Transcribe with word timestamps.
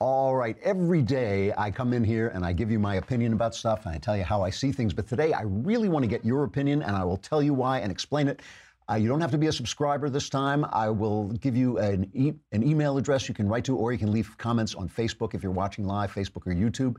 All 0.00 0.36
right, 0.36 0.56
every 0.62 1.02
day 1.02 1.52
I 1.58 1.72
come 1.72 1.92
in 1.92 2.04
here 2.04 2.28
and 2.28 2.44
I 2.44 2.52
give 2.52 2.70
you 2.70 2.78
my 2.78 2.94
opinion 2.96 3.32
about 3.32 3.52
stuff 3.52 3.84
and 3.84 3.92
I 3.92 3.98
tell 3.98 4.16
you 4.16 4.22
how 4.22 4.42
I 4.42 4.50
see 4.50 4.70
things. 4.70 4.94
But 4.94 5.08
today 5.08 5.32
I 5.32 5.42
really 5.42 5.88
want 5.88 6.04
to 6.04 6.06
get 6.06 6.24
your 6.24 6.44
opinion 6.44 6.82
and 6.82 6.94
I 6.94 7.02
will 7.02 7.16
tell 7.16 7.42
you 7.42 7.52
why 7.52 7.80
and 7.80 7.90
explain 7.90 8.28
it. 8.28 8.40
Uh, 8.88 8.94
you 8.94 9.08
don't 9.08 9.20
have 9.20 9.32
to 9.32 9.38
be 9.38 9.48
a 9.48 9.52
subscriber 9.52 10.08
this 10.08 10.28
time. 10.28 10.64
I 10.70 10.88
will 10.88 11.30
give 11.40 11.56
you 11.56 11.78
an, 11.78 12.08
e- 12.14 12.34
an 12.52 12.62
email 12.62 12.96
address 12.96 13.28
you 13.28 13.34
can 13.34 13.48
write 13.48 13.64
to, 13.64 13.76
or 13.76 13.90
you 13.90 13.98
can 13.98 14.12
leave 14.12 14.38
comments 14.38 14.76
on 14.76 14.88
Facebook 14.88 15.34
if 15.34 15.42
you're 15.42 15.50
watching 15.50 15.84
live, 15.84 16.14
Facebook 16.14 16.46
or 16.46 16.54
YouTube. 16.54 16.98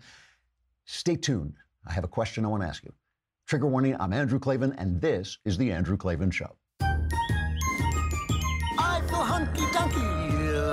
Stay 0.84 1.16
tuned. 1.16 1.54
I 1.88 1.94
have 1.94 2.04
a 2.04 2.10
question 2.10 2.44
I 2.44 2.50
want 2.50 2.64
to 2.64 2.68
ask 2.68 2.84
you. 2.84 2.92
Trigger 3.48 3.68
warning 3.68 3.96
I'm 3.98 4.12
Andrew 4.12 4.40
Klavan, 4.40 4.74
and 4.74 5.00
this 5.00 5.38
is 5.46 5.58
The 5.58 5.72
Andrew 5.72 5.96
Klavan 5.96 6.32
Show. 6.32 6.59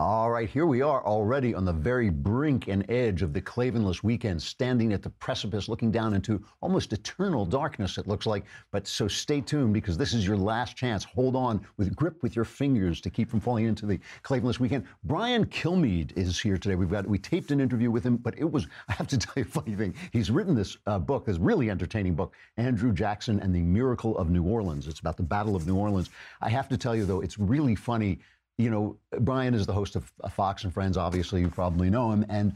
All 0.00 0.30
right, 0.30 0.48
here 0.48 0.64
we 0.64 0.80
are 0.80 1.04
already 1.04 1.54
on 1.54 1.66
the 1.66 1.74
very 1.74 2.08
brink 2.08 2.68
and 2.68 2.90
edge 2.90 3.20
of 3.20 3.34
the 3.34 3.42
Klavanless 3.42 4.02
weekend, 4.02 4.40
standing 4.40 4.94
at 4.94 5.02
the 5.02 5.10
precipice, 5.10 5.68
looking 5.68 5.90
down 5.90 6.14
into 6.14 6.42
almost 6.62 6.94
eternal 6.94 7.44
darkness, 7.44 7.98
it 7.98 8.08
looks 8.08 8.24
like. 8.24 8.46
But 8.70 8.86
so 8.86 9.08
stay 9.08 9.42
tuned 9.42 9.74
because 9.74 9.98
this 9.98 10.14
is 10.14 10.26
your 10.26 10.38
last 10.38 10.74
chance. 10.74 11.04
Hold 11.04 11.36
on 11.36 11.60
with 11.76 11.94
grip 11.94 12.22
with 12.22 12.34
your 12.34 12.46
fingers 12.46 13.02
to 13.02 13.10
keep 13.10 13.28
from 13.28 13.40
falling 13.40 13.66
into 13.66 13.84
the 13.84 14.00
Klavanless 14.22 14.58
weekend. 14.58 14.86
Brian 15.04 15.44
Kilmeade 15.44 16.16
is 16.16 16.40
here 16.40 16.56
today. 16.56 16.76
We've 16.76 16.90
got, 16.90 17.06
we 17.06 17.18
taped 17.18 17.50
an 17.50 17.60
interview 17.60 17.90
with 17.90 18.02
him, 18.02 18.16
but 18.16 18.38
it 18.38 18.50
was, 18.50 18.68
I 18.88 18.94
have 18.94 19.08
to 19.08 19.18
tell 19.18 19.34
you 19.36 19.42
a 19.42 19.44
funny 19.44 19.74
thing. 19.74 19.94
He's 20.14 20.30
written 20.30 20.54
this 20.54 20.78
uh, 20.86 20.98
book, 20.98 21.26
this 21.26 21.36
really 21.36 21.68
entertaining 21.68 22.14
book, 22.14 22.32
Andrew 22.56 22.94
Jackson 22.94 23.38
and 23.40 23.54
the 23.54 23.60
Miracle 23.60 24.16
of 24.16 24.30
New 24.30 24.44
Orleans. 24.44 24.88
It's 24.88 25.00
about 25.00 25.18
the 25.18 25.24
Battle 25.24 25.54
of 25.54 25.66
New 25.66 25.76
Orleans. 25.76 26.08
I 26.40 26.48
have 26.48 26.70
to 26.70 26.78
tell 26.78 26.96
you, 26.96 27.04
though, 27.04 27.20
it's 27.20 27.38
really 27.38 27.74
funny 27.74 28.20
you 28.60 28.70
know, 28.70 28.96
Brian 29.20 29.54
is 29.54 29.66
the 29.66 29.72
host 29.72 29.96
of 29.96 30.12
Fox 30.32 30.64
and 30.64 30.72
Friends. 30.72 30.96
Obviously, 30.96 31.40
you 31.40 31.48
probably 31.48 31.90
know 31.90 32.10
him, 32.10 32.24
and 32.28 32.54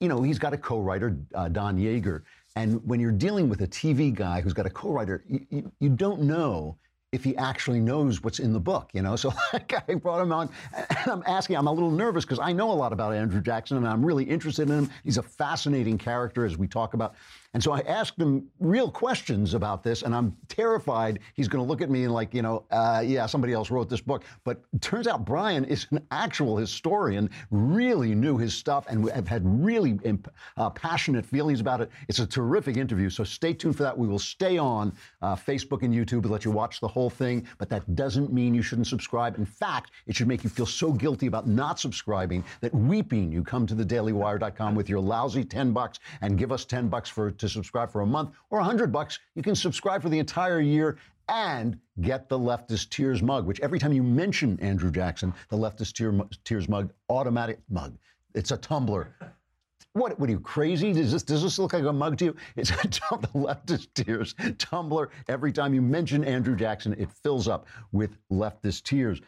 you 0.00 0.08
know 0.08 0.22
he's 0.22 0.38
got 0.38 0.52
a 0.52 0.58
co-writer, 0.58 1.16
uh, 1.34 1.48
Don 1.48 1.78
Yaeger. 1.78 2.22
And 2.56 2.86
when 2.86 3.00
you're 3.00 3.12
dealing 3.12 3.48
with 3.48 3.62
a 3.62 3.66
TV 3.66 4.12
guy 4.12 4.40
who's 4.40 4.52
got 4.52 4.66
a 4.66 4.70
co-writer, 4.70 5.24
you, 5.26 5.46
you, 5.50 5.72
you 5.80 5.88
don't 5.88 6.22
know 6.22 6.76
if 7.12 7.22
he 7.22 7.36
actually 7.36 7.78
knows 7.78 8.22
what's 8.22 8.38
in 8.38 8.54
the 8.54 8.60
book, 8.60 8.90
you 8.94 9.02
know. 9.02 9.16
So 9.16 9.32
I 9.52 9.94
brought 9.94 10.22
him 10.22 10.32
on, 10.32 10.48
and 10.74 11.10
I'm 11.10 11.22
asking. 11.26 11.56
I'm 11.56 11.66
a 11.66 11.72
little 11.72 11.90
nervous 11.90 12.24
because 12.24 12.38
I 12.40 12.52
know 12.52 12.72
a 12.72 12.74
lot 12.74 12.92
about 12.92 13.14
Andrew 13.14 13.42
Jackson, 13.42 13.76
and 13.76 13.86
I'm 13.86 14.04
really 14.04 14.24
interested 14.24 14.68
in 14.68 14.78
him. 14.78 14.90
He's 15.04 15.18
a 15.18 15.22
fascinating 15.22 15.98
character, 15.98 16.46
as 16.46 16.56
we 16.56 16.66
talk 16.66 16.94
about. 16.94 17.14
And 17.54 17.62
so 17.62 17.72
I 17.72 17.80
asked 17.80 18.18
him 18.18 18.48
real 18.60 18.90
questions 18.90 19.52
about 19.52 19.82
this, 19.82 20.02
and 20.02 20.14
I'm 20.14 20.34
terrified 20.48 21.18
he's 21.34 21.48
going 21.48 21.62
to 21.62 21.68
look 21.68 21.82
at 21.82 21.90
me 21.90 22.04
and 22.04 22.14
like, 22.14 22.32
you 22.32 22.40
know, 22.40 22.64
uh, 22.70 23.02
yeah, 23.04 23.26
somebody 23.26 23.52
else 23.52 23.70
wrote 23.70 23.90
this 23.90 24.00
book. 24.00 24.24
But 24.44 24.62
turns 24.80 25.06
out 25.06 25.26
Brian 25.26 25.66
is 25.66 25.86
an 25.90 26.00
actual 26.10 26.56
historian, 26.56 27.28
really 27.50 28.14
knew 28.14 28.38
his 28.38 28.54
stuff, 28.54 28.86
and 28.88 29.08
have 29.10 29.28
had 29.28 29.42
really 29.44 29.98
imp- 30.04 30.32
uh, 30.56 30.70
passionate 30.70 31.26
feelings 31.26 31.60
about 31.60 31.82
it. 31.82 31.90
It's 32.08 32.20
a 32.20 32.26
terrific 32.26 32.78
interview, 32.78 33.10
so 33.10 33.22
stay 33.22 33.52
tuned 33.52 33.76
for 33.76 33.82
that. 33.82 33.96
We 33.96 34.08
will 34.08 34.18
stay 34.18 34.56
on 34.56 34.94
uh, 35.20 35.36
Facebook 35.36 35.82
and 35.82 35.92
YouTube 35.92 36.22
and 36.22 36.30
let 36.30 36.46
you 36.46 36.50
watch 36.50 36.80
the 36.80 36.88
whole 36.88 37.01
thing, 37.10 37.46
but 37.58 37.68
that 37.68 37.94
doesn't 37.94 38.32
mean 38.32 38.54
you 38.54 38.62
shouldn't 38.62 38.86
subscribe. 38.86 39.38
In 39.38 39.46
fact, 39.46 39.90
it 40.06 40.16
should 40.16 40.28
make 40.28 40.44
you 40.44 40.50
feel 40.50 40.66
so 40.66 40.92
guilty 40.92 41.26
about 41.26 41.46
not 41.46 41.78
subscribing 41.78 42.44
that 42.60 42.74
weeping 42.74 43.32
you 43.32 43.42
come 43.42 43.66
to 43.66 43.74
thedailywire.com 43.74 44.74
with 44.74 44.88
your 44.88 45.00
lousy 45.00 45.44
10 45.44 45.72
bucks 45.72 45.98
and 46.20 46.38
give 46.38 46.52
us 46.52 46.64
10 46.64 46.88
bucks 46.88 47.08
for 47.08 47.30
to 47.30 47.48
subscribe 47.48 47.90
for 47.90 48.02
a 48.02 48.06
month 48.06 48.30
or 48.50 48.58
100 48.58 48.92
bucks. 48.92 49.18
You 49.34 49.42
can 49.42 49.54
subscribe 49.54 50.02
for 50.02 50.08
the 50.08 50.18
entire 50.18 50.60
year 50.60 50.98
and 51.28 51.78
get 52.00 52.28
the 52.28 52.38
leftist 52.38 52.90
tears 52.90 53.22
mug, 53.22 53.46
which 53.46 53.60
every 53.60 53.78
time 53.78 53.92
you 53.92 54.02
mention 54.02 54.58
Andrew 54.60 54.90
Jackson, 54.90 55.32
the 55.48 55.56
leftist 55.56 55.94
tear, 55.94 56.12
tears 56.44 56.68
mug, 56.68 56.92
automatic 57.08 57.60
mug. 57.70 57.96
It's 58.34 58.50
a 58.50 58.56
tumbler. 58.56 59.14
What, 59.94 60.18
what 60.18 60.28
are 60.30 60.32
you 60.32 60.40
crazy? 60.40 60.92
Does 60.92 61.12
this 61.12 61.22
does 61.22 61.42
this 61.42 61.58
look 61.58 61.74
like 61.74 61.84
a 61.84 61.92
mug 61.92 62.16
to 62.18 62.26
you? 62.26 62.36
It's 62.56 62.70
a 62.84 62.88
the 62.88 63.28
leftist 63.34 63.88
tears 63.94 64.34
tumbler. 64.58 65.10
Every 65.28 65.52
time 65.52 65.74
you 65.74 65.82
mention 65.82 66.24
Andrew 66.24 66.56
Jackson, 66.56 66.94
it 66.98 67.10
fills 67.10 67.46
up 67.46 67.66
with 67.92 68.16
leftist 68.30 68.84
tears. 68.84 69.20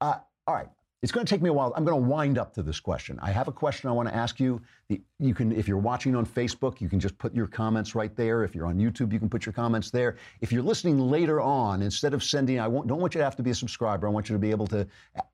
Uh, 0.00 0.18
all 0.46 0.54
right. 0.54 0.68
It's 1.06 1.12
going 1.12 1.24
to 1.24 1.30
take 1.32 1.40
me 1.40 1.50
a 1.50 1.52
while. 1.52 1.72
I'm 1.76 1.84
going 1.84 2.02
to 2.02 2.08
wind 2.08 2.36
up 2.36 2.52
to 2.54 2.64
this 2.64 2.80
question. 2.80 3.16
I 3.22 3.30
have 3.30 3.46
a 3.46 3.52
question 3.52 3.88
I 3.88 3.92
want 3.92 4.08
to 4.08 4.14
ask 4.16 4.40
you. 4.40 4.60
The, 4.88 5.00
you 5.20 5.34
can, 5.34 5.52
if 5.52 5.68
you're 5.68 5.78
watching 5.78 6.16
on 6.16 6.26
Facebook, 6.26 6.80
you 6.80 6.88
can 6.88 6.98
just 6.98 7.16
put 7.16 7.32
your 7.32 7.46
comments 7.46 7.94
right 7.94 8.16
there. 8.16 8.42
If 8.42 8.56
you're 8.56 8.66
on 8.66 8.76
YouTube, 8.76 9.12
you 9.12 9.20
can 9.20 9.28
put 9.28 9.46
your 9.46 9.52
comments 9.52 9.92
there. 9.92 10.16
If 10.40 10.50
you're 10.50 10.64
listening 10.64 10.98
later 10.98 11.40
on, 11.40 11.80
instead 11.80 12.12
of 12.12 12.24
sending, 12.24 12.58
I 12.58 12.64
don't 12.64 12.98
want 12.98 13.14
you 13.14 13.20
to 13.20 13.24
have 13.24 13.36
to 13.36 13.44
be 13.44 13.50
a 13.50 13.54
subscriber. 13.54 14.08
I 14.08 14.10
want 14.10 14.28
you 14.28 14.34
to 14.34 14.40
be 14.40 14.50
able 14.50 14.66
to 14.66 14.84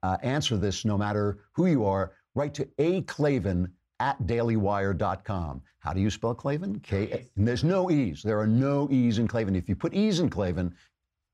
uh, 0.03 0.19
answer 0.23 0.59
this 0.59 0.85
no 0.85 0.99
matter 0.99 1.39
who 1.53 1.65
you 1.65 1.87
are. 1.87 2.13
Write 2.35 2.53
to 2.53 2.69
a 2.77 3.01
Klavan 3.03 3.73
at 3.99 4.21
dailywire.com. 4.25 5.63
How 5.79 5.95
do 5.95 6.03
you 6.03 6.11
spell 6.11 6.35
Klavan? 6.35 6.81
K. 6.81 7.29
And 7.35 7.49
there's 7.49 7.65
no 7.65 7.91
E's. 7.91 8.23
There 8.23 8.39
are 8.39 8.47
no 8.47 8.89
E's 8.91 9.17
in 9.17 9.27
Klavan. 9.27 9.57
If 9.57 9.71
you 9.71 9.75
put 9.75 9.95
E's 9.95 10.21
in 10.21 10.29
Klavan, 10.29 10.75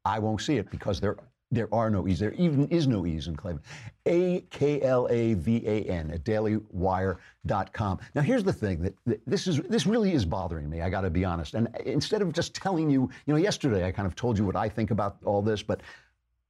I 0.04 0.20
won't 0.20 0.42
see 0.42 0.58
it 0.58 0.70
because 0.70 1.00
there 1.00 1.16
there 1.50 1.72
are 1.72 1.90
no 1.90 2.06
E's. 2.06 2.18
There 2.18 2.32
even 2.32 2.68
is 2.68 2.86
no 2.86 3.06
E's 3.06 3.26
in 3.26 3.36
Klavan. 3.36 3.62
A 4.06 4.40
K 4.50 4.82
L 4.82 5.08
A 5.10 5.34
V 5.34 5.62
A 5.66 5.82
N 5.84 6.10
at 6.10 6.24
dailywire.com. 6.24 7.98
Now, 8.14 8.22
here's 8.22 8.44
the 8.44 8.52
thing 8.52 8.82
that, 8.82 8.94
that 9.06 9.20
this 9.26 9.46
is 9.46 9.60
this 9.62 9.86
really 9.86 10.12
is 10.12 10.24
bothering 10.24 10.68
me. 10.68 10.82
I 10.82 10.90
got 10.90 11.02
to 11.02 11.10
be 11.10 11.24
honest. 11.24 11.54
And 11.54 11.68
instead 11.84 12.22
of 12.22 12.32
just 12.32 12.54
telling 12.54 12.90
you, 12.90 13.10
you 13.26 13.32
know, 13.32 13.38
yesterday 13.38 13.86
I 13.86 13.92
kind 13.92 14.06
of 14.06 14.14
told 14.14 14.38
you 14.38 14.44
what 14.44 14.56
I 14.56 14.68
think 14.68 14.90
about 14.90 15.16
all 15.24 15.40
this, 15.40 15.62
but 15.62 15.80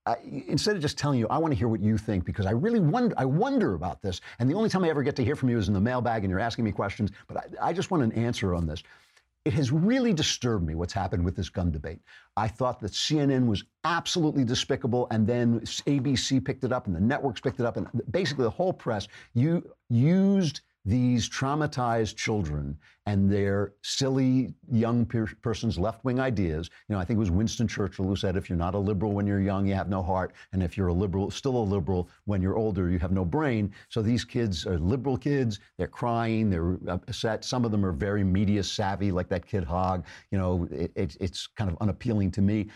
I, 0.06 0.16
instead 0.48 0.74
of 0.74 0.82
just 0.82 0.96
telling 0.96 1.18
you, 1.18 1.28
I 1.28 1.38
want 1.38 1.52
to 1.52 1.58
hear 1.58 1.68
what 1.68 1.80
you 1.80 1.98
think 1.98 2.24
because 2.24 2.46
I 2.46 2.52
really 2.52 2.80
wonder. 2.80 3.14
I 3.18 3.24
wonder 3.24 3.74
about 3.74 4.02
this. 4.02 4.20
And 4.38 4.50
the 4.50 4.54
only 4.54 4.68
time 4.68 4.82
I 4.82 4.88
ever 4.88 5.02
get 5.02 5.14
to 5.16 5.24
hear 5.24 5.36
from 5.36 5.48
you 5.48 5.58
is 5.58 5.68
in 5.68 5.74
the 5.74 5.80
mailbag, 5.80 6.24
and 6.24 6.30
you're 6.30 6.40
asking 6.40 6.64
me 6.64 6.72
questions. 6.72 7.10
But 7.28 7.36
I, 7.36 7.68
I 7.68 7.72
just 7.72 7.90
want 7.90 8.02
an 8.02 8.12
answer 8.12 8.54
on 8.54 8.66
this. 8.66 8.82
It 9.44 9.52
has 9.55 9.73
really 9.73 10.12
disturbed 10.12 10.67
me 10.67 10.75
what's 10.75 10.93
happened 10.93 11.25
with 11.25 11.37
this 11.37 11.49
gun 11.49 11.70
debate. 11.70 12.00
I 12.37 12.49
thought 12.49 12.81
that 12.81 12.93
CNN 12.93 13.46
was 13.46 13.64
absolutely 13.85 14.44
despicable, 14.44 15.06
and 15.11 15.26
then 15.26 15.61
ABC 15.61 16.44
picked 16.44 16.64
it 16.64 16.73
up, 16.73 16.87
and 16.87 16.94
the 16.94 17.00
networks 17.00 17.40
picked 17.40 17.61
it 17.61 17.67
up, 17.67 17.76
and 17.76 17.87
basically 18.11 18.44
the 18.44 18.50
whole 18.50 18.73
press 18.73 19.08
you 19.35 19.70
used 19.88 20.61
these 20.88 21.29
traumatized 21.29 22.17
children 22.17 22.79
and 23.05 23.31
their 23.31 23.75
silly 23.82 24.55
young 24.70 25.05
per- 25.05 25.26
person's 25.43 25.79
left-wing 25.79 26.19
ideas. 26.19 26.70
You 26.88 26.94
know, 26.94 27.00
I 27.00 27.05
think 27.05 27.19
it 27.19 27.20
was 27.20 27.31
Winston 27.31 27.69
Churchill 27.69 28.06
who 28.06 28.17
said, 28.17 28.37
"If 28.37 28.49
you're 28.49 28.56
not 28.56 28.75
a 28.75 28.79
liberal 28.79 29.12
when 29.12 29.26
you're 29.26 29.40
young, 29.40 29.67
you 29.67 29.75
have 29.75 29.90
no 29.90 30.02
heart, 30.02 30.32
and 30.52 30.62
if 30.62 30.79
you're 30.79 30.88
a 30.88 30.94
liberal, 30.94 31.31
still 31.31 31.56
a 31.58 31.67
liberal 31.76 32.08
when 32.25 32.40
you're 32.40 32.56
older, 32.56 32.88
you 32.88 32.99
have 33.00 33.12
no 33.12 33.25
brain." 33.25 33.70
So 33.90 34.00
these 34.00 34.25
kids 34.25 34.67
are 34.67 34.79
liberal 34.79 35.19
kids. 35.19 35.61
They're 35.76 35.88
crying. 35.88 36.49
They're 36.49 36.79
upset. 36.87 37.44
Some 37.44 37.67
of 37.67 37.70
them 37.70 37.85
are 37.85 37.93
very 37.93 38.25
media 38.25 38.62
savvy, 38.62 39.12
like 39.12 39.29
that 39.29 39.44
kid 39.44 39.64
Hogg. 39.64 40.06
You 40.31 40.38
know, 40.38 40.69
it, 40.70 40.90
it, 40.94 41.17
it's 41.20 41.46
kind 41.49 41.70
of 41.70 41.76
unappealing 41.82 42.31
to 42.32 42.40
me 42.40 42.69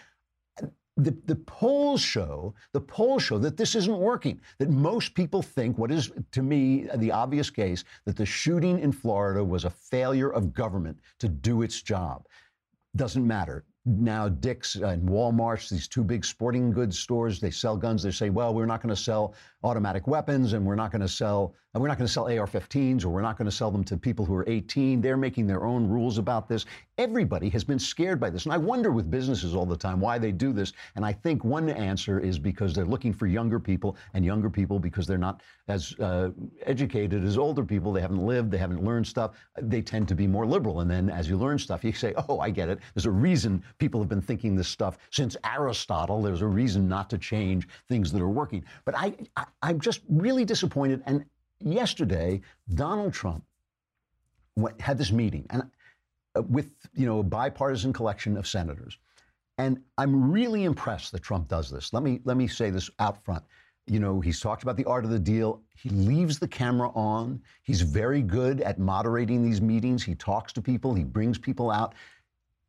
the, 0.97 1.17
the 1.25 1.37
polls 1.37 2.03
show 2.03 2.55
the 2.73 2.81
polls 2.81 3.23
show 3.23 3.39
that 3.39 3.57
this 3.57 3.75
isn't 3.75 3.97
working 3.97 4.39
that 4.59 4.69
most 4.69 5.15
people 5.15 5.41
think 5.41 5.79
what 5.79 5.91
is 5.91 6.11
to 6.33 6.43
me 6.43 6.87
the 6.97 7.11
obvious 7.11 7.49
case 7.49 7.83
that 8.05 8.17
the 8.17 8.27
shooting 8.27 8.79
in 8.79 8.93
florida 8.93 9.43
was 9.43 9.65
a 9.65 9.71
failure 9.71 10.31
of 10.31 10.53
government 10.53 10.99
to 11.19 11.29
do 11.29 11.63
its 11.63 11.81
job 11.81 12.27
doesn't 12.95 13.27
matter 13.27 13.65
now 13.85 14.29
Dick's 14.29 14.77
and 14.77 15.09
Walmart's, 15.09 15.69
these 15.69 15.89
two 15.89 16.05
big 16.05 16.25
sporting 16.25 16.71
goods 16.71 16.99
stores, 16.99 17.41
they 17.41 17.51
sell 17.51 17.77
guns. 17.77 18.03
They 18.03 18.13
say, 18.13 18.31
well, 18.31 18.55
we're 18.55 18.67
not 18.67 18.81
going 18.81 18.95
to 18.95 19.01
sell 19.01 19.35
automatic 19.65 20.07
weapons 20.07 20.53
and 20.53 20.65
we're 20.65 20.77
not 20.77 20.93
going 20.93 21.03
to 21.03 21.09
sell 21.09 21.55
we're 21.81 21.89
not 21.89 21.97
going 21.97 22.07
to 22.07 22.13
sell 22.13 22.25
AR-15s 22.25 23.03
or 23.05 23.09
we're 23.09 23.23
not 23.23 23.39
going 23.39 23.47
to 23.47 23.57
sell 23.57 23.71
them 23.71 23.83
to 23.85 23.97
people 23.97 24.27
who 24.27 24.35
are 24.35 24.45
18. 24.47 25.01
They're 25.01 25.17
making 25.17 25.47
their 25.47 25.65
own 25.65 25.89
rules 25.89 26.19
about 26.19 26.47
this. 26.47 26.67
Everybody 26.99 27.49
has 27.49 27.65
been 27.65 27.79
scared 27.79 28.21
by 28.21 28.29
this. 28.29 28.45
And 28.45 28.53
I 28.53 28.59
wonder 28.59 28.93
with 28.93 29.11
businesses 29.11 29.55
all 29.55 29.65
the 29.65 29.77
time 29.77 29.99
why 29.99 30.19
they 30.19 30.33
do 30.33 30.53
this. 30.53 30.75
And 30.97 31.05
I 31.05 31.15
think 31.15 31.45
one 31.45 31.71
answer 31.71 32.21
is 32.21 32.39
because 32.39 32.75
they're 32.75 32.85
looking 32.85 33.15
for 33.15 33.27
younger 33.27 33.59
people 33.59 33.97
and 34.13 34.23
younger 34.23 34.51
people 34.51 34.79
because 34.79 35.07
they're 35.07 35.17
not 35.17 35.41
as 35.69 35.99
uh, 35.99 36.31
educated 36.67 37.25
as 37.25 37.39
older 37.39 37.65
people. 37.65 37.91
They 37.91 38.03
haven't 38.03 38.25
lived, 38.25 38.51
they 38.51 38.59
haven't 38.59 38.85
learned 38.85 39.07
stuff. 39.07 39.31
They 39.59 39.81
tend 39.81 40.09
to 40.09 40.15
be 40.15 40.27
more 40.27 40.45
liberal. 40.45 40.81
And 40.81 40.91
then 40.91 41.09
as 41.09 41.27
you 41.27 41.39
learn 41.39 41.59
stuff, 41.59 41.85
you 41.85 41.93
say, 41.95 42.13
oh, 42.29 42.41
I 42.41 42.51
get 42.51 42.69
it. 42.69 42.81
There's 42.95 43.07
a 43.07 43.11
reason 43.11 43.65
people 43.79 43.99
have 43.99 44.11
been 44.11 44.21
thinking 44.21 44.55
this 44.55 44.69
stuff 44.69 44.99
since 45.11 45.39
Aristotle. 45.47 46.21
There's 46.21 46.43
a 46.43 46.47
reason 46.47 46.87
not 46.87 47.09
to 47.11 47.19
change 47.19 47.67
things 47.89 48.13
that 48.13 48.21
are 48.21 48.29
working. 48.29 48.63
But 48.85 48.95
I, 48.99 49.15
I 49.39 49.47
I'm 49.63 49.81
just 49.81 50.03
really 50.11 50.45
disappointed. 50.45 51.03
And 51.07 51.25
yesterday, 51.65 52.41
Donald 52.75 53.13
Trump 53.13 53.45
went, 54.57 54.81
had 54.81 54.99
this 54.99 55.13
meeting 55.13 55.47
and 55.51 55.63
uh, 56.35 56.43
with 56.43 56.71
you 56.95 57.07
know 57.07 57.21
a 57.21 57.23
bipartisan 57.23 57.93
collection 57.93 58.37
of 58.37 58.47
senators, 58.47 58.99
and 59.59 59.81
I'm 59.99 60.31
really 60.31 60.65
impressed 60.65 61.13
that 61.13 61.23
Trump 61.23 61.49
does 61.49 61.71
this. 61.71 61.93
Let 61.93 62.03
me 62.03 62.21
let 62.25 62.37
me 62.37 62.47
say 62.47 62.71
this 62.71 62.91
out 62.99 63.25
front. 63.25 63.45
You 63.87 63.99
know, 63.99 64.21
he's 64.21 64.39
talked 64.41 64.63
about 64.63 64.77
the 64.77 64.85
art 64.85 65.05
of 65.05 65.11
the 65.11 65.19
deal. 65.19 65.61
He 65.75 65.89
leaves 65.91 66.39
the 66.39 66.47
camera 66.47 66.91
on. 66.91 67.43
He's 67.63 67.83
very 67.83 68.23
good 68.23 68.61
at 68.61 68.79
moderating 68.79 69.43
these 69.43 69.61
meetings. 69.61 70.05
He 70.05 70.15
talks 70.15 70.53
to 70.53 70.63
people. 70.63 70.95
He 70.95 71.03
brings 71.03 71.37
people 71.37 71.71
out. 71.71 71.95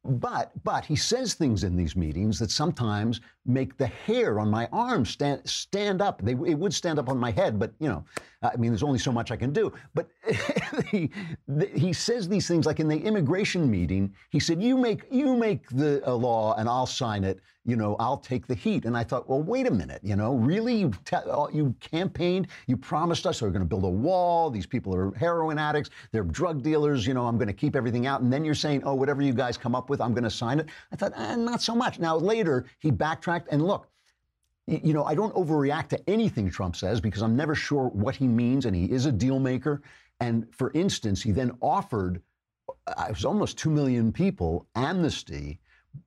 But 0.03 0.51
but 0.63 0.83
he 0.83 0.95
says 0.95 1.33
things 1.33 1.63
in 1.63 1.77
these 1.77 1.95
meetings 1.95 2.39
that 2.39 2.51
sometimes 2.51 3.21
make 3.45 3.77
the 3.77 3.87
hair 3.87 4.39
on 4.39 4.49
my 4.49 4.67
arm 4.71 5.05
stand 5.05 5.47
stand 5.49 6.01
up. 6.01 6.21
They, 6.21 6.31
it 6.31 6.57
would 6.57 6.73
stand 6.73 6.99
up 6.99 7.09
on 7.09 7.17
my 7.17 7.31
head, 7.31 7.59
but 7.59 7.73
you 7.79 7.89
know, 7.89 8.05
I 8.43 8.55
mean, 8.57 8.71
there's 8.71 8.83
only 8.83 8.99
so 8.99 9.11
much 9.11 9.31
I 9.31 9.35
can 9.35 9.51
do. 9.51 9.71
But 9.93 10.09
he, 10.91 11.09
the, 11.47 11.67
he 11.67 11.93
says 11.93 12.27
these 12.27 12.47
things 12.47 12.65
like 12.65 12.79
in 12.79 12.87
the 12.87 12.97
immigration 12.97 13.69
meeting. 13.69 14.13
He 14.29 14.39
said, 14.39 14.61
"You 14.61 14.77
make 14.77 15.03
you 15.09 15.35
make 15.35 15.67
the 15.69 16.01
law, 16.13 16.55
and 16.55 16.67
I'll 16.67 16.85
sign 16.85 17.23
it. 17.23 17.39
You 17.65 17.77
know, 17.77 17.95
I'll 17.99 18.17
take 18.17 18.47
the 18.47 18.55
heat." 18.55 18.85
And 18.85 18.97
I 18.97 19.03
thought, 19.03 19.29
well, 19.29 19.41
wait 19.41 19.67
a 19.67 19.71
minute. 19.71 20.01
You 20.03 20.15
know, 20.15 20.35
really, 20.35 20.75
you 20.75 20.91
te- 21.05 21.17
you 21.53 21.73
campaigned, 21.79 22.47
you 22.67 22.77
promised 22.77 23.25
us 23.25 23.41
we're 23.41 23.49
going 23.49 23.61
to 23.61 23.67
build 23.67 23.85
a 23.85 23.89
wall. 23.89 24.49
These 24.49 24.65
people 24.65 24.93
are 24.95 25.13
heroin 25.15 25.57
addicts, 25.57 25.89
they're 26.11 26.23
drug 26.23 26.63
dealers. 26.63 27.07
You 27.07 27.13
know, 27.13 27.25
I'm 27.25 27.37
going 27.37 27.47
to 27.47 27.53
keep 27.53 27.75
everything 27.75 28.07
out. 28.07 28.21
And 28.21 28.31
then 28.31 28.43
you're 28.43 28.55
saying, 28.55 28.83
"Oh, 28.83 28.93
whatever 28.93 29.21
you 29.21 29.33
guys 29.33 29.57
come 29.57 29.75
up 29.75 29.89
with, 29.89 30.01
I'm 30.01 30.13
going 30.13 30.23
to 30.23 30.29
sign 30.29 30.59
it." 30.59 30.67
I 30.91 30.95
thought, 30.95 31.13
eh, 31.15 31.35
not 31.35 31.61
so 31.61 31.75
much. 31.75 31.99
Now 31.99 32.17
later, 32.17 32.65
he 32.79 32.91
backtracked 32.91 33.32
and 33.51 33.65
look 33.65 33.89
you 34.67 34.93
know, 34.93 35.03
I 35.03 35.15
don't 35.15 35.33
overreact 35.35 35.89
to 35.89 36.09
anything 36.09 36.49
Trump 36.49 36.75
says 36.75 37.01
because 37.01 37.21
I'm 37.21 37.35
never 37.35 37.55
sure 37.55 37.89
what 37.89 38.15
he 38.15 38.27
means, 38.27 38.65
and 38.65 38.75
he 38.75 38.85
is 38.85 39.05
a 39.05 39.11
deal 39.11 39.39
maker. 39.39 39.81
And 40.19 40.47
for 40.53 40.71
instance, 40.73 41.21
he 41.21 41.31
then 41.31 41.51
offered, 41.61 42.21
uh, 42.87 43.05
it 43.09 43.15
was 43.15 43.25
almost 43.25 43.57
2 43.57 43.69
million 43.69 44.13
people 44.13 44.65
amnesty, 44.75 45.59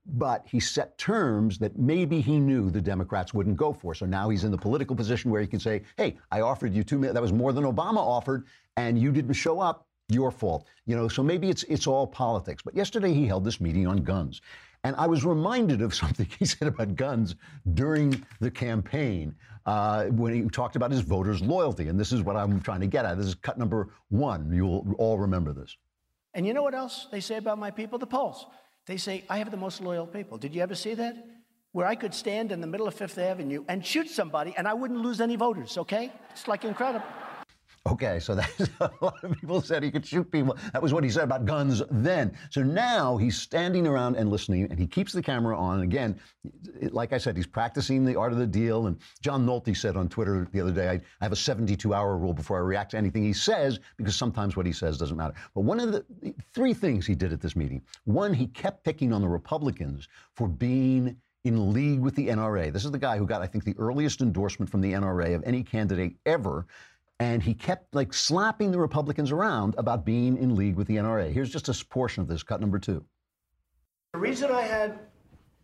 but 0.06 0.46
he 0.46 0.58
set 0.58 0.96
terms 0.96 1.58
that 1.58 1.78
maybe 1.78 2.20
he 2.20 2.38
knew 2.38 2.70
the 2.70 2.81
Democrats 2.81 3.34
wouldn't 3.34 3.56
go 3.56 3.73
for. 3.73 3.94
So 3.94 4.06
now 4.06 4.31
he's 4.31 4.44
in 4.44 4.50
the 4.50 4.58
political 4.58 4.96
position 4.96 5.31
where 5.31 5.40
he 5.40 5.46
can 5.46 5.61
say, 5.61 5.82
hey, 5.99 6.17
I 6.31 6.40
offered 6.40 6.73
you 6.73 6.82
2 6.82 6.99
million, 6.99 7.14
that 7.14 7.23
was 7.23 7.32
more 7.32 7.52
than 7.52 7.64
Obama 7.64 7.99
offered, 7.99 8.46
and 8.76 8.99
you 8.99 9.12
didn't 9.12 9.34
show 9.34 9.61
up, 9.61 9.87
your 10.09 10.30
fault. 10.30 10.66
You 10.87 10.97
know, 10.97 11.09
so 11.09 11.23
maybe 11.23 11.50
it's 11.50 11.64
it's 11.64 11.87
all 11.87 12.06
politics. 12.06 12.62
But 12.62 12.76
yesterday 12.76 13.12
he 13.12 13.26
held 13.26 13.45
this 13.45 13.61
meeting 13.61 13.87
on 13.87 13.99
guns. 14.04 14.40
And 14.87 14.95
I 14.97 15.09
was 15.09 15.25
reminded 15.25 15.83
of 15.83 15.95
something 16.02 16.28
he 16.38 16.45
said 16.45 16.69
about 16.69 16.95
guns 16.95 17.35
during 17.75 18.25
the 18.40 18.50
campaign 18.50 19.35
uh, 19.66 20.05
when 20.05 20.33
he 20.33 20.49
talked 20.49 20.76
about 20.76 20.93
his 20.93 21.00
voters' 21.00 21.43
loyalty. 21.43 21.88
And 21.88 21.99
this 21.99 22.12
is 22.12 22.23
what 22.23 22.37
I'm 22.37 22.61
trying 22.61 22.81
to 22.83 22.87
get 22.87 23.05
at. 23.05 23.19
This 23.19 23.26
is 23.26 23.35
cut 23.35 23.59
number 23.59 23.88
one. 24.11 24.52
You'll 24.52 24.95
all 24.99 25.19
remember 25.19 25.52
this. 25.52 25.76
And 26.35 26.47
you 26.47 26.55
know 26.55 26.62
what 26.62 26.75
else 26.75 27.09
they 27.11 27.19
say 27.19 27.37
about 27.37 27.59
my 27.59 27.73
people? 27.73 27.99
The 27.99 28.07
polls. 28.07 28.47
They 28.87 28.97
say, 28.97 29.25
I 29.28 29.38
have 29.38 29.50
the 29.50 29.57
most 29.57 29.81
loyal 29.81 30.07
people. 30.07 30.38
Did 30.38 30.55
you 30.55 30.62
ever 30.62 30.76
see 30.76 30.95
that? 30.95 31.16
Where 31.73 31.87
I 31.87 31.97
could 31.97 32.14
stand 32.14 32.52
in 32.52 32.61
the 32.61 32.69
middle 32.69 32.87
of 32.87 32.95
Fifth 32.95 33.19
Avenue 33.19 33.64
and 33.66 33.85
shoot 33.85 34.09
somebody 34.09 34.55
and 34.57 34.69
I 34.69 34.75
wouldn't 34.75 35.00
lose 35.00 35.21
any 35.21 35.35
voters, 35.35 35.76
okay? 35.78 36.12
It's 36.31 36.47
like 36.47 36.64
incredible. 36.64 37.05
Okay, 37.87 38.19
so 38.19 38.35
that's 38.35 38.69
a 38.81 38.90
lot 39.00 39.23
of 39.23 39.33
people 39.38 39.61
said 39.61 39.83
he 39.83 39.90
could 39.90 40.05
shoot 40.05 40.31
people. 40.31 40.57
That 40.73 40.83
was 40.83 40.93
what 40.93 41.05
he 41.05 41.11
said 41.11 41.25
about 41.25 41.45
guns 41.45 41.83
then. 41.90 42.37
So 42.50 42.62
now 42.62 43.16
he's 43.16 43.40
standing 43.40 43.87
around 43.87 44.16
and 44.16 44.28
listening, 44.28 44.66
and 44.71 44.78
he 44.78 44.87
keeps 44.87 45.12
the 45.12 45.23
camera 45.23 45.57
on. 45.57 45.76
And 45.81 45.85
again, 45.85 46.21
like 46.90 47.12
I 47.12 47.19
said, 47.19 47.37
he's 47.37 47.47
practicing 47.47 48.05
the 48.05 48.16
art 48.16 48.33
of 48.33 48.38
the 48.38 48.47
deal. 48.47 48.88
And 48.88 48.99
John 49.23 49.47
Nolte 49.47 49.76
said 49.76 49.97
on 49.97 50.09
Twitter 50.09 50.49
the 50.52 50.61
other 50.61 50.73
day, 50.73 50.88
I, 50.88 50.95
I 50.95 51.00
have 51.21 51.33
a 51.33 51.37
72-hour 51.37 52.16
rule 52.16 52.35
before 52.35 52.57
I 52.57 52.61
react 52.61 52.90
to 52.90 52.97
anything 52.97 53.23
he 53.23 53.33
says 53.33 53.78
because 53.97 54.16
sometimes 54.16 54.57
what 54.57 54.66
he 54.66 54.73
says 54.73 54.99
doesn't 54.99 55.16
matter. 55.16 55.35
But 55.55 55.61
one 55.61 55.78
of 55.78 55.93
the 55.93 56.05
three 56.52 56.75
things 56.75 57.07
he 57.07 57.14
did 57.14 57.33
at 57.33 57.40
this 57.40 57.55
meeting: 57.55 57.83
one, 58.05 58.35
he 58.35 58.49
kept 58.49 58.85
picking 58.85 59.12
on 59.12 59.21
the 59.21 59.28
Republicans 59.28 60.09
for 60.35 60.49
being 60.49 61.16
in 61.47 61.73
league 61.73 62.00
with 62.00 62.16
the 62.16 62.26
NRA. 62.26 62.73
This 62.73 62.85
is 62.85 62.90
the 62.90 62.99
guy 62.99 63.16
who 63.16 63.26
got, 63.26 63.40
I 63.40 63.47
think, 63.47 63.64
the 63.64 63.76
earliest 63.78 64.21
endorsement 64.21 64.69
from 64.69 64.81
the 64.81 64.93
NRA 64.93 65.37
of 65.37 65.45
any 65.45 65.62
candidate 65.62 66.16
ever. 66.26 66.66
And 67.18 67.42
he 67.42 67.54
kept 67.54 67.94
like 67.94 68.12
slapping 68.12 68.70
the 68.70 68.78
Republicans 68.78 69.32
around 69.32 69.75
about 69.78 70.04
being 70.04 70.37
in 70.37 70.54
league 70.54 70.76
with 70.76 70.87
the 70.87 70.96
NRA. 70.96 71.32
Here's 71.32 71.50
just 71.50 71.68
a 71.68 71.85
portion 71.87 72.20
of 72.20 72.28
this, 72.28 72.42
cut 72.42 72.61
number 72.61 72.78
two. 72.78 73.04
The 74.12 74.18
reason 74.18 74.50
I 74.50 74.62
had 74.62 74.99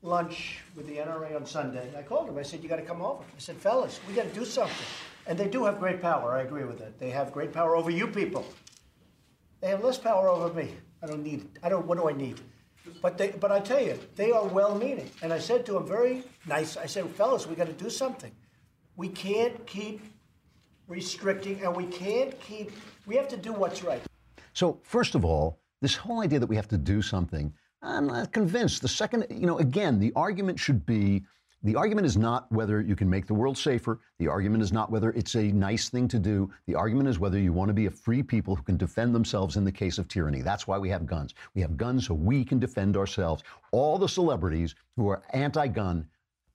lunch 0.01 0.61
with 0.75 0.87
the 0.87 0.97
NRA 0.97 1.37
on 1.37 1.47
Sunday, 1.47 1.91
I 1.97 2.03
called 2.03 2.29
him. 2.29 2.39
I 2.39 2.43
said, 2.43 2.63
You 2.63 2.69
got 2.69 2.77
to 2.77 2.83
come 2.83 3.03
over. 3.03 3.23
I 3.23 3.39
said, 3.39 3.57
Fellas, 3.57 4.01
we 4.09 4.15
got 4.15 4.29
to 4.29 4.35
do 4.35 4.45
something. 4.45 4.87
And 5.27 5.39
they 5.39 5.49
do 5.49 5.65
have 5.65 5.79
great 5.79 6.01
power. 6.01 6.33
I 6.35 6.43
agree 6.43 6.65
with 6.65 6.79
that. 6.79 6.99
They 6.99 7.11
have 7.11 7.33
great 7.33 7.53
power 7.53 7.77
over 7.77 7.91
you 7.91 8.09
people. 8.09 8.45
They 9.61 9.69
have 9.69 9.85
less 9.85 9.99
power 9.99 10.29
over 10.29 10.53
me. 10.53 10.75
I 11.03 11.07
don't 11.07 11.23
need 11.23 11.43
it. 11.43 11.59
I 11.63 11.69
don't, 11.69 11.87
what 11.87 11.99
do 11.99 12.09
I 12.09 12.13
need? 12.13 12.41
But 13.01 13.17
they, 13.17 13.31
but 13.31 13.53
I 13.53 13.61
tell 13.61 13.81
you, 13.81 13.99
they 14.17 14.33
are 14.33 14.45
well-meaning. 14.45 15.09
And 15.23 15.33
I 15.33 15.39
said 15.39 15.65
to 15.67 15.75
them, 15.75 15.87
very 15.87 16.25
nice. 16.47 16.77
I 16.77 16.87
said, 16.87 17.09
fellas, 17.11 17.47
we 17.47 17.55
got 17.55 17.69
to 17.69 17.73
do 17.73 17.89
something. 17.89 18.33
We 18.97 19.09
can't 19.09 19.65
keep 19.67 20.01
restricting, 20.93 21.65
and 21.65 21.75
we 21.75 21.87
can't 21.87 22.39
keep, 22.41 22.71
we 23.07 23.17
have 23.17 23.29
to 23.29 23.37
do 23.37 23.53
what's 23.53 23.83
right. 23.83 24.03
So, 24.53 24.79
first 24.83 25.15
of 25.15 25.25
all, 25.25 25.59
this 25.81 25.97
whole 25.97 26.21
idea 26.21 26.39
that 26.39 26.47
we 26.47 26.57
have 26.57 26.69
to 26.69 26.79
do 26.79 27.01
something, 27.01 27.53
I'm 27.81 28.07
not 28.07 28.33
convinced. 28.33 28.83
The 28.83 28.89
second, 28.89 29.27
you 29.31 29.47
know, 29.47 29.59
again, 29.59 29.99
the 29.99 30.13
argument 30.15 30.61
should 30.61 30.85
be 30.87 31.23
the 31.65 31.77
argument 31.77 32.07
is 32.07 32.17
not 32.17 32.51
whether 32.51 32.81
you 32.81 32.97
can 32.97 33.09
make 33.09 33.27
the 33.27 33.35
world 33.35 33.57
safer. 33.57 34.01
The 34.19 34.27
argument 34.27 34.65
is 34.65 34.73
not 34.73 34.91
whether 34.91 35.11
it's 35.13 35.37
a 35.37 35.53
nice 35.53 35.89
thing 35.89 36.09
to 36.09 36.19
do. 36.19 36.51
The 36.67 36.75
argument 36.75 37.09
is 37.09 37.21
whether 37.21 37.39
you 37.39 37.53
want 37.53 37.69
to 37.69 37.75
be 37.75 37.87
a 37.87 37.91
free 37.91 38.23
people 38.23 38.57
who 38.57 38.65
can 38.65 38.77
defend 38.77 39.15
themselves 39.15 39.57
in 39.57 39.65
the 39.65 39.71
case 39.71 39.97
of 39.99 40.09
tyranny. 40.09 40.43
That's 40.43 40.67
why 40.67 40.77
we 40.79 40.89
have 40.89 41.07
guns. 41.07 41.35
We 41.55 41.63
have 41.63 41.77
guns 41.77 42.09
so 42.09 42.15
we 42.15 42.45
can 42.45 42.59
defend 42.59 42.97
ourselves. 42.97 43.45
All 43.71 43.97
the 43.97 44.09
celebrities 44.09 44.75
who 44.97 45.09
are 45.09 45.23
anti 45.31 45.69
gun 45.69 46.05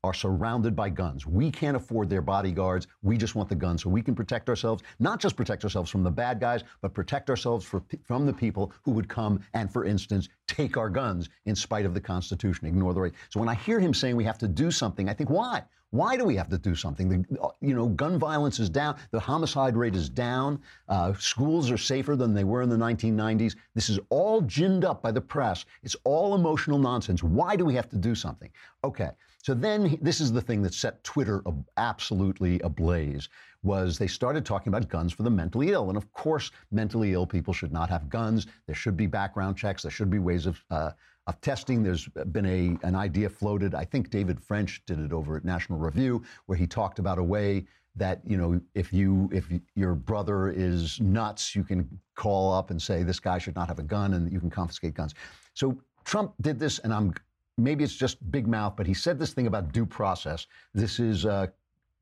are 0.07 0.13
surrounded 0.13 0.75
by 0.75 0.89
guns. 0.89 1.27
We 1.27 1.51
can't 1.51 1.75
afford 1.75 2.09
their 2.09 2.21
bodyguards. 2.21 2.87
We 3.03 3.17
just 3.17 3.35
want 3.35 3.49
the 3.49 3.55
guns 3.55 3.83
so 3.83 3.89
we 3.89 4.01
can 4.01 4.15
protect 4.15 4.47
ourselves, 4.47 4.83
not 4.99 5.19
just 5.19 5.35
protect 5.35 5.63
ourselves 5.63 5.91
from 5.91 6.03
the 6.03 6.11
bad 6.11 6.39
guys, 6.39 6.63
but 6.81 6.93
protect 6.93 7.29
ourselves 7.29 7.65
for, 7.65 7.83
from 8.05 8.25
the 8.25 8.33
people 8.33 8.71
who 8.83 8.91
would 8.91 9.09
come 9.09 9.41
and, 9.53 9.71
for 9.71 9.83
instance, 9.83 10.29
take 10.47 10.77
our 10.77 10.89
guns 10.89 11.29
in 11.45 11.55
spite 11.55 11.85
of 11.85 11.93
the 11.93 12.01
Constitution, 12.01 12.67
ignore 12.67 12.93
the 12.93 13.01
right. 13.01 13.13
So 13.29 13.39
when 13.39 13.49
I 13.49 13.55
hear 13.55 13.79
him 13.79 13.93
saying 13.93 14.15
we 14.15 14.23
have 14.23 14.37
to 14.39 14.47
do 14.47 14.71
something, 14.71 15.09
I 15.09 15.13
think, 15.13 15.29
why? 15.29 15.63
Why 15.91 16.17
do 16.17 16.25
we 16.25 16.35
have 16.35 16.49
to 16.49 16.57
do 16.57 16.75
something? 16.75 17.07
The, 17.07 17.49
you 17.61 17.73
know, 17.73 17.87
gun 17.87 18.19
violence 18.19 18.59
is 18.59 18.69
down. 18.69 18.97
The 19.11 19.19
homicide 19.19 19.77
rate 19.77 19.95
is 19.95 20.09
down. 20.09 20.59
Uh, 20.89 21.13
schools 21.13 21.71
are 21.71 21.77
safer 21.77 22.17
than 22.17 22.33
they 22.33 22.43
were 22.43 22.61
in 22.61 22.69
the 22.69 22.75
1990s. 22.75 23.55
This 23.73 23.89
is 23.89 23.97
all 24.09 24.41
ginned 24.41 24.83
up 24.83 25.01
by 25.01 25.11
the 25.11 25.21
press. 25.21 25.65
It's 25.83 25.95
all 26.03 26.35
emotional 26.35 26.77
nonsense. 26.77 27.23
Why 27.23 27.55
do 27.55 27.63
we 27.63 27.73
have 27.75 27.89
to 27.89 27.97
do 27.97 28.15
something? 28.15 28.49
Okay. 28.83 29.11
So 29.47 29.53
then 29.53 29.97
this 30.01 30.19
is 30.19 30.33
the 30.33 30.41
thing 30.41 30.61
that 30.63 30.73
set 30.73 31.01
Twitter 31.05 31.41
absolutely 31.77 32.59
ablaze 32.65 33.29
was 33.63 33.97
they 33.97 34.05
started 34.05 34.45
talking 34.45 34.67
about 34.67 34.89
guns 34.89 35.13
for 35.13 35.23
the 35.23 35.29
mentally 35.29 35.71
ill. 35.71 35.87
And 35.87 35.95
of 35.95 36.11
course, 36.11 36.51
mentally 36.69 37.13
ill 37.13 37.25
people 37.25 37.53
should 37.53 37.71
not 37.71 37.89
have 37.89 38.09
guns. 38.09 38.47
There 38.65 38.75
should 38.75 38.97
be 38.97 39.07
background 39.07 39.55
checks. 39.55 39.83
There 39.83 39.89
should 39.89 40.09
be 40.09 40.19
ways 40.19 40.47
of 40.47 40.61
uh, 40.69 40.91
of 41.27 41.39
testing. 41.39 41.81
There's 41.81 42.09
been 42.33 42.45
a 42.45 42.77
an 42.85 42.93
idea 42.93 43.29
floated. 43.29 43.73
I 43.73 43.85
think 43.85 44.09
David 44.09 44.37
French 44.41 44.83
did 44.85 44.99
it 44.99 45.13
over 45.13 45.37
at 45.37 45.45
National 45.45 45.79
Review, 45.79 46.23
where 46.47 46.57
he 46.57 46.67
talked 46.67 46.99
about 46.99 47.17
a 47.17 47.23
way 47.23 47.67
that 47.95 48.19
you 48.27 48.35
know 48.35 48.59
if 48.75 48.91
you 48.91 49.29
if 49.31 49.45
your 49.75 49.95
brother 49.95 50.49
is 50.49 50.99
nuts, 50.99 51.55
you 51.55 51.63
can 51.63 51.87
call 52.15 52.51
up 52.51 52.69
and 52.69 52.81
say 52.81 53.01
this 53.01 53.21
guy 53.21 53.37
should 53.37 53.55
not 53.55 53.69
have 53.69 53.79
a 53.79 53.83
gun, 53.83 54.15
and 54.15 54.29
you 54.29 54.41
can 54.41 54.49
confiscate 54.49 54.93
guns. 54.93 55.13
So 55.53 55.77
Trump 56.03 56.33
did 56.41 56.59
this, 56.59 56.79
and 56.79 56.93
I'm 56.93 57.13
maybe 57.57 57.83
it's 57.83 57.95
just 57.95 58.31
big 58.31 58.47
mouth, 58.47 58.75
but 58.77 58.87
he 58.87 58.93
said 58.93 59.19
this 59.19 59.33
thing 59.33 59.47
about 59.47 59.71
due 59.71 59.85
process. 59.85 60.45
This 60.73 60.99
is 60.99 61.25
uh, 61.25 61.47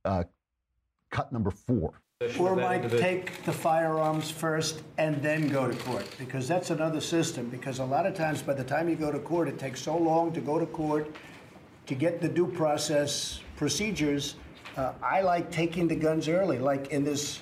uh, 0.04 0.24
cut 1.12 1.32
number 1.32 1.52
four. 1.52 2.02
Or 2.40 2.56
might 2.56 2.90
take 2.90 3.44
the 3.44 3.52
firearms 3.52 4.32
first 4.32 4.84
and 4.98 5.22
then 5.22 5.50
go 5.50 5.70
to 5.70 5.76
court, 5.84 6.08
because 6.18 6.48
that's 6.48 6.70
another 6.70 7.02
system. 7.02 7.50
Because 7.50 7.80
a 7.80 7.86
lot 7.86 8.06
of 8.06 8.14
times, 8.16 8.42
by 8.42 8.54
the 8.54 8.64
time 8.64 8.88
you 8.88 8.96
go 8.96 9.12
to 9.12 9.20
court, 9.20 9.50
it 9.50 9.60
takes 9.60 9.82
so 9.82 9.98
long 9.98 10.32
to 10.32 10.40
go 10.40 10.58
to 10.58 10.66
court 10.66 11.14
to 11.88 11.96
get 11.96 12.22
the 12.22 12.30
due 12.30 12.48
process 12.48 13.42
procedures. 13.58 14.36
Uh, 14.78 14.94
I 15.04 15.22
like 15.22 15.52
taking 15.52 15.88
the 15.88 15.96
guns 15.96 16.30
early, 16.30 16.58
like 16.58 16.88
in 16.88 17.04
this 17.04 17.42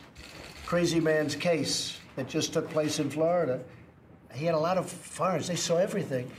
crazy 0.66 1.00
man's 1.00 1.36
case 1.36 2.00
that 2.16 2.28
just 2.28 2.52
took 2.52 2.70
place 2.70 3.00
in 3.00 3.10
Florida. 3.10 3.62
He 4.34 4.46
had 4.46 4.56
a 4.56 4.60
lot 4.60 4.80
of 4.80 4.90
firearms, 4.90 5.48
they 5.48 5.56
saw 5.56 5.78
everything. 5.78 6.32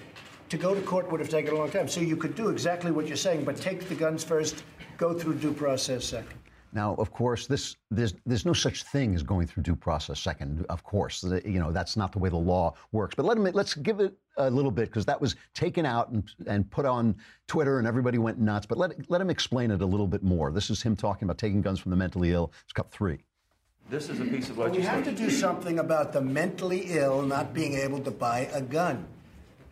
To 0.55 0.61
go 0.61 0.73
to 0.73 0.81
court 0.83 1.11
would 1.11 1.19
have 1.19 1.29
taken 1.29 1.53
a 1.53 1.57
long 1.57 1.69
time. 1.69 1.89
So 1.89 2.01
you 2.01 2.17
could 2.17 2.37
do 2.37 2.49
exactly 2.49 2.93
what 2.93 3.09
you're 3.09 3.17
saying, 3.17 3.43
but 3.43 3.57
take 3.57 3.89
the 3.89 3.95
guns 3.97 4.23
first, 4.23 4.63
go 4.99 5.13
through 5.13 5.35
due 5.35 5.53
process 5.53 6.05
second. 6.05 6.39
Now, 6.73 6.95
of 6.95 7.11
course, 7.11 7.49
this 7.49 7.75
there's 7.91 8.15
there's 8.25 8.47
no 8.47 8.53
such 8.53 8.85
thing 8.85 9.17
as 9.17 9.25
going 9.25 9.49
through 9.49 9.65
due 9.65 9.75
process 9.75 10.21
second. 10.21 10.65
Of 10.69 10.85
course, 10.85 11.25
you 11.25 11.59
know 11.59 11.73
that's 11.73 11.97
not 11.97 12.13
the 12.13 12.21
way 12.21 12.29
the 12.29 12.37
law 12.37 12.75
works. 12.93 13.17
But 13.17 13.27
let 13.27 13.37
him 13.37 13.43
let's 13.53 13.75
give 13.75 13.99
it 13.99 14.17
a 14.37 14.49
little 14.49 14.71
bit 14.71 14.85
because 14.85 15.05
that 15.07 15.21
was 15.21 15.35
taken 15.55 15.85
out 15.85 16.11
and 16.11 16.23
and 16.47 16.71
put 16.71 16.87
on 16.87 17.17
Twitter 17.49 17.81
and 17.81 17.89
everybody 17.89 18.19
went 18.19 18.39
nuts. 18.39 18.65
But 18.65 18.79
let 18.79 19.11
let 19.11 19.21
him 19.21 19.31
explain 19.31 19.73
it 19.73 19.83
a 19.83 19.87
little 19.87 20.07
bit 20.07 20.23
more. 20.23 20.53
This 20.53 20.71
is 20.71 20.81
him 20.81 20.95
talking 20.95 21.27
about 21.27 21.37
taking 21.37 21.63
guns 21.63 21.81
from 21.81 21.91
the 21.91 21.97
mentally 21.97 22.31
ill. 22.31 22.53
It's 22.63 22.73
cup 22.73 22.93
three. 22.93 23.25
This 23.91 24.09
is 24.09 24.21
a 24.21 24.25
piece 24.25 24.51
of 24.51 24.59
legislation. 24.59 24.83
We 24.83 24.83
have 24.83 25.05
to 25.05 25.13
do 25.13 25.31
something 25.31 25.81
about 25.81 26.13
the 26.13 26.21
mentally 26.21 26.87
ill 26.91 27.23
not 27.23 27.53
being 27.53 27.75
able 27.75 27.99
to 28.03 28.13
buy 28.13 28.49
a 28.53 28.63
gun. 28.63 29.05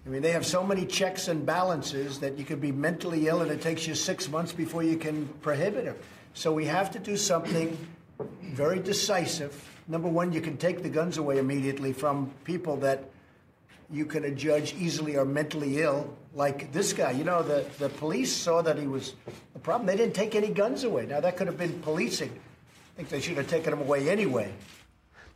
I 0.04 0.08
mean, 0.08 0.22
they 0.22 0.32
have 0.32 0.44
so 0.44 0.64
many 0.64 0.84
checks 0.84 1.28
and 1.28 1.46
balances 1.46 2.18
that 2.20 2.36
you 2.36 2.44
could 2.44 2.60
be 2.60 2.72
mentally 2.72 3.28
ill 3.28 3.42
and 3.42 3.50
it 3.50 3.60
takes 3.60 3.86
you 3.86 3.94
six 3.94 4.28
months 4.28 4.52
before 4.52 4.82
you 4.82 4.96
can 4.96 5.28
prohibit 5.42 5.86
it. 5.86 6.02
So 6.34 6.52
we 6.52 6.64
have 6.64 6.90
to 6.92 6.98
do 6.98 7.16
something 7.16 7.76
very 8.42 8.80
decisive. 8.80 9.68
Number 9.86 10.08
one, 10.08 10.32
you 10.32 10.40
can 10.40 10.56
take 10.56 10.82
the 10.82 10.88
guns 10.88 11.18
away 11.18 11.38
immediately 11.38 11.92
from 11.92 12.32
people 12.44 12.76
that 12.78 13.10
you 13.92 14.06
can 14.06 14.24
adjudge 14.24 14.74
easily 14.74 15.16
are 15.16 15.24
mentally 15.24 15.82
ill, 15.82 16.16
like 16.34 16.72
this 16.72 16.92
guy. 16.92 17.10
You 17.12 17.24
know, 17.24 17.42
the, 17.42 17.66
the 17.78 17.90
police 17.90 18.32
saw 18.32 18.62
that 18.62 18.78
he 18.78 18.86
was 18.86 19.14
a 19.54 19.58
problem. 19.58 19.86
They 19.86 19.96
didn't 19.96 20.14
take 20.14 20.34
any 20.34 20.48
guns 20.48 20.84
away. 20.84 21.06
Now, 21.06 21.20
that 21.20 21.36
could 21.36 21.46
have 21.46 21.58
been 21.58 21.80
policing. 21.82 22.30
I 22.30 22.96
think 22.96 23.08
they 23.10 23.20
should 23.20 23.36
have 23.36 23.48
taken 23.48 23.70
them 23.70 23.80
away 23.80 24.08
anyway. 24.08 24.52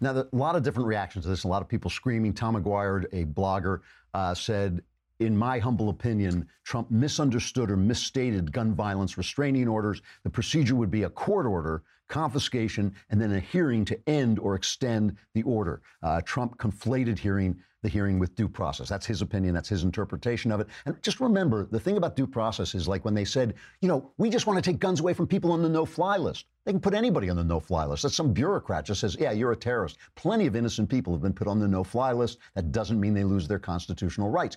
Now, 0.00 0.12
a 0.12 0.26
lot 0.32 0.56
of 0.56 0.62
different 0.62 0.86
reactions 0.88 1.24
to 1.24 1.28
this, 1.28 1.44
a 1.44 1.48
lot 1.48 1.62
of 1.62 1.68
people 1.68 1.90
screaming. 1.90 2.32
Tom 2.34 2.54
Maguire, 2.54 3.04
a 3.12 3.24
blogger, 3.24 3.80
uh, 4.14 4.34
said 4.34 4.82
in 5.20 5.36
my 5.36 5.58
humble 5.58 5.88
opinion, 5.88 6.46
Trump 6.64 6.90
misunderstood 6.90 7.70
or 7.70 7.76
misstated 7.76 8.52
gun 8.52 8.74
violence 8.74 9.16
restraining 9.16 9.68
orders. 9.68 10.02
The 10.24 10.30
procedure 10.30 10.76
would 10.76 10.90
be 10.90 11.04
a 11.04 11.10
court 11.10 11.46
order, 11.46 11.82
confiscation, 12.08 12.94
and 13.10 13.20
then 13.20 13.32
a 13.32 13.40
hearing 13.40 13.84
to 13.86 13.98
end 14.08 14.38
or 14.38 14.54
extend 14.54 15.16
the 15.34 15.42
order. 15.42 15.82
Uh, 16.02 16.20
Trump 16.22 16.58
conflated 16.58 17.18
hearing 17.18 17.56
the 17.82 17.88
hearing 17.92 18.18
with 18.18 18.34
due 18.34 18.48
process. 18.48 18.88
That's 18.88 19.06
his 19.06 19.22
opinion. 19.22 19.54
That's 19.54 19.68
his 19.68 19.84
interpretation 19.84 20.50
of 20.50 20.58
it. 20.58 20.66
And 20.86 21.00
just 21.02 21.20
remember, 21.20 21.66
the 21.70 21.78
thing 21.78 21.96
about 21.96 22.16
due 22.16 22.26
process 22.26 22.74
is 22.74 22.88
like 22.88 23.04
when 23.04 23.14
they 23.14 23.24
said, 23.24 23.54
you 23.80 23.86
know, 23.86 24.10
we 24.18 24.28
just 24.28 24.46
want 24.46 24.62
to 24.62 24.70
take 24.70 24.80
guns 24.80 24.98
away 24.98 25.12
from 25.12 25.28
people 25.28 25.52
on 25.52 25.62
the 25.62 25.68
no-fly 25.68 26.16
list. 26.16 26.46
They 26.64 26.72
can 26.72 26.80
put 26.80 26.94
anybody 26.94 27.30
on 27.30 27.36
the 27.36 27.44
no-fly 27.44 27.84
list. 27.84 28.02
That's 28.02 28.16
some 28.16 28.32
bureaucrat 28.32 28.86
just 28.86 29.00
says, 29.00 29.16
yeah, 29.20 29.30
you're 29.30 29.52
a 29.52 29.56
terrorist. 29.56 29.98
Plenty 30.16 30.46
of 30.46 30.56
innocent 30.56 30.88
people 30.88 31.12
have 31.12 31.22
been 31.22 31.32
put 31.32 31.46
on 31.46 31.60
the 31.60 31.68
no-fly 31.68 32.12
list. 32.12 32.38
That 32.56 32.72
doesn't 32.72 32.98
mean 32.98 33.14
they 33.14 33.22
lose 33.22 33.46
their 33.46 33.60
constitutional 33.60 34.30
rights 34.30 34.56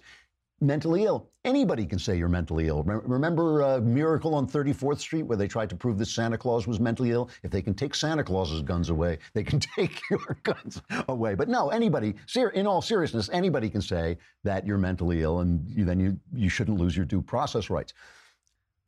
mentally 0.62 1.06
ill. 1.06 1.30
Anybody 1.46 1.86
can 1.86 2.00
say 2.00 2.18
you're 2.18 2.28
mentally 2.28 2.68
ill. 2.68 2.84
Remember 2.84 3.64
uh, 3.64 3.80
Miracle 3.80 4.36
on 4.36 4.48
34th 4.48 5.00
Street 5.00 5.24
where 5.24 5.38
they 5.38 5.48
tried 5.48 5.70
to 5.70 5.76
prove 5.76 5.98
that 5.98 6.08
Santa 6.08 6.38
Claus 6.38 6.68
was 6.68 6.80
mentally 6.80 7.12
ill? 7.12 7.30
If 7.44 7.52
they 7.52 7.62
can 7.62 7.74
take 7.74 7.96
Santa 7.96 8.24
Claus's 8.24 8.62
guns 8.62 8.90
away, 8.90 9.20
they 9.34 9.44
can 9.44 9.60
take 9.76 10.02
your 10.10 10.38
guns 10.44 10.82
away. 11.08 11.36
But 11.36 11.48
no, 11.48 11.70
anybody, 11.70 12.16
in 12.54 12.68
all 12.68 12.82
seriousness, 12.82 13.30
anybody 13.32 13.70
can 13.70 13.82
say 13.82 14.18
that 14.44 14.66
you're 14.66 14.78
mentally 14.78 15.22
ill 15.22 15.40
and 15.40 15.68
you, 15.70 15.86
then 15.86 16.00
you, 16.00 16.20
you 16.34 16.50
shouldn't 16.50 16.80
lose 16.80 16.96
your 16.96 17.06
due 17.06 17.22
process 17.22 17.70
rights. 17.70 17.94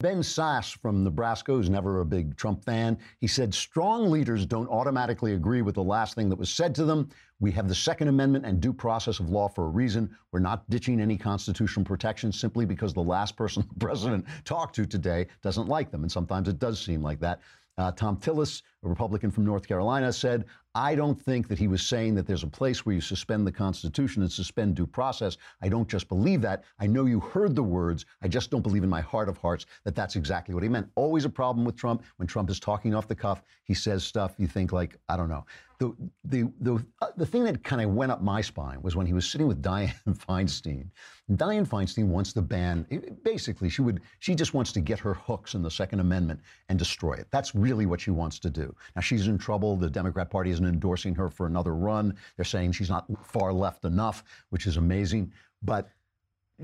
Ben 0.02 0.24
Sasse 0.24 0.76
from 0.76 1.04
Nebraska, 1.04 1.54
who's 1.54 1.70
never 1.70 2.02
a 2.02 2.06
big 2.06 2.36
Trump 2.36 2.66
fan, 2.66 2.98
he 3.20 3.28
said 3.28 3.54
strong 3.54 4.10
leaders 4.10 4.48
don't 4.48 4.68
automatically 4.68 5.36
agree 5.36 5.62
with 5.62 5.76
the 5.76 5.84
last 5.84 6.16
thing 6.16 6.28
that 6.28 6.40
was 6.40 6.50
said 6.50 6.74
to 6.74 6.86
them. 6.86 7.08
We 7.40 7.52
have 7.52 7.68
the 7.68 7.76
Second 7.76 8.08
Amendment 8.08 8.44
and 8.44 8.60
due 8.60 8.74
process 8.74 9.20
of 9.20 9.30
law 9.30 9.48
for 9.48 9.66
a 9.66 9.70
reason. 9.70 10.10
We're 10.32 10.40
not 10.40 10.68
ditching 10.72 11.00
any 11.00 11.18
constitutional 11.18 11.86
protection 11.86 12.32
simply 12.32 12.66
because 12.66 12.96
the 12.96 13.04
last 13.04 13.36
person 13.36 13.64
the 13.74 13.80
president 13.80 14.26
talked 14.44 14.76
to 14.78 14.88
today 14.88 15.28
doesn't 15.44 15.68
like 15.68 15.92
them. 15.92 16.02
And 16.02 16.12
sometimes 16.12 16.48
it 16.48 16.58
does 16.58 16.82
seem 16.82 17.04
like 17.04 17.20
that. 17.20 17.40
Uh, 17.78 17.92
Thom 17.92 18.18
Tillis, 18.18 18.64
a 18.84 18.90
Republican 18.90 19.32
from 19.32 19.46
North 19.46 19.68
Carolina, 19.68 20.12
said, 20.12 20.46
I 20.74 20.96
don't 20.96 21.22
think 21.22 21.48
that 21.50 21.60
he 21.60 21.68
was 21.68 21.82
saying 21.82 22.16
that 22.16 22.26
there's 22.26 22.44
a 22.44 22.48
place 22.48 22.86
where 22.86 22.96
you 22.96 23.02
suspend 23.02 23.46
the 23.46 23.52
Constitution 23.52 24.22
and 24.22 24.32
suspend 24.32 24.76
due 24.76 24.88
process. 24.88 25.38
I 25.62 25.70
don't 25.70 25.88
just 25.88 26.08
believe 26.08 26.42
that. 26.42 26.64
I 26.80 26.88
know 26.88 27.06
you 27.06 27.20
heard 27.20 27.56
the 27.56 27.64
words. 27.64 28.06
I 28.22 28.28
just 28.28 28.50
don't 28.50 28.62
believe 28.62 28.84
in 28.84 28.90
my 28.90 29.02
heart 29.02 29.28
of 29.30 29.38
hearts 29.38 29.66
that 29.84 29.96
that's 29.96 30.16
exactly 30.16 30.56
what 30.56 30.64
he 30.64 30.70
meant. 30.70 30.90
Always 30.96 31.26
a 31.26 31.30
problem 31.30 31.66
with 31.66 31.76
Trump. 31.76 32.04
When 32.18 32.28
Trump 32.28 32.50
is 32.50 32.60
talking 32.60 32.96
off 32.96 33.08
the 33.08 33.16
cuff, 33.16 33.44
he 33.64 33.74
says 33.74 34.04
stuff 34.04 34.34
you 34.38 34.48
think 34.48 34.72
like, 34.72 34.96
I 35.10 35.18
don't 35.18 35.30
know 35.30 35.46
the 35.82 35.96
the 36.26 36.52
the 36.60 36.86
uh, 37.02 37.08
the 37.18 37.26
thing 37.26 37.44
that 37.44 37.64
kind 37.64 37.82
of 37.82 37.90
went 37.90 38.12
up 38.12 38.22
my 38.22 38.40
spine 38.40 38.80
was 38.84 38.96
when 38.96 39.08
he 39.08 39.14
was 39.14 39.28
sitting 39.28 39.48
with 39.48 39.62
Dianne 39.70 39.94
Feinstein. 40.08 40.86
Dianne 41.32 41.68
Feinstein 41.68 42.06
wants 42.06 42.34
to 42.34 42.42
ban. 42.42 42.86
Basically, 43.24 43.68
she 43.68 43.82
would 43.82 44.02
she 44.20 44.36
just 44.36 44.54
wants 44.54 44.72
to 44.74 44.80
get 44.80 45.00
her 45.00 45.16
hooks 45.16 45.56
in 45.56 45.64
the 45.64 45.72
Second 45.72 46.00
Amendment 46.00 46.40
and 46.70 46.78
destroy 46.78 47.14
it. 47.14 47.28
That's 47.32 47.56
really 47.56 47.88
what 47.88 48.00
she 48.00 48.12
wants 48.12 48.38
to 48.40 48.50
do. 48.52 48.71
Now 48.96 49.02
she's 49.02 49.28
in 49.28 49.38
trouble. 49.38 49.76
The 49.76 49.90
Democrat 49.90 50.30
Party 50.30 50.52
isn't 50.52 50.66
endorsing 50.66 51.16
her 51.16 51.30
for 51.30 51.48
another 51.48 51.76
run. 51.76 52.16
They're 52.36 52.46
saying 52.46 52.74
she's 52.74 52.90
not 52.90 53.06
far 53.26 53.54
left 53.54 53.86
enough, 53.86 54.24
which 54.50 54.68
is 54.68 54.78
amazing. 54.78 55.32
But 55.62 55.90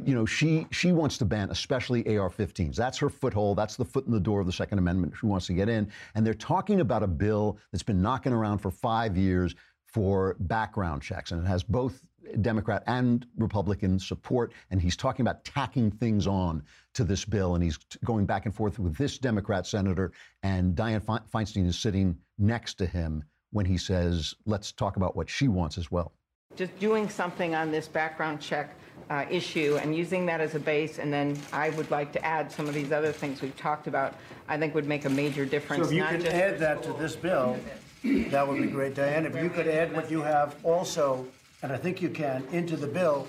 you 0.05 0.13
know, 0.13 0.25
she 0.25 0.67
she 0.71 0.91
wants 0.91 1.17
to 1.17 1.25
ban 1.25 1.49
especially 1.49 2.17
AR-15s. 2.17 2.75
That's 2.75 2.97
her 2.99 3.09
foothold. 3.09 3.57
That's 3.57 3.75
the 3.75 3.85
foot 3.85 4.05
in 4.05 4.11
the 4.11 4.19
door 4.19 4.39
of 4.41 4.45
the 4.45 4.53
Second 4.53 4.77
Amendment. 4.77 5.13
She 5.19 5.25
wants 5.25 5.47
to 5.47 5.53
get 5.53 5.69
in, 5.69 5.89
and 6.15 6.25
they're 6.25 6.33
talking 6.33 6.81
about 6.81 7.03
a 7.03 7.07
bill 7.07 7.57
that's 7.71 7.83
been 7.83 8.01
knocking 8.01 8.33
around 8.33 8.59
for 8.59 8.71
five 8.71 9.17
years 9.17 9.55
for 9.85 10.35
background 10.41 11.01
checks, 11.01 11.31
and 11.31 11.43
it 11.43 11.47
has 11.47 11.63
both 11.63 12.06
Democrat 12.41 12.83
and 12.87 13.25
Republican 13.37 13.99
support, 13.99 14.53
and 14.71 14.81
he's 14.81 14.95
talking 14.95 15.23
about 15.23 15.43
tacking 15.45 15.91
things 15.91 16.27
on 16.27 16.63
to 16.93 17.03
this 17.03 17.25
bill, 17.25 17.55
and 17.55 17.63
he's 17.63 17.77
going 18.03 18.25
back 18.25 18.45
and 18.45 18.53
forth 18.53 18.79
with 18.79 18.95
this 18.97 19.17
Democrat 19.17 19.65
senator, 19.65 20.11
and 20.43 20.75
Dianne 20.75 21.01
Feinstein 21.01 21.65
is 21.65 21.77
sitting 21.77 22.17
next 22.37 22.75
to 22.75 22.85
him 22.85 23.23
when 23.51 23.65
he 23.65 23.77
says, 23.77 24.35
"Let's 24.45 24.71
talk 24.71 24.97
about 24.97 25.15
what 25.15 25.29
she 25.29 25.47
wants 25.47 25.77
as 25.77 25.91
well." 25.91 26.13
Just 26.55 26.77
doing 26.79 27.09
something 27.09 27.55
on 27.55 27.71
this 27.71 27.87
background 27.87 28.41
check 28.41 28.75
uh, 29.09 29.25
issue 29.29 29.77
and 29.81 29.95
using 29.95 30.25
that 30.25 30.41
as 30.41 30.55
a 30.55 30.59
base, 30.59 30.99
and 30.99 31.13
then 31.13 31.37
I 31.53 31.69
would 31.71 31.89
like 31.91 32.11
to 32.13 32.25
add 32.25 32.51
some 32.51 32.67
of 32.67 32.73
these 32.73 32.91
other 32.91 33.11
things 33.11 33.41
we've 33.41 33.55
talked 33.57 33.87
about. 33.87 34.15
I 34.47 34.57
think 34.57 34.73
would 34.75 34.87
make 34.87 35.05
a 35.05 35.09
major 35.09 35.45
difference. 35.45 35.83
So 35.83 35.89
if 35.89 35.93
you 35.93 36.01
not 36.01 36.11
could 36.11 36.21
just- 36.21 36.35
add 36.35 36.59
that 36.59 36.83
to 36.83 36.93
this 36.93 37.15
bill, 37.15 37.57
that 38.03 38.47
would 38.47 38.61
be 38.61 38.67
great, 38.67 38.95
Dianne. 38.95 39.25
If 39.25 39.41
you 39.41 39.49
could 39.49 39.67
add 39.67 39.93
what 39.93 40.09
you 40.09 40.21
have 40.21 40.55
also, 40.63 41.27
and 41.63 41.71
I 41.71 41.77
think 41.77 42.01
you 42.01 42.09
can, 42.09 42.45
into 42.51 42.77
the 42.77 42.87
bill. 42.87 43.27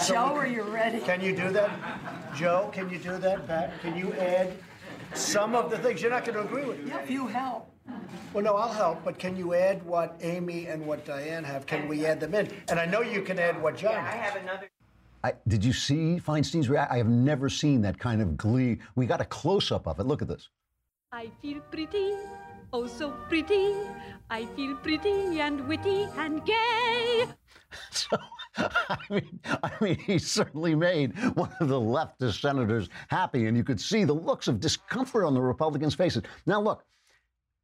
so 0.00 0.14
Joe, 0.14 0.32
we 0.34 0.38
are 0.40 0.46
you 0.46 0.62
ready? 0.62 1.00
Can 1.00 1.20
you 1.20 1.34
do 1.34 1.50
that? 1.50 1.70
Joe, 2.34 2.70
can 2.72 2.88
you 2.88 2.98
do 2.98 3.18
that? 3.18 3.46
Pat, 3.46 3.80
can 3.80 3.96
you 3.96 4.12
add 4.14 4.56
some 5.14 5.54
of 5.54 5.70
the 5.70 5.78
things? 5.78 6.00
You're 6.00 6.10
not 6.10 6.24
going 6.24 6.36
to 6.36 6.44
agree 6.44 6.64
with 6.64 6.84
me. 6.84 6.92
If 6.92 7.10
you 7.10 7.26
help. 7.26 7.72
Well, 8.32 8.44
no, 8.44 8.56
I'll 8.56 8.72
help, 8.72 9.04
but 9.04 9.18
can 9.18 9.36
you 9.36 9.54
add 9.54 9.84
what 9.84 10.16
Amy 10.20 10.66
and 10.66 10.86
what 10.86 11.04
Dianne 11.04 11.44
have? 11.44 11.66
Can 11.66 11.88
we 11.88 12.04
add 12.06 12.20
them 12.20 12.34
in? 12.34 12.48
And 12.68 12.78
I 12.78 12.86
know 12.86 13.00
you 13.00 13.22
can 13.22 13.38
add 13.38 13.60
what 13.60 13.76
John 13.76 13.92
Yeah, 13.92 14.10
I 14.12 14.16
have 14.16 14.36
another. 14.36 14.70
I, 15.24 15.32
did 15.48 15.64
you 15.64 15.72
see 15.72 16.18
Feinstein's 16.18 16.68
reaction? 16.68 16.94
I 16.94 16.98
have 16.98 17.08
never 17.08 17.48
seen 17.48 17.82
that 17.82 17.98
kind 17.98 18.22
of 18.22 18.36
glee. 18.36 18.78
We 18.94 19.06
got 19.06 19.20
a 19.20 19.24
close 19.24 19.72
up 19.72 19.88
of 19.88 19.98
it. 19.98 20.04
Look 20.04 20.22
at 20.22 20.28
this. 20.28 20.48
I 21.12 21.30
feel 21.40 21.60
pretty, 21.70 22.14
oh 22.72 22.86
so 22.86 23.10
pretty. 23.28 23.74
I 24.30 24.44
feel 24.56 24.76
pretty 24.76 25.40
and 25.40 25.66
witty 25.66 26.06
and 26.16 26.44
gay. 26.44 27.26
So, 27.90 28.16
I 28.58 28.96
mean, 29.10 29.40
I 29.44 29.70
mean, 29.82 29.98
he 29.98 30.18
certainly 30.18 30.74
made 30.74 31.18
one 31.34 31.52
of 31.60 31.68
the 31.68 31.78
leftist 31.78 32.40
senators 32.40 32.88
happy, 33.08 33.46
and 33.46 33.56
you 33.56 33.62
could 33.62 33.80
see 33.80 34.04
the 34.04 34.14
looks 34.14 34.48
of 34.48 34.60
discomfort 34.60 35.24
on 35.24 35.34
the 35.34 35.40
Republicans' 35.40 35.94
faces. 35.94 36.22
Now, 36.46 36.60
look, 36.60 36.84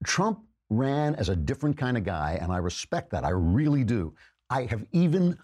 Trump 0.04 0.40
ran 0.68 1.14
as 1.14 1.28
a 1.28 1.36
different 1.36 1.76
kind 1.76 1.96
of 1.96 2.04
guy, 2.04 2.38
and 2.40 2.52
I 2.52 2.58
respect 2.58 3.10
that. 3.10 3.24
I 3.24 3.30
really 3.30 3.84
do. 3.84 4.14
I 4.50 4.64
have 4.64 4.84
even 4.92 5.38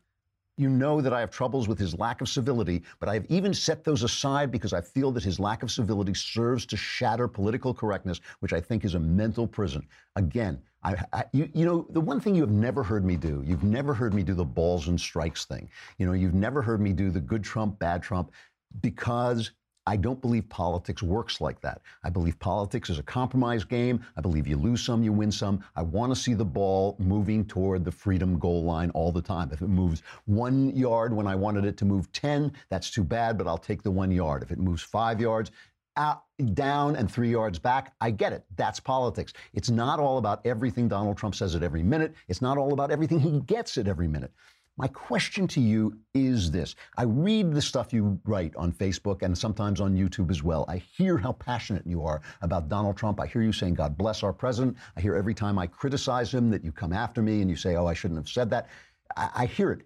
you 0.59 0.69
know 0.69 1.01
that 1.01 1.13
I 1.13 1.21
have 1.21 1.31
troubles 1.31 1.69
with 1.69 1.79
his 1.79 1.97
lack 1.97 2.21
of 2.21 2.29
civility, 2.29 2.83
but 2.99 3.09
I 3.09 3.15
have 3.15 3.27
even 3.29 3.55
set 3.55 3.85
those 3.85 4.03
aside 4.03 4.51
because 4.51 4.73
I 4.73 4.81
feel 4.81 5.13
that 5.13 5.23
his 5.23 5.39
lack 5.39 5.63
of 5.63 5.71
civility 5.71 6.15
serves 6.15 6.67
to 6.67 6.77
shatter 6.77 7.29
political 7.29 7.73
correctness, 7.73 8.21
which 8.41 8.53
I 8.53 8.61
think 8.61 8.85
is 8.85 8.95
a 8.95 9.01
mental 9.01 9.47
prison. 9.47 9.87
Again, 10.17 10.61
I, 10.83 10.97
I, 11.13 11.25
you, 11.33 11.49
you 11.55 11.65
know, 11.65 11.87
the 11.91 12.01
one 12.01 12.21
thing 12.21 12.35
you 12.35 12.43
have 12.43 12.51
never 12.51 12.83
heard 12.83 13.05
me 13.05 13.17
do, 13.17 13.43
you've 13.45 13.65
never 13.65 13.95
heard 13.95 14.15
me 14.15 14.23
do 14.23 14.35
the 14.35 14.45
balls 14.45 14.89
and 14.89 15.01
strikes 15.01 15.45
thing. 15.45 15.69
You 15.99 16.07
know, 16.07 16.13
you've 16.13 16.35
never 16.35 16.63
heard 16.63 16.81
me 16.81 16.93
do 16.93 17.11
the 17.11 17.21
good 17.21 17.43
Trump, 17.43 17.79
bad 17.79 18.03
Trump, 18.03 18.33
because 18.81 19.51
I 19.89 19.97
don't 19.97 20.21
believe 20.21 20.47
politics 20.51 21.03
works 21.03 21.41
like 21.41 21.63
that. 21.63 21.81
I 22.05 22.11
believe 22.11 22.39
politics 22.41 22.91
is 22.91 22.99
a 22.99 23.03
compromise 23.03 23.65
game. 23.65 24.05
I 24.19 24.21
believe 24.21 24.47
you 24.47 24.59
lose 24.59 24.85
some, 24.85 25.03
you 25.03 25.15
win 25.15 25.33
some. 25.33 25.65
I 25.77 25.81
want 25.83 26.15
to 26.15 26.21
see 26.21 26.35
the 26.35 26.45
ball 26.45 26.95
moving 26.99 27.47
toward 27.47 27.87
the 27.87 27.91
freedom 27.91 28.39
goal 28.39 28.65
line 28.65 28.91
all 28.91 29.11
the 29.11 29.23
time. 29.23 29.49
If 29.51 29.63
it 29.63 29.69
moves 29.69 30.03
one 30.27 30.77
yard 30.77 31.15
when 31.15 31.27
I 31.27 31.35
wanted 31.35 31.65
it 31.65 31.79
to 31.79 31.87
move 31.87 32.13
10, 32.13 32.53
that's 32.69 32.91
too 32.91 33.03
bad, 33.03 33.39
but 33.39 33.47
I'll 33.47 33.57
take 33.57 33.83
the 33.83 33.91
one 33.91 34.11
yard. 34.11 34.43
If 34.43 34.53
it 34.53 34.59
moves 34.59 34.83
five 34.83 35.23
yards, 35.23 35.53
out, 35.99 36.23
down 36.55 36.97
and 36.97 37.11
three 37.11 37.31
yards 37.31 37.59
back. 37.59 37.93
I 38.01 38.11
get 38.11 38.33
it. 38.33 38.45
That's 38.57 38.81
politics. 38.81 39.35
It's 39.53 39.69
not 39.69 40.01
all 40.01 40.17
about 40.17 40.47
everything 40.47 40.89
Donald 40.89 41.19
Trump 41.19 41.35
says 41.35 41.55
at 41.55 41.63
every 41.63 41.83
minute. 41.83 42.15
It's 42.29 42.41
not 42.41 42.57
all 42.57 42.73
about 42.73 42.91
everything 42.91 43.21
he 43.21 43.41
gets 43.41 43.77
at 43.77 43.89
every 43.89 44.09
minute. 44.09 44.33
My 44.79 44.87
question 44.87 45.49
to 45.49 45.61
you 45.61 45.99
is 46.15 46.53
this. 46.53 46.77
I 46.97 47.03
read 47.03 47.53
the 47.53 47.61
stuff 47.61 47.93
you 47.93 48.21
write 48.25 48.55
on 48.55 48.71
Facebook 48.71 49.23
and 49.23 49.37
sometimes 49.37 49.81
on 49.81 49.97
YouTube 49.97 50.31
as 50.31 50.45
well. 50.45 50.65
I 50.69 50.77
hear 50.77 51.19
how 51.19 51.33
passionate 51.33 51.85
you 51.85 52.05
are 52.05 52.23
about 52.43 52.69
Donald 52.69 52.97
Trump. 52.97 53.19
I 53.19 53.27
hear 53.27 53.43
you 53.43 53.53
saying, 53.53 53.75
God 53.75 53.99
bless 53.99 54.23
our 54.23 54.33
president. 54.33 54.77
I 54.97 55.01
hear 55.01 55.17
every 55.17 55.35
time 55.35 55.59
I 55.59 55.67
criticize 55.67 56.33
him 56.33 56.49
that 56.51 56.65
you 56.65 56.71
come 56.71 56.93
after 56.93 57.23
me 57.23 57.41
and 57.41 57.51
you 57.51 57.57
say, 57.57 57.75
oh, 57.75 57.87
I 57.87 57.95
shouldn't 57.95 58.19
have 58.19 58.29
said 58.29 58.51
that. 58.51 58.69
I, 59.17 59.31
I 59.35 59.47
hear 59.47 59.73
it. 59.73 59.81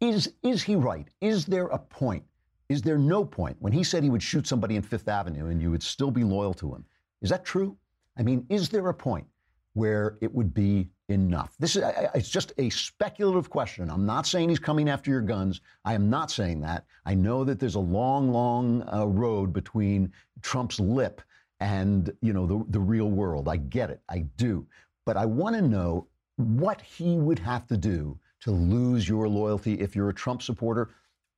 Is, 0.00 0.32
is 0.42 0.60
he 0.64 0.74
right? 0.74 1.06
Is 1.20 1.46
there 1.46 1.66
a 1.66 1.78
point? 1.78 2.24
Is 2.70 2.80
there 2.82 2.98
no 2.98 3.24
point 3.24 3.56
when 3.58 3.72
he 3.72 3.82
said 3.82 4.04
he 4.04 4.10
would 4.10 4.22
shoot 4.22 4.46
somebody 4.46 4.76
in 4.76 4.82
Fifth 4.82 5.08
Avenue 5.08 5.48
and 5.48 5.60
you 5.60 5.72
would 5.72 5.82
still 5.82 6.12
be 6.12 6.22
loyal 6.22 6.54
to 6.54 6.72
him? 6.72 6.84
Is 7.20 7.28
that 7.30 7.44
true? 7.44 7.76
I 8.16 8.22
mean, 8.22 8.46
is 8.48 8.68
there 8.68 8.88
a 8.88 8.94
point 8.94 9.26
where 9.74 10.16
it 10.20 10.32
would 10.32 10.54
be 10.54 10.88
enough? 11.08 11.56
This 11.58 11.74
is 11.74 11.82
I- 11.82 11.90
I- 11.90 12.10
it's 12.14 12.30
just 12.30 12.52
a 12.58 12.70
speculative 12.70 13.50
question. 13.50 13.90
I'm 13.90 14.06
not 14.06 14.24
saying 14.24 14.50
he's 14.50 14.60
coming 14.60 14.88
after 14.88 15.10
your 15.10 15.20
guns. 15.20 15.60
I 15.84 15.94
am 15.94 16.08
not 16.08 16.30
saying 16.30 16.60
that. 16.60 16.86
I 17.04 17.14
know 17.14 17.42
that 17.42 17.58
there's 17.58 17.74
a 17.74 17.80
long, 17.80 18.30
long 18.30 18.88
uh, 18.88 19.04
road 19.06 19.52
between 19.52 20.12
Trump's 20.40 20.78
lip 20.78 21.20
and 21.58 22.12
you 22.22 22.32
know 22.32 22.46
the 22.46 22.64
the 22.68 22.80
real 22.80 23.10
world. 23.10 23.48
I 23.48 23.56
get 23.56 23.90
it. 23.90 24.00
I 24.08 24.20
do. 24.36 24.64
But 25.04 25.16
I 25.16 25.26
want 25.26 25.56
to 25.56 25.62
know 25.62 26.06
what 26.36 26.80
he 26.80 27.16
would 27.16 27.40
have 27.40 27.66
to 27.66 27.76
do 27.76 28.16
to 28.42 28.52
lose 28.52 29.08
your 29.08 29.28
loyalty 29.28 29.74
if 29.80 29.96
you're 29.96 30.08
a 30.10 30.14
Trump 30.14 30.40
supporter 30.40 30.90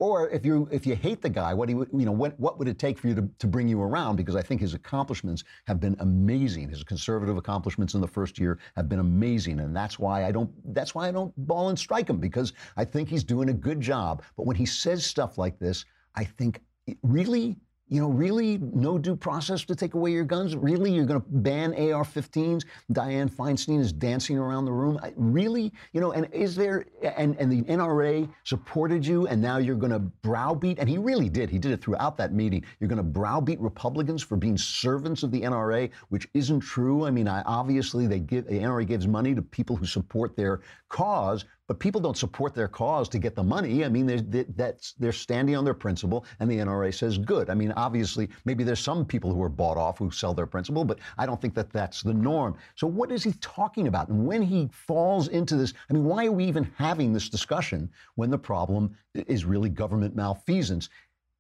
or 0.03 0.29
if 0.31 0.45
you 0.45 0.69
if 0.73 0.85
you 0.85 0.97
hate 0.97 1.23
the 1.23 1.31
guy, 1.31 1.55
what 1.55 1.69
he 1.69 1.77
would 1.77 1.89
you 1.93 2.05
know 2.05 2.11
what 2.11 2.39
what 2.41 2.59
would 2.59 2.67
it 2.67 2.77
take 2.77 2.99
for 2.99 3.07
you 3.07 3.15
to, 3.15 3.29
to 3.39 3.47
bring 3.47 3.69
you 3.69 3.81
around? 3.81 4.17
Because 4.17 4.35
I 4.35 4.43
think 4.43 4.61
his 4.61 4.75
accomplishments 4.75 5.45
have 5.69 5.79
been 5.79 5.95
amazing. 6.01 6.71
His 6.71 6.83
conservative 6.83 7.37
accomplishments 7.37 7.95
in 7.95 8.01
the 8.01 8.09
first 8.09 8.37
year 8.37 8.59
have 8.75 8.89
been 8.89 8.99
amazing, 8.99 9.61
and 9.61 9.77
that's 9.77 10.01
why 10.01 10.25
I 10.25 10.33
don't 10.33 10.51
that's 10.75 10.93
why 10.93 11.07
I 11.07 11.13
don't 11.13 11.33
ball 11.47 11.69
and 11.69 11.79
strike 11.79 12.11
him 12.11 12.19
because 12.19 12.53
I 12.77 12.85
think 12.85 13.09
he's 13.09 13.23
doing 13.23 13.51
a 13.51 13.53
good 13.53 13.81
job. 13.81 14.25
But 14.37 14.45
when 14.45 14.57
he 14.57 14.67
says 14.67 15.07
stuff 15.07 15.39
like 15.39 15.61
this, 15.61 15.85
I 16.17 16.25
think 16.25 16.61
really. 17.05 17.59
You 17.93 18.01
know, 18.01 18.09
really, 18.09 18.57
no 18.57 18.97
due 18.97 19.15
process 19.15 19.67
to 19.67 19.75
take 19.75 19.93
away 19.93 20.13
your 20.13 20.25
guns? 20.25 20.57
Really, 20.57 20.91
you're 20.91 21.05
going 21.05 21.21
to 21.21 21.27
ban 21.29 21.75
AR 21.75 22.05
15s? 22.05 22.65
Dianne 22.91 23.31
Feinstein 23.31 23.81
is 23.81 23.93
dancing 23.93 24.39
around 24.39 24.65
the 24.65 24.73
room. 24.73 24.99
I- 25.03 25.13
Really? 25.15 25.71
You 25.93 26.01
know, 26.01 26.13
and 26.13 26.27
is 26.33 26.57
there, 26.57 26.87
and, 27.03 27.37
and 27.39 27.53
the 27.53 27.61
NRA 27.71 28.33
supported 28.45 29.05
you, 29.07 29.27
and 29.27 29.43
now 29.43 29.59
you're 29.59 29.77
going 29.77 29.93
to 29.93 29.99
browbeat, 29.99 30.79
and 30.79 30.89
he 30.89 30.97
really 30.97 31.29
did. 31.29 31.51
He 31.51 31.59
did 31.59 31.71
it 31.71 31.83
throughout 31.83 32.17
that 32.17 32.33
meeting. 32.33 32.65
You're 32.81 32.89
going 32.89 32.97
to 32.97 33.03
browbeat 33.03 33.61
Republicans 33.61 34.23
for 34.23 34.37
being 34.39 34.57
servants 34.57 35.23
of 35.23 35.31
the 35.31 35.43
NRA, 35.43 35.91
which 36.09 36.27
isn't 36.33 36.61
true. 36.61 37.05
I 37.05 37.11
mean, 37.11 37.29
I, 37.29 37.43
obviously, 37.43 38.07
they 38.07 38.21
give, 38.21 38.47
the 38.47 38.55
NRA 38.55 38.87
gives 38.87 39.07
money 39.07 39.35
to 39.35 39.43
people 39.43 39.77
who 39.77 39.85
support 39.85 40.35
their 40.35 40.63
cause, 40.89 41.45
but 41.73 41.79
people 41.79 42.03
don't 42.03 42.19
support 42.19 42.55
their 42.55 42.69
cause 42.69 43.09
to 43.09 43.19
get 43.19 43.35
the 43.35 43.43
money. 43.43 43.83
I 43.83 43.89
mean, 43.89 44.05
they're, 44.05 44.21
they- 44.21 44.45
that's, 44.57 44.93
they're 44.99 45.11
standing 45.11 45.57
on 45.57 45.65
their 45.65 45.73
principle, 45.73 46.27
and 46.39 46.51
the 46.51 46.59
NRA 46.59 46.93
says 46.93 47.17
good. 47.17 47.49
I 47.49 47.55
mean, 47.55 47.73
obviously, 47.73 48.29
maybe 48.45 48.63
there's 48.63 48.79
some 48.79 49.07
people 49.07 49.33
who 49.33 49.43
are 49.43 49.49
bought 49.49 49.79
off 49.79 49.97
who 49.97 50.11
sell 50.11 50.35
their 50.35 50.45
principle, 50.45 50.85
but 50.85 50.99
I 51.17 51.25
don't 51.25 51.41
think 51.41 51.55
that 51.55 51.73
that's 51.73 52.03
the 52.03 52.13
norm. 52.13 52.57
So, 52.75 52.87
what 52.87 53.11
is 53.11 53.25
he 53.25 53.33
talking 53.41 53.89
about? 53.89 54.11
And 54.11 54.27
when 54.27 54.43
he 54.43 54.69
falls 54.71 55.29
into 55.29 55.57
this, 55.57 55.73
I 55.89 55.95
mean, 55.95 56.05
why 56.05 56.27
are 56.27 56.33
we 56.33 56.45
even 56.45 56.71
having 56.77 57.15
this 57.15 57.31
discussion 57.31 57.89
when 58.17 58.29
the 58.29 58.37
problem 58.37 58.95
is 59.15 59.47
really 59.47 59.71
government 59.71 60.15
malfeasance? 60.15 60.91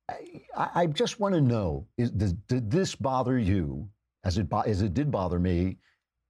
I, 0.08 0.70
I 0.74 0.86
just 0.86 1.20
want 1.20 1.34
to 1.34 1.42
know: 1.42 1.86
is, 1.98 2.10
does, 2.10 2.32
did 2.32 2.70
this 2.70 2.94
bother 2.94 3.38
you, 3.38 3.86
as 4.24 4.38
it 4.38 4.46
as 4.66 4.80
it 4.80 4.94
did 4.94 5.10
bother 5.10 5.38
me? 5.38 5.76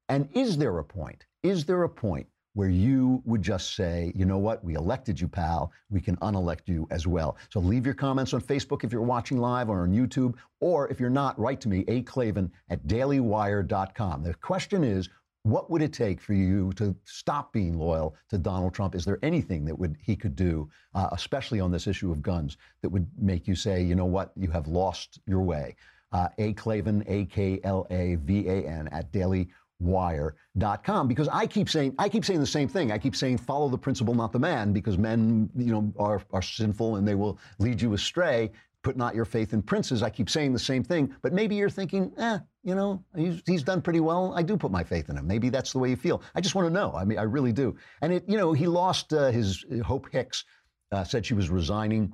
And 0.09 0.29
is 0.33 0.59
there 0.59 0.79
a 0.79 0.85
point? 0.85 1.25
Is 1.45 1.65
there 1.65 1.85
a 1.85 1.89
point 1.89 2.27
where 2.55 2.69
you 2.69 3.23
would 3.25 3.43
just 3.43 3.75
say, 3.75 4.13
you 4.15 4.25
know 4.25 4.39
what, 4.39 4.63
we 4.65 4.75
elected 4.75 5.21
you, 5.21 5.29
pal. 5.29 5.73
We 5.91 6.01
can 6.01 6.19
unelect 6.23 6.69
you 6.69 6.87
as 6.91 7.07
well. 7.07 7.37
So 7.51 7.61
leave 7.61 7.87
your 7.87 7.95
comments 7.95 8.35
on 8.35 8.41
Facebook 8.41 8.85
if 8.85 8.93
you're 8.93 9.03
watching 9.03 9.39
live 9.39 9.71
or 9.71 9.83
on 9.83 9.93
YouTube, 9.93 10.35
or 10.61 10.89
if 10.89 11.01
you're 11.01 11.11
not, 11.11 11.39
write 11.39 11.61
to 11.63 11.69
me, 11.69 11.85
A. 11.89 12.03
Klavan 12.03 12.51
at 12.69 12.87
dailywire.com. 12.87 14.23
The 14.23 14.35
question 14.35 14.85
is, 14.85 15.09
what 15.45 15.71
would 15.71 15.83
it 15.83 15.93
take 15.93 16.21
for 16.21 16.35
you 16.35 16.73
to 16.75 16.95
stop 17.05 17.53
being 17.53 17.77
loyal 17.77 18.15
to 18.29 18.39
Donald 18.39 18.75
Trump? 18.75 18.95
Is 18.95 19.05
there 19.05 19.19
anything 19.23 19.65
that 19.65 19.77
would 19.77 19.97
he 20.01 20.15
could 20.15 20.37
do, 20.37 20.71
uh, 20.95 21.09
especially 21.13 21.59
on 21.59 21.73
this 21.73 21.87
issue 21.89 22.13
of 22.13 22.23
guns, 22.23 22.59
that 22.81 22.89
would 22.89 23.07
make 23.19 23.49
you 23.49 23.57
say, 23.57 23.83
you 23.83 23.97
know 23.97 24.05
what, 24.05 24.31
you 24.37 24.51
have 24.51 24.69
lost 24.69 25.19
your 25.27 25.43
way? 25.43 25.75
Uh, 26.13 26.29
a 26.39 26.53
Klavan, 26.53 27.03
A 27.09 27.25
K 27.25 27.59
L 27.65 27.87
A 27.91 28.17
V 28.17 28.47
A 28.47 28.69
N 28.69 28.89
at 28.93 29.11
dailywire.com 29.83 31.09
because 31.09 31.29
I 31.29 31.47
keep 31.47 31.69
saying 31.69 31.95
I 31.99 32.09
keep 32.09 32.25
saying 32.25 32.41
the 32.41 32.47
same 32.47 32.69
thing. 32.69 32.93
I 32.93 32.99
keep 32.99 33.17
saying 33.17 33.39
follow 33.39 33.69
the 33.69 33.79
principle, 33.79 34.15
not 34.15 34.33
the 34.33 34.39
man, 34.39 34.73
because 34.73 34.99
men, 34.99 35.51
you 35.57 35.73
know, 35.73 35.93
are 35.99 36.23
are 36.33 36.43
sinful 36.43 36.97
and 36.97 37.07
they 37.07 37.15
will 37.15 37.39
lead 37.59 37.81
you 37.81 37.95
astray. 37.95 38.51
Put 38.83 38.97
not 38.97 39.15
your 39.15 39.25
faith 39.25 39.53
in 39.53 39.63
princes. 39.63 40.03
I 40.03 40.11
keep 40.11 40.29
saying 40.29 40.53
the 40.53 40.59
same 40.59 40.83
thing, 40.83 41.15
but 41.23 41.33
maybe 41.33 41.55
you're 41.55 41.71
thinking, 41.71 42.13
eh, 42.19 42.41
you 42.65 42.75
know, 42.75 43.05
he's, 43.15 43.41
he's 43.47 43.63
done 43.63 43.81
pretty 43.81 44.01
well. 44.01 44.35
I 44.35 44.43
do 44.43 44.57
put 44.57 44.73
my 44.73 44.83
faith 44.83 45.09
in 45.09 45.17
him. 45.17 45.25
Maybe 45.25 45.51
that's 45.51 45.73
the 45.73 45.79
way 45.79 45.91
you 45.91 45.95
feel. 45.95 46.21
I 46.35 46.41
just 46.41 46.57
want 46.57 46.67
to 46.67 46.75
know. 46.75 46.93
I 46.93 47.05
mean, 47.05 47.17
I 47.17 47.23
really 47.23 47.53
do. 47.53 47.77
And 48.01 48.13
it, 48.13 48.25
you 48.27 48.37
know, 48.37 48.53
he 48.53 48.67
lost 48.67 49.13
uh, 49.13 49.31
his 49.31 49.65
Hope 49.85 50.09
Hicks 50.11 50.45
uh, 50.91 51.05
said 51.05 51.25
she 51.25 51.35
was 51.35 51.49
resigning 51.49 52.13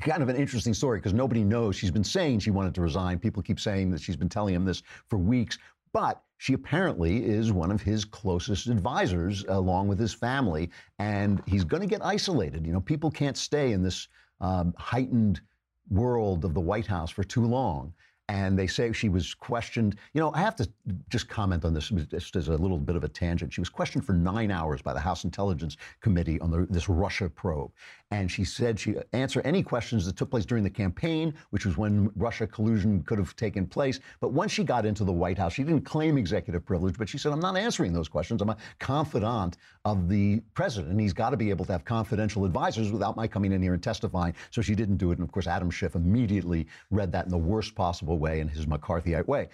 kind 0.00 0.22
of 0.22 0.28
an 0.28 0.36
interesting 0.36 0.74
story 0.74 0.98
because 0.98 1.12
nobody 1.12 1.44
knows. 1.44 1.76
She's 1.76 1.90
been 1.90 2.04
saying 2.04 2.40
she 2.40 2.50
wanted 2.50 2.74
to 2.74 2.80
resign. 2.80 3.18
People 3.18 3.42
keep 3.42 3.60
saying 3.60 3.90
that 3.90 4.00
she's 4.00 4.16
been 4.16 4.28
telling 4.28 4.54
him 4.54 4.64
this 4.64 4.82
for 5.08 5.18
weeks. 5.18 5.58
But 5.94 6.24
she 6.38 6.54
apparently 6.54 7.24
is 7.24 7.52
one 7.52 7.70
of 7.70 7.80
his 7.80 8.04
closest 8.04 8.66
advisors, 8.66 9.44
along 9.48 9.86
with 9.86 9.98
his 9.98 10.12
family, 10.12 10.70
and 10.98 11.40
he's 11.46 11.64
going 11.64 11.82
to 11.82 11.88
get 11.88 12.04
isolated. 12.04 12.66
You 12.66 12.72
know, 12.72 12.80
people 12.80 13.12
can't 13.12 13.36
stay 13.36 13.72
in 13.72 13.82
this 13.82 14.08
um, 14.40 14.74
heightened 14.76 15.40
world 15.88 16.44
of 16.44 16.52
the 16.52 16.60
White 16.60 16.86
House 16.86 17.10
for 17.10 17.22
too 17.22 17.46
long. 17.46 17.94
And 18.28 18.58
they 18.58 18.66
say 18.66 18.90
she 18.92 19.10
was 19.10 19.34
questioned. 19.34 19.96
You 20.14 20.20
know, 20.22 20.32
I 20.32 20.40
have 20.40 20.56
to 20.56 20.68
just 21.10 21.28
comment 21.28 21.64
on 21.64 21.74
this 21.74 21.88
just 21.88 22.36
as 22.36 22.48
a 22.48 22.56
little 22.56 22.78
bit 22.78 22.96
of 22.96 23.04
a 23.04 23.08
tangent. 23.08 23.52
She 23.52 23.60
was 23.60 23.68
questioned 23.68 24.06
for 24.06 24.14
nine 24.14 24.50
hours 24.50 24.80
by 24.80 24.94
the 24.94 25.00
House 25.00 25.24
Intelligence 25.24 25.76
Committee 26.00 26.40
on 26.40 26.50
the, 26.50 26.66
this 26.70 26.88
Russia 26.88 27.28
probe. 27.28 27.70
And 28.10 28.30
she 28.30 28.44
said 28.44 28.80
she 28.80 28.94
answered 29.12 29.44
any 29.44 29.62
questions 29.62 30.06
that 30.06 30.16
took 30.16 30.30
place 30.30 30.46
during 30.46 30.64
the 30.64 30.70
campaign, 30.70 31.34
which 31.50 31.66
was 31.66 31.76
when 31.76 32.10
Russia 32.16 32.46
collusion 32.46 33.02
could 33.02 33.18
have 33.18 33.36
taken 33.36 33.66
place. 33.66 34.00
But 34.20 34.32
once 34.32 34.52
she 34.52 34.64
got 34.64 34.86
into 34.86 35.04
the 35.04 35.12
White 35.12 35.36
House, 35.36 35.52
she 35.52 35.64
didn't 35.64 35.84
claim 35.84 36.16
executive 36.16 36.64
privilege, 36.64 36.96
but 36.96 37.08
she 37.08 37.18
said, 37.18 37.32
I'm 37.32 37.40
not 37.40 37.56
answering 37.56 37.92
those 37.92 38.08
questions. 38.08 38.40
I'm 38.40 38.50
a 38.50 38.56
confidant 38.78 39.58
of 39.84 40.08
the 40.08 40.40
president. 40.54 40.90
And 40.90 41.00
he's 41.00 41.12
got 41.12 41.30
to 41.30 41.36
be 41.36 41.50
able 41.50 41.64
to 41.66 41.72
have 41.72 41.84
confidential 41.84 42.44
advisors 42.44 42.90
without 42.90 43.16
my 43.16 43.26
coming 43.26 43.52
in 43.52 43.62
here 43.62 43.74
and 43.74 43.82
testifying. 43.82 44.34
So 44.50 44.62
she 44.62 44.74
didn't 44.74 44.96
do 44.96 45.10
it. 45.10 45.18
And 45.18 45.26
of 45.26 45.32
course, 45.32 45.46
Adam 45.46 45.70
Schiff 45.70 45.94
immediately 45.94 46.66
read 46.90 47.12
that 47.12 47.26
in 47.26 47.30
the 47.30 47.38
worst 47.38 47.74
possible 47.74 48.18
way, 48.18 48.40
in 48.40 48.48
his 48.48 48.66
McCarthyite 48.66 49.26
way. 49.26 49.48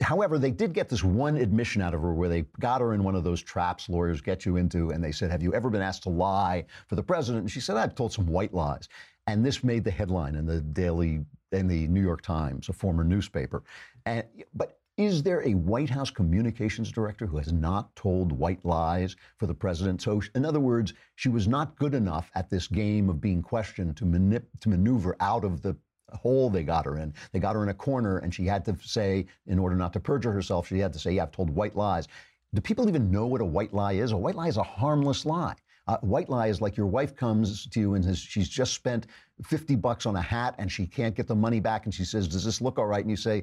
However, 0.00 0.38
they 0.38 0.50
did 0.50 0.72
get 0.72 0.88
this 0.88 1.04
one 1.04 1.36
admission 1.36 1.80
out 1.80 1.94
of 1.94 2.02
her 2.02 2.12
where 2.14 2.28
they 2.28 2.42
got 2.58 2.80
her 2.80 2.94
in 2.94 3.04
one 3.04 3.14
of 3.14 3.22
those 3.22 3.42
traps 3.42 3.88
lawyers 3.88 4.20
get 4.20 4.44
you 4.44 4.56
into, 4.56 4.90
and 4.90 5.02
they 5.02 5.12
said, 5.12 5.30
Have 5.30 5.42
you 5.42 5.54
ever 5.54 5.70
been 5.70 5.82
asked 5.82 6.02
to 6.04 6.10
lie 6.10 6.64
for 6.88 6.96
the 6.96 7.02
president? 7.02 7.42
And 7.42 7.50
she 7.50 7.60
said, 7.60 7.76
I've 7.76 7.94
told 7.94 8.12
some 8.12 8.26
white 8.26 8.52
lies. 8.52 8.88
And 9.26 9.44
this 9.44 9.62
made 9.62 9.84
the 9.84 9.90
headline 9.90 10.34
in 10.34 10.46
the 10.46 10.60
Daily, 10.60 11.24
in 11.52 11.68
the 11.68 11.86
New 11.88 12.02
York 12.02 12.22
Times, 12.22 12.68
a 12.68 12.72
former 12.72 13.04
newspaper. 13.04 13.62
And, 14.04 14.24
but 14.54 14.78
is 14.96 15.22
there 15.22 15.46
a 15.46 15.54
White 15.54 15.90
House 15.90 16.10
communications 16.10 16.92
director 16.92 17.26
who 17.26 17.38
has 17.38 17.52
not 17.52 17.94
told 17.96 18.30
white 18.30 18.64
lies 18.64 19.16
for 19.38 19.46
the 19.46 19.54
president? 19.54 20.00
So, 20.00 20.22
in 20.34 20.44
other 20.44 20.60
words, 20.60 20.94
she 21.16 21.28
was 21.28 21.48
not 21.48 21.76
good 21.76 21.94
enough 21.94 22.30
at 22.34 22.48
this 22.48 22.68
game 22.68 23.08
of 23.10 23.20
being 23.20 23.42
questioned 23.42 23.96
to, 23.96 24.04
manip- 24.04 24.46
to 24.60 24.68
maneuver 24.68 25.16
out 25.18 25.44
of 25.44 25.62
the 25.62 25.76
hole 26.12 26.48
they 26.48 26.62
got 26.62 26.84
her 26.84 26.98
in. 26.98 27.12
They 27.32 27.40
got 27.40 27.56
her 27.56 27.62
in 27.64 27.70
a 27.70 27.74
corner, 27.74 28.18
and 28.18 28.32
she 28.32 28.46
had 28.46 28.64
to 28.66 28.76
say, 28.80 29.26
in 29.46 29.58
order 29.58 29.74
not 29.74 29.92
to 29.94 30.00
perjure 30.00 30.30
herself, 30.30 30.68
she 30.68 30.78
had 30.78 30.92
to 30.92 30.98
say, 30.98 31.12
Yeah, 31.12 31.24
I've 31.24 31.32
told 31.32 31.50
white 31.50 31.74
lies. 31.76 32.06
Do 32.54 32.60
people 32.60 32.88
even 32.88 33.10
know 33.10 33.26
what 33.26 33.40
a 33.40 33.44
white 33.44 33.74
lie 33.74 33.94
is? 33.94 34.12
A 34.12 34.16
white 34.16 34.36
lie 34.36 34.48
is 34.48 34.58
a 34.58 34.62
harmless 34.62 35.26
lie. 35.26 35.56
Uh, 35.86 35.98
white 35.98 36.30
lie 36.30 36.46
is 36.46 36.60
like 36.60 36.76
your 36.76 36.86
wife 36.86 37.14
comes 37.14 37.66
to 37.66 37.80
you 37.80 37.94
and 37.94 38.04
says 38.04 38.18
she's 38.18 38.48
just 38.48 38.72
spent 38.72 39.06
50 39.42 39.74
bucks 39.76 40.06
on 40.06 40.16
a 40.16 40.22
hat 40.22 40.54
and 40.58 40.72
she 40.72 40.86
can't 40.86 41.14
get 41.14 41.26
the 41.26 41.34
money 41.34 41.58
back, 41.58 41.84
and 41.84 41.92
she 41.92 42.04
says, 42.04 42.28
Does 42.28 42.44
this 42.44 42.60
look 42.60 42.78
all 42.78 42.86
right? 42.86 43.02
And 43.02 43.10
you 43.10 43.16
say, 43.16 43.42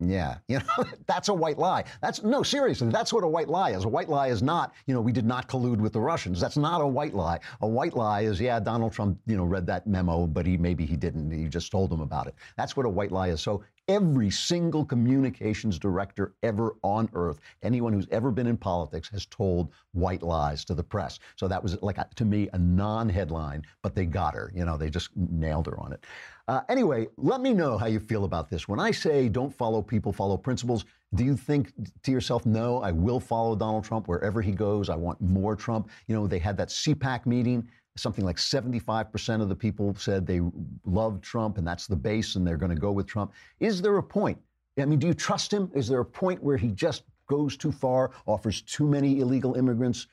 yeah, 0.00 0.36
you 0.48 0.58
know, 0.58 0.84
that's 1.06 1.28
a 1.28 1.34
white 1.34 1.58
lie. 1.58 1.84
That's 2.00 2.22
no, 2.22 2.42
seriously, 2.42 2.88
that's 2.90 3.12
what 3.12 3.24
a 3.24 3.28
white 3.28 3.48
lie 3.48 3.70
is. 3.70 3.84
A 3.84 3.88
white 3.88 4.08
lie 4.08 4.28
is 4.28 4.42
not, 4.42 4.74
you 4.86 4.94
know, 4.94 5.00
we 5.00 5.12
did 5.12 5.26
not 5.26 5.48
collude 5.48 5.78
with 5.78 5.92
the 5.92 6.00
Russians. 6.00 6.40
That's 6.40 6.56
not 6.56 6.80
a 6.80 6.86
white 6.86 7.14
lie. 7.14 7.40
A 7.60 7.66
white 7.66 7.94
lie 7.94 8.22
is, 8.22 8.40
yeah, 8.40 8.60
Donald 8.60 8.92
Trump, 8.92 9.18
you 9.26 9.36
know, 9.36 9.44
read 9.44 9.66
that 9.66 9.86
memo, 9.86 10.26
but 10.26 10.46
he 10.46 10.56
maybe 10.56 10.86
he 10.86 10.96
didn't. 10.96 11.30
He 11.30 11.48
just 11.48 11.72
told 11.72 11.90
them 11.90 12.00
about 12.00 12.26
it. 12.26 12.34
That's 12.56 12.76
what 12.76 12.86
a 12.86 12.88
white 12.88 13.12
lie 13.12 13.28
is. 13.28 13.40
So 13.40 13.64
every 13.88 14.30
single 14.30 14.84
communications 14.84 15.78
director 15.78 16.34
ever 16.42 16.76
on 16.82 17.08
earth, 17.14 17.40
anyone 17.62 17.92
who's 17.92 18.06
ever 18.10 18.30
been 18.30 18.46
in 18.46 18.56
politics, 18.56 19.08
has 19.08 19.26
told 19.26 19.72
white 19.92 20.22
lies 20.22 20.64
to 20.66 20.74
the 20.74 20.82
press. 20.82 21.18
So 21.36 21.48
that 21.48 21.62
was 21.62 21.80
like 21.82 21.98
to 22.14 22.24
me 22.24 22.48
a 22.52 22.58
non-headline, 22.58 23.64
but 23.82 23.94
they 23.94 24.06
got 24.06 24.34
her. 24.34 24.52
You 24.54 24.64
know, 24.64 24.76
they 24.76 24.90
just 24.90 25.10
nailed 25.16 25.66
her 25.66 25.80
on 25.80 25.92
it. 25.92 26.04
Uh, 26.48 26.62
anyway, 26.70 27.06
let 27.18 27.42
me 27.42 27.52
know 27.52 27.76
how 27.76 27.86
you 27.86 28.00
feel 28.00 28.24
about 28.24 28.48
this. 28.48 28.66
When 28.66 28.80
I 28.80 28.90
say 28.90 29.28
don't 29.28 29.52
follow 29.52 29.82
people, 29.82 30.12
follow 30.12 30.36
principles, 30.38 30.86
do 31.14 31.24
you 31.24 31.36
think 31.36 31.72
to 32.02 32.10
yourself, 32.10 32.46
no, 32.46 32.82
I 32.82 32.90
will 32.90 33.20
follow 33.20 33.54
Donald 33.54 33.84
Trump 33.84 34.08
wherever 34.08 34.40
he 34.40 34.52
goes? 34.52 34.88
I 34.88 34.96
want 34.96 35.20
more 35.20 35.56
Trump. 35.56 35.90
You 36.06 36.14
know, 36.14 36.26
they 36.26 36.38
had 36.38 36.56
that 36.56 36.68
CPAC 36.68 37.26
meeting. 37.26 37.68
Something 37.98 38.24
like 38.24 38.36
75% 38.36 39.42
of 39.42 39.48
the 39.48 39.56
people 39.56 39.94
said 39.94 40.26
they 40.26 40.40
love 40.84 41.20
Trump 41.20 41.58
and 41.58 41.66
that's 41.66 41.86
the 41.86 41.96
base 41.96 42.36
and 42.36 42.46
they're 42.46 42.56
going 42.56 42.74
to 42.74 42.80
go 42.80 42.92
with 42.92 43.06
Trump. 43.06 43.32
Is 43.60 43.82
there 43.82 43.96
a 43.98 44.02
point? 44.02 44.38
I 44.78 44.84
mean, 44.84 44.98
do 44.98 45.06
you 45.06 45.14
trust 45.14 45.52
him? 45.52 45.70
Is 45.74 45.88
there 45.88 46.00
a 46.00 46.04
point 46.04 46.42
where 46.42 46.56
he 46.56 46.68
just 46.68 47.02
goes 47.28 47.56
too 47.56 47.72
far, 47.72 48.12
offers 48.26 48.62
too 48.62 48.86
many 48.86 49.20
illegal 49.20 49.54
immigrants 49.54 50.06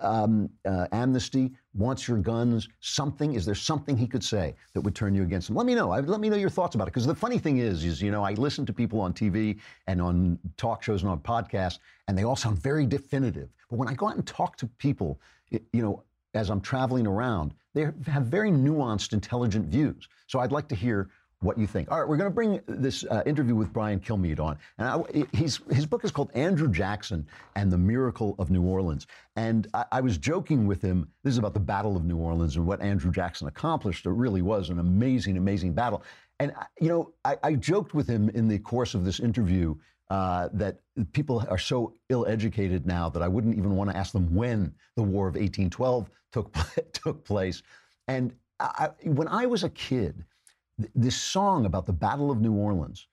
um, 0.00 0.48
uh, 0.66 0.86
amnesty, 0.92 1.52
wants 1.74 2.06
your 2.06 2.18
guns, 2.18 2.68
something? 2.80 3.34
Is 3.34 3.44
there 3.46 3.54
something 3.54 3.96
he 3.96 4.06
could 4.06 4.22
say 4.22 4.54
that 4.74 4.80
would 4.80 4.94
turn 4.94 5.14
you 5.14 5.22
against 5.22 5.48
him? 5.48 5.56
Let 5.56 5.66
me 5.66 5.74
know. 5.74 5.90
I, 5.90 6.00
let 6.00 6.20
me 6.20 6.28
know 6.28 6.36
your 6.36 6.50
thoughts 6.50 6.74
about 6.74 6.88
it. 6.88 6.92
Because 6.92 7.06
the 7.06 7.14
funny 7.14 7.38
thing 7.38 7.58
is, 7.58 7.84
is 7.84 8.02
you 8.02 8.10
know, 8.10 8.22
I 8.22 8.32
listen 8.34 8.66
to 8.66 8.72
people 8.72 9.00
on 9.00 9.12
TV 9.12 9.58
and 9.86 10.00
on 10.00 10.38
talk 10.56 10.82
shows 10.82 11.02
and 11.02 11.10
on 11.10 11.20
podcasts, 11.20 11.78
and 12.08 12.16
they 12.16 12.24
all 12.24 12.36
sound 12.36 12.58
very 12.58 12.86
definitive. 12.86 13.48
But 13.68 13.76
when 13.78 13.88
I 13.88 13.94
go 13.94 14.08
out 14.08 14.16
and 14.16 14.26
talk 14.26 14.56
to 14.58 14.66
people, 14.66 15.20
you 15.50 15.82
know, 15.82 16.02
as 16.34 16.50
I'm 16.50 16.60
traveling 16.60 17.06
around, 17.06 17.54
they 17.74 17.82
have 18.06 18.24
very 18.24 18.50
nuanced, 18.50 19.12
intelligent 19.12 19.66
views. 19.66 20.08
So 20.26 20.40
I'd 20.40 20.52
like 20.52 20.68
to 20.68 20.74
hear 20.74 21.10
what 21.40 21.58
you 21.58 21.66
think. 21.66 21.90
All 21.90 21.98
right, 21.98 22.08
we're 22.08 22.18
going 22.18 22.30
to 22.30 22.34
bring 22.34 22.60
this 22.66 23.04
uh, 23.04 23.22
interview 23.24 23.54
with 23.54 23.72
Brian 23.72 23.98
Kilmeade 23.98 24.40
on, 24.40 24.58
and 24.78 24.88
I, 24.88 25.36
his 25.36 25.58
book 25.86 26.04
is 26.04 26.10
called 26.10 26.30
Andrew 26.34 26.68
Jackson 26.68 27.26
and 27.56 27.72
the 27.72 27.78
Miracle 27.78 28.34
of 28.38 28.50
New 28.50 28.62
Orleans. 28.62 29.06
And 29.36 29.66
I, 29.72 29.84
I, 29.92 30.00
was 30.02 30.18
joking 30.18 30.66
with 30.66 30.82
him. 30.82 31.08
This 31.24 31.32
is 31.32 31.38
about 31.38 31.54
the 31.54 31.60
Battle 31.60 31.96
of 31.96 32.04
New 32.04 32.18
Orleans 32.18 32.56
and 32.56 32.66
what 32.66 32.82
Andrew 32.82 33.10
Jackson 33.10 33.48
accomplished. 33.48 34.04
It 34.04 34.10
really 34.10 34.42
was 34.42 34.68
an 34.68 34.80
amazing, 34.80 35.38
amazing 35.38 35.72
battle. 35.72 36.02
And 36.40 36.52
you 36.78 36.88
know, 36.88 37.14
I, 37.24 37.36
I 37.42 37.54
joked 37.54 37.94
with 37.94 38.06
him 38.06 38.28
in 38.30 38.46
the 38.46 38.58
course 38.58 38.94
of 38.94 39.04
this 39.06 39.18
interview 39.18 39.76
uh, 40.10 40.48
that 40.52 40.80
people 41.12 41.44
are 41.48 41.58
so 41.58 41.94
ill-educated 42.08 42.86
now 42.86 43.08
that 43.08 43.22
I 43.22 43.28
wouldn't 43.28 43.56
even 43.56 43.76
want 43.76 43.90
to 43.90 43.96
ask 43.96 44.12
them 44.12 44.34
when 44.34 44.74
the 44.96 45.02
War 45.02 45.28
of 45.28 45.34
1812 45.34 46.10
took 46.32 46.54
took 46.92 47.24
place. 47.24 47.62
And 48.08 48.34
I, 48.58 48.90
when 49.04 49.28
I 49.28 49.46
was 49.46 49.64
a 49.64 49.70
kid 49.70 50.24
this 50.94 51.16
song 51.16 51.66
about 51.66 51.86
the 51.86 51.92
Battle 51.92 52.30
of 52.30 52.40
New 52.40 52.52
Orleans 52.52 53.06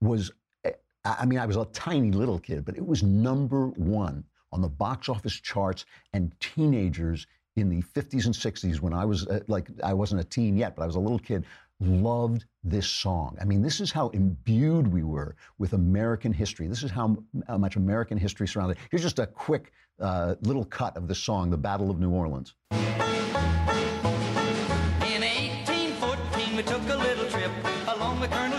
was, 0.00 0.30
eh, 0.64 0.72
I 1.04 1.24
mean, 1.24 1.38
I 1.38 1.46
was 1.46 1.56
a 1.56 1.64
tiny 1.66 2.10
little 2.10 2.38
kid, 2.38 2.64
but 2.64 2.76
it 2.76 2.86
was 2.86 3.02
number 3.02 3.68
one 3.68 4.24
on 4.52 4.60
the 4.60 4.68
box 4.68 5.08
office 5.08 5.34
charts 5.34 5.84
and 6.12 6.32
teenagers 6.40 7.26
in 7.56 7.68
the 7.68 7.82
50s 7.82 8.26
and 8.26 8.34
60s 8.34 8.80
when 8.80 8.92
I 8.92 9.04
was 9.04 9.26
uh, 9.26 9.40
like, 9.46 9.68
I 9.82 9.94
wasn't 9.94 10.20
a 10.20 10.24
teen 10.24 10.56
yet, 10.56 10.74
but 10.74 10.82
I 10.82 10.86
was 10.86 10.96
a 10.96 11.00
little 11.00 11.18
kid, 11.18 11.44
loved 11.80 12.44
this 12.62 12.86
song. 12.86 13.36
I 13.40 13.44
mean, 13.44 13.62
this 13.62 13.80
is 13.80 13.92
how 13.92 14.08
imbued 14.08 14.86
we 14.86 15.02
were 15.02 15.36
with 15.58 15.72
American 15.72 16.32
history. 16.32 16.66
This 16.66 16.82
is 16.82 16.90
how, 16.90 17.16
how 17.46 17.58
much 17.58 17.76
American 17.76 18.18
history 18.18 18.48
surrounded. 18.48 18.78
Here's 18.90 19.02
just 19.02 19.18
a 19.18 19.26
quick 19.26 19.72
uh, 20.00 20.34
little 20.42 20.64
cut 20.64 20.96
of 20.96 21.08
the 21.08 21.14
song, 21.14 21.50
The 21.50 21.56
Battle 21.56 21.90
of 21.90 22.00
New 22.00 22.10
Orleans. 22.10 22.54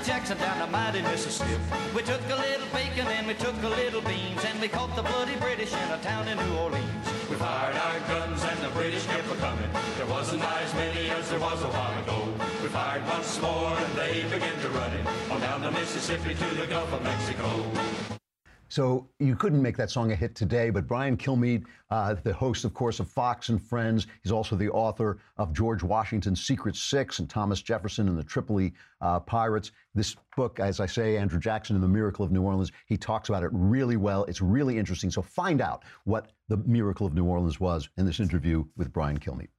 Jackson 0.06 0.38
down 0.38 0.60
the 0.60 0.68
mighty 0.68 1.02
Mississippi. 1.02 1.60
We 1.96 2.04
took 2.04 2.22
a 2.30 2.36
little 2.36 2.68
bacon 2.72 3.08
and 3.08 3.26
we 3.26 3.34
took 3.34 3.56
a 3.64 3.70
little 3.70 4.02
beans 4.02 4.46
and 4.46 4.62
we 4.62 4.68
caught 4.68 4.96
the 4.96 5.02
bloody 5.02 5.36
British 5.38 5.74
in 5.74 5.92
a 5.92 5.98
town 6.04 6.28
in 6.28 6.38
New 6.38 6.58
Orleans. 6.58 7.08
We 7.28 7.36
fired 7.38 7.76
our 7.76 8.00
guns 8.02 8.44
and 8.44 8.60
the 8.60 8.70
British 8.70 9.04
kept 9.08 9.32
a 9.32 9.36
coming. 9.38 9.70
There 9.98 10.06
wasn't 10.06 10.44
as 10.44 10.74
many 10.76 11.10
as 11.10 11.28
there 11.32 11.40
was 11.40 11.60
a 11.64 11.68
while 11.70 12.04
ago. 12.04 12.34
We 12.62 12.70
fired 12.70 13.04
once 13.08 13.42
more 13.42 13.76
and 13.76 13.96
they 13.96 14.24
began 14.24 14.60
to 14.62 14.70
run 14.70 14.94
it 14.94 15.08
on 15.32 15.42
down 15.42 15.62
the 15.62 15.72
Mississippi 15.72 16.36
to 16.36 16.56
the 16.56 16.68
Gulf 16.68 16.94
of 16.94 17.02
Mexico. 17.02 18.25
So 18.68 19.08
you 19.20 19.36
couldn't 19.36 19.62
make 19.62 19.78
that 19.78 19.92
song 19.92 20.12
a 20.12 20.16
hit 20.16 20.36
today, 20.36 20.70
but 20.70 20.88
Brian 20.88 21.16
Kilmeade, 21.18 21.66
uh, 21.92 22.16
the 22.24 22.34
host, 22.34 22.66
of 22.66 22.74
course, 22.74 23.00
of 23.00 23.08
Fox 23.08 23.50
and 23.50 23.62
Friends, 23.62 24.08
he's 24.24 24.32
also 24.32 24.56
the 24.56 24.70
author 24.70 25.20
of 25.38 25.54
George 25.54 25.84
Washington's 25.84 26.46
Secret 26.46 26.76
Six 26.76 27.20
and 27.20 27.30
Thomas 27.30 27.62
Jefferson 27.62 28.08
and 28.08 28.18
the 28.18 28.24
Tripoli 28.24 28.74
uh, 29.02 29.20
Pirates. 29.20 29.72
This 29.94 30.16
book, 30.36 30.60
as 30.60 30.80
I 30.80 30.88
say, 30.88 31.18
Andrew 31.18 31.40
Jackson 31.40 31.76
and 31.76 31.84
the 31.84 31.88
Miracle 31.88 32.26
of 32.26 32.32
New 32.32 32.42
Orleans, 32.42 32.72
he 32.88 32.98
talks 32.98 33.30
about 33.30 33.44
it 33.44 33.50
really 33.54 33.98
well. 33.98 34.24
It's 34.26 34.42
really 34.42 34.78
interesting. 34.78 35.12
So 35.12 35.22
find 35.22 35.62
out 35.62 35.84
what 36.06 36.32
the 36.50 36.58
Miracle 36.58 37.06
of 37.06 37.14
New 37.14 37.26
Orleans 37.26 37.60
was 37.60 37.90
in 37.98 38.06
this 38.06 38.20
interview 38.20 38.66
with 38.76 38.92
Brian 38.92 39.20
Kilmeade. 39.20 39.50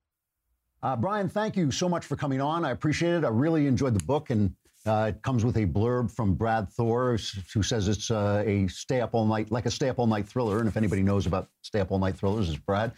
Uh, 0.83 0.97
Brian, 0.97 1.29
thank 1.29 1.57
you 1.57 1.71
so 1.71 1.89
much 1.89 2.05
for 2.05 2.17
coming 2.17 2.41
on. 2.41 2.65
I 2.65 2.71
appreciate 2.71 3.15
it. 3.15 3.25
I 3.25 3.29
really 3.29 3.67
enjoyed 3.67 3.95
the 3.95 4.05
book 4.05 4.31
and 4.31 4.55
uh, 4.87 5.13
it 5.15 5.23
comes 5.23 5.45
with 5.45 5.57
a 5.57 5.67
blurb 5.67 6.11
from 6.11 6.35
Brad 6.35 6.71
Thor, 6.71 7.19
who 7.53 7.63
says 7.63 7.89
it's 7.89 8.11
uh, 8.11 8.43
a 8.47 8.69
stay 8.69 9.01
up 9.01 9.11
all 9.15 9.27
night, 9.27 9.51
like 9.51 9.67
a 9.67 9.71
stay 9.71 9.89
up 9.89 9.99
all 9.99 10.07
night 10.07 10.29
thriller. 10.29 10.59
And 10.59 10.69
if 10.69 10.77
anybody 10.77 11.03
knows 11.03 11.27
about 11.27 11.49
stay 11.63 11.81
up 11.81 11.91
all 11.91 11.99
night 11.99 12.17
thrillers, 12.17 12.49
it's 12.49 12.59
Brad. 12.59 12.93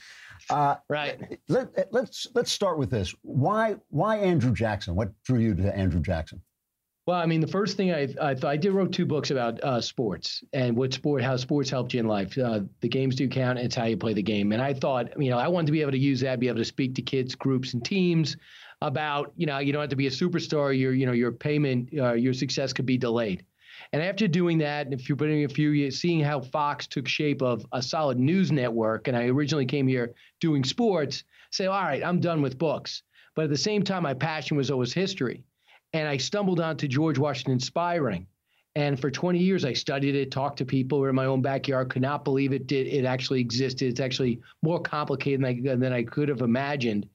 Uh, 0.51 0.77
right. 0.89 1.39
Let, 1.49 1.69
us 1.77 1.87
let's, 1.91 2.27
let's 2.35 2.53
start 2.53 2.79
with 2.79 2.91
this. 2.91 3.15
Why 3.23 3.77
why 3.91 4.17
Andrew 4.19 4.53
Jackson? 4.53 4.95
What 4.95 5.11
drew 5.25 5.39
you 5.39 5.55
to 5.55 5.77
Andrew 5.77 6.01
Jackson? 6.01 6.43
Well, 7.07 7.19
I 7.19 7.25
mean, 7.25 7.41
the 7.41 7.47
first 7.47 7.79
thing 7.79 7.93
I 7.93 8.09
I, 8.21 8.37
I 8.43 8.57
did 8.57 8.73
wrote 8.73 8.93
two 8.93 9.07
books 9.07 9.31
about 9.31 9.63
uh, 9.65 9.81
sports 9.81 10.45
and 10.53 10.77
what 10.77 10.93
sport 10.93 11.23
how 11.23 11.37
sports 11.37 11.71
helped 11.71 11.95
you 11.95 12.01
in 12.01 12.07
life. 12.07 12.37
Uh, 12.37 12.61
the 12.81 12.89
games 12.89 13.17
do 13.17 13.29
count. 13.29 13.59
It's 13.59 13.75
how 13.75 13.85
you 13.85 13.97
play 13.97 14.13
the 14.13 14.23
game. 14.23 14.53
And 14.53 14.61
I 14.61 14.75
thought, 14.75 15.21
you 15.21 15.31
know, 15.31 15.39
I 15.39 15.49
wanted 15.49 15.67
to 15.67 15.73
be 15.73 15.81
able 15.81 15.93
to 15.93 15.99
use 15.99 16.21
that, 16.21 16.39
be 16.39 16.49
able 16.49 16.59
to 16.59 16.65
speak 16.65 16.95
to 16.97 17.03
kids, 17.03 17.35
groups, 17.35 17.73
and 17.73 17.85
teams 17.85 18.37
about 18.81 19.33
you 19.37 19.47
know 19.47 19.59
you 19.59 19.73
don't 19.73 19.81
have 19.81 19.91
to 19.91 19.97
be 19.97 20.07
a 20.07 20.11
superstar 20.11 20.79
your 20.79 20.93
you 20.93 21.05
know 21.05 21.13
your 21.13 21.33
payment 21.33 21.89
uh, 21.99 22.13
your 22.13 22.33
success 22.33 22.73
could 22.73 22.87
be 22.87 22.97
delayed 22.97 23.45
And 23.93 24.03
after 24.03 24.29
doing 24.29 24.59
that, 24.59 24.87
and 24.87 24.95
if 24.95 25.09
you're 25.09 25.17
putting 25.17 25.45
a 25.45 25.49
few 25.49 25.71
years, 25.71 26.01
seeing 26.01 26.21
how 26.21 26.41
Fox 26.41 26.87
took 26.87 27.09
shape 27.09 27.43
of 27.43 27.65
a 27.73 27.81
solid 27.81 28.19
news 28.19 28.51
network, 28.53 29.09
and 29.09 29.17
I 29.17 29.27
originally 29.27 29.67
came 29.67 29.87
here 29.87 30.15
doing 30.41 30.65
sports, 30.65 31.25
say, 31.51 31.67
all 31.67 31.83
right, 31.83 32.03
I'm 32.05 32.21
done 32.21 32.43
with 32.43 32.59
books. 32.59 33.03
But 33.35 33.45
at 33.45 33.51
the 33.51 33.57
same 33.57 33.83
time, 33.83 34.03
my 34.03 34.15
passion 34.15 34.57
was 34.57 34.71
always 34.71 34.93
history. 34.93 35.45
And 35.93 36.09
I 36.09 36.17
stumbled 36.19 36.61
onto 36.61 36.89
George 36.89 37.19
Washington's 37.19 37.67
spy 37.67 37.95
ring. 37.95 38.27
And 38.75 39.01
for 39.01 39.11
20 39.11 39.39
years, 39.39 39.65
I 39.65 39.73
studied 39.73 40.15
it, 40.15 40.31
talked 40.31 40.59
to 40.59 40.65
people 40.65 41.05
in 41.07 41.15
my 41.15 41.25
own 41.25 41.41
backyard, 41.41 41.89
could 41.91 42.03
not 42.03 42.25
believe 42.25 42.53
it 42.53 42.67
did. 42.67 42.87
It 42.87 43.05
actually 43.05 43.41
existed. 43.41 43.89
It's 43.89 44.01
actually 44.01 44.41
more 44.63 44.81
complicated 44.81 45.41
than 45.41 45.69
I, 45.69 45.77
than 45.77 45.93
I 45.93 46.03
could 46.03 46.29
have 46.29 46.43
imagined. 46.43 47.09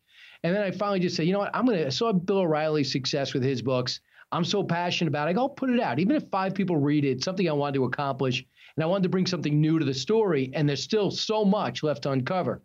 And 0.43 0.55
then 0.55 0.61
I 0.61 0.71
finally 0.71 0.99
just 0.99 1.15
said, 1.15 1.25
you 1.25 1.33
know 1.33 1.39
what? 1.39 1.55
I'm 1.55 1.65
going 1.65 1.77
to, 1.77 1.85
I 1.87 1.89
saw 1.89 2.11
Bill 2.11 2.39
O'Reilly's 2.39 2.91
success 2.91 3.33
with 3.33 3.43
his 3.43 3.61
books. 3.61 4.01
I'm 4.31 4.43
so 4.43 4.63
passionate 4.63 5.09
about 5.09 5.27
it. 5.27 5.31
I 5.31 5.33
go, 5.33 5.41
I'll 5.41 5.49
put 5.49 5.69
it 5.69 5.79
out. 5.79 5.99
Even 5.99 6.15
if 6.15 6.23
five 6.31 6.53
people 6.53 6.75
read 6.75 7.05
it, 7.05 7.23
something 7.23 7.47
I 7.47 7.53
wanted 7.53 7.75
to 7.75 7.85
accomplish. 7.85 8.45
And 8.75 8.83
I 8.83 8.87
wanted 8.87 9.03
to 9.03 9.09
bring 9.09 9.27
something 9.27 9.61
new 9.61 9.79
to 9.79 9.85
the 9.85 9.93
story. 9.93 10.51
And 10.53 10.67
there's 10.67 10.83
still 10.83 11.11
so 11.11 11.45
much 11.45 11.83
left 11.83 12.03
to 12.03 12.11
uncover. 12.11 12.61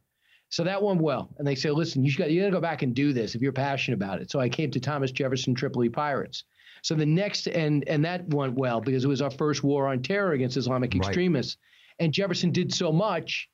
So 0.49 0.65
that 0.65 0.83
went 0.83 1.01
well. 1.03 1.29
And 1.39 1.47
they 1.47 1.55
say, 1.55 1.71
listen, 1.71 2.05
you 2.05 2.17
got 2.17 2.31
you 2.31 2.41
got 2.41 2.47
to 2.47 2.53
go 2.53 2.61
back 2.61 2.83
and 2.83 2.95
do 2.95 3.13
this 3.13 3.35
if 3.35 3.43
you're 3.43 3.53
passionate 3.53 3.97
about 3.97 4.21
it. 4.23 4.31
So 4.31 4.41
I 4.41 4.49
came 4.49 4.71
to 4.71 4.81
Thomas 4.81 5.13
Jefferson 5.13 5.55
Tripoli 5.55 5.89
e 5.89 5.91
Pirates. 5.91 6.45
So 6.83 6.95
the 6.95 7.05
next 7.05 7.49
and 7.49 7.87
and 7.87 8.05
that 8.05 8.27
went 8.29 8.55
well 8.55 8.81
because 8.81 9.05
it 9.05 9.09
was 9.09 9.21
our 9.21 9.31
first 9.31 9.63
war 9.63 9.89
on 9.89 10.03
terror 10.03 10.33
against 10.33 10.57
Islamic 10.57 10.95
Right. 10.95 11.05
extremists. 11.05 11.59
And 11.99 12.15
Jefferson 12.15 12.51
did 12.51 12.73
so 12.73 12.93
much 12.93 13.51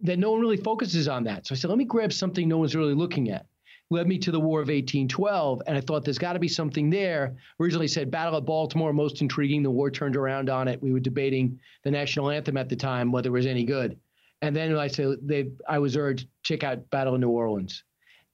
that 0.00 0.18
no 0.18 0.30
one 0.30 0.40
really 0.40 0.56
focuses 0.56 1.08
on 1.08 1.24
that. 1.24 1.46
So 1.46 1.54
I 1.54 1.58
said, 1.58 1.68
let 1.68 1.76
me 1.78 1.84
grab 1.84 2.12
something 2.12 2.48
no 2.48 2.58
one's 2.58 2.76
really 2.76 2.94
looking 2.94 3.30
at. 3.30 3.46
Led 3.90 4.06
me 4.06 4.18
to 4.18 4.30
the 4.30 4.40
War 4.40 4.60
of 4.60 4.68
1812, 4.68 5.62
and 5.66 5.76
I 5.76 5.80
thought 5.80 6.04
there's 6.04 6.18
got 6.18 6.34
to 6.34 6.38
be 6.38 6.48
something 6.48 6.90
there. 6.90 7.36
Originally 7.58 7.88
said 7.88 8.10
Battle 8.10 8.36
of 8.36 8.44
Baltimore, 8.44 8.92
most 8.92 9.22
intriguing. 9.22 9.62
The 9.62 9.70
war 9.70 9.90
turned 9.90 10.16
around 10.16 10.50
on 10.50 10.68
it. 10.68 10.82
We 10.82 10.92
were 10.92 11.00
debating 11.00 11.58
the 11.84 11.90
national 11.90 12.30
anthem 12.30 12.58
at 12.58 12.68
the 12.68 12.76
time, 12.76 13.12
whether 13.12 13.30
it 13.30 13.32
was 13.32 13.46
any 13.46 13.64
good. 13.64 13.98
And 14.42 14.54
then 14.54 14.76
I 14.76 14.88
said, 14.88 15.16
they, 15.22 15.50
I 15.66 15.78
was 15.78 15.96
urged 15.96 16.28
check 16.42 16.62
out 16.62 16.90
Battle 16.90 17.14
of 17.14 17.20
New 17.20 17.30
Orleans. 17.30 17.82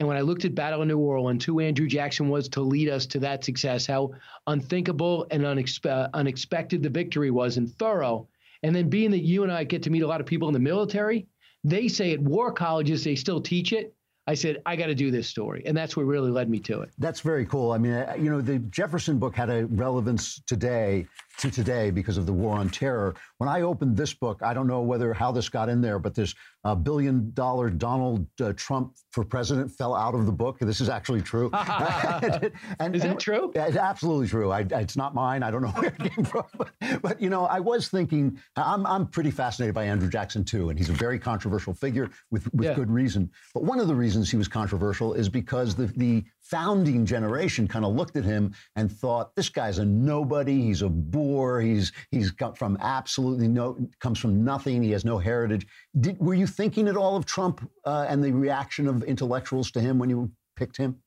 And 0.00 0.08
when 0.08 0.16
I 0.16 0.22
looked 0.22 0.44
at 0.44 0.56
Battle 0.56 0.82
of 0.82 0.88
New 0.88 0.98
Orleans, 0.98 1.44
who 1.44 1.60
Andrew 1.60 1.86
Jackson 1.86 2.28
was 2.28 2.48
to 2.50 2.60
lead 2.60 2.88
us 2.88 3.06
to 3.06 3.20
that 3.20 3.44
success, 3.44 3.86
how 3.86 4.12
unthinkable 4.46 5.26
and 5.30 5.44
unexpe- 5.44 6.10
unexpected 6.12 6.82
the 6.82 6.90
victory 6.90 7.30
was 7.30 7.56
and 7.56 7.72
thorough. 7.72 8.28
And 8.64 8.74
then 8.74 8.88
being 8.88 9.12
that 9.12 9.22
you 9.22 9.44
and 9.44 9.52
I 9.52 9.62
get 9.64 9.84
to 9.84 9.90
meet 9.90 10.02
a 10.02 10.06
lot 10.06 10.20
of 10.20 10.26
people 10.26 10.48
in 10.48 10.54
the 10.54 10.60
military, 10.60 11.26
they 11.62 11.86
say 11.86 12.12
at 12.12 12.20
war 12.20 12.52
colleges 12.52 13.04
they 13.04 13.14
still 13.14 13.40
teach 13.40 13.72
it. 13.72 13.93
I 14.26 14.34
said, 14.34 14.62
I 14.64 14.76
got 14.76 14.86
to 14.86 14.94
do 14.94 15.10
this 15.10 15.28
story. 15.28 15.62
And 15.66 15.76
that's 15.76 15.96
what 15.96 16.06
really 16.06 16.30
led 16.30 16.48
me 16.48 16.58
to 16.60 16.80
it. 16.80 16.90
That's 16.98 17.20
very 17.20 17.44
cool. 17.44 17.72
I 17.72 17.78
mean, 17.78 17.92
you 18.18 18.30
know, 18.30 18.40
the 18.40 18.58
Jefferson 18.58 19.18
book 19.18 19.34
had 19.36 19.50
a 19.50 19.66
relevance 19.66 20.40
today 20.46 21.06
to 21.38 21.50
today 21.50 21.90
because 21.90 22.16
of 22.16 22.26
the 22.26 22.32
war 22.32 22.56
on 22.58 22.68
terror. 22.70 23.14
When 23.38 23.48
I 23.48 23.62
opened 23.62 23.96
this 23.96 24.14
book, 24.14 24.40
I 24.42 24.54
don't 24.54 24.66
know 24.66 24.82
whether 24.82 25.12
how 25.12 25.32
this 25.32 25.48
got 25.48 25.68
in 25.68 25.80
there, 25.80 25.98
but 25.98 26.14
this 26.14 26.34
uh, 26.64 26.74
billion 26.74 27.30
dollar 27.34 27.68
Donald 27.70 28.26
uh, 28.40 28.52
Trump 28.56 28.94
for 29.10 29.24
president 29.24 29.70
fell 29.70 29.94
out 29.94 30.14
of 30.14 30.26
the 30.26 30.32
book. 30.32 30.58
This 30.60 30.80
is 30.80 30.88
actually 30.88 31.22
true. 31.22 31.50
and, 31.52 32.94
Is 32.94 33.02
that 33.02 33.10
and- 33.12 33.20
true? 33.20 33.52
It's 33.54 33.76
absolutely 33.76 34.28
true. 34.28 34.50
I, 34.50 34.60
it's 34.70 34.96
not 34.96 35.14
mine. 35.14 35.42
I 35.42 35.50
don't 35.50 35.62
know 35.62 35.68
where 35.68 35.94
it 35.98 35.98
came 36.14 36.24
from. 36.34 36.44
But, 36.56 36.70
but, 37.02 37.20
you 37.20 37.30
know, 37.30 37.44
I 37.46 37.60
was 37.60 37.88
thinking, 37.88 38.38
I'm, 38.56 38.86
I'm 38.86 39.06
pretty 39.06 39.30
fascinated 39.30 39.74
by 39.74 39.84
Andrew 39.84 40.08
Jackson, 40.08 40.44
too. 40.44 40.70
And 40.70 40.78
he's 40.78 40.88
a 40.88 40.92
very 40.94 41.18
controversial 41.18 41.74
figure 41.74 42.10
with, 42.30 42.52
with 42.54 42.64
Yeah. 42.66 42.74
good 42.74 42.90
reason. 42.90 43.30
But 43.52 43.64
one 43.64 43.78
of 43.80 43.88
the 43.88 43.94
reasons 43.94 44.30
he 44.30 44.36
was 44.36 44.48
controversial 44.48 45.14
is 45.14 45.28
because 45.28 45.74
the, 45.74 45.86
the 45.96 46.24
founding 46.44 47.04
generation 47.06 47.66
kind 47.66 47.84
of 47.84 47.94
looked 47.94 48.16
at 48.16 48.24
him 48.24 48.54
and 48.76 48.90
thought, 48.90 49.34
this 49.34 49.48
guy's 49.48 49.78
a 49.78 49.84
nobody. 49.84 50.62
He's 50.62 50.82
a 50.82 50.88
boor. 50.88 51.60
He's 51.60 51.92
he's 52.10 52.30
got 52.30 52.56
from 52.56 52.78
absolutely 52.80 53.48
no, 53.48 53.78
comes 54.00 54.18
from 54.18 54.44
nothing. 54.44 54.82
He 54.82 54.90
has 54.92 55.04
no 55.04 55.18
heritage. 55.18 55.66
Did, 56.00 56.18
were 56.18 56.34
you 56.34 56.46
thinking 56.46 56.88
at 56.88 56.96
all 56.96 57.16
of 57.16 57.26
Trump 57.26 57.68
uh, 57.84 58.06
and 58.08 58.22
the 58.22 58.32
reaction 58.32 58.86
of 58.86 59.02
intellectuals 59.04 59.70
to 59.72 59.80
him 59.80 59.98
when 59.98 60.10
you 60.10 60.30
picked 60.56 60.76
him? 60.76 61.00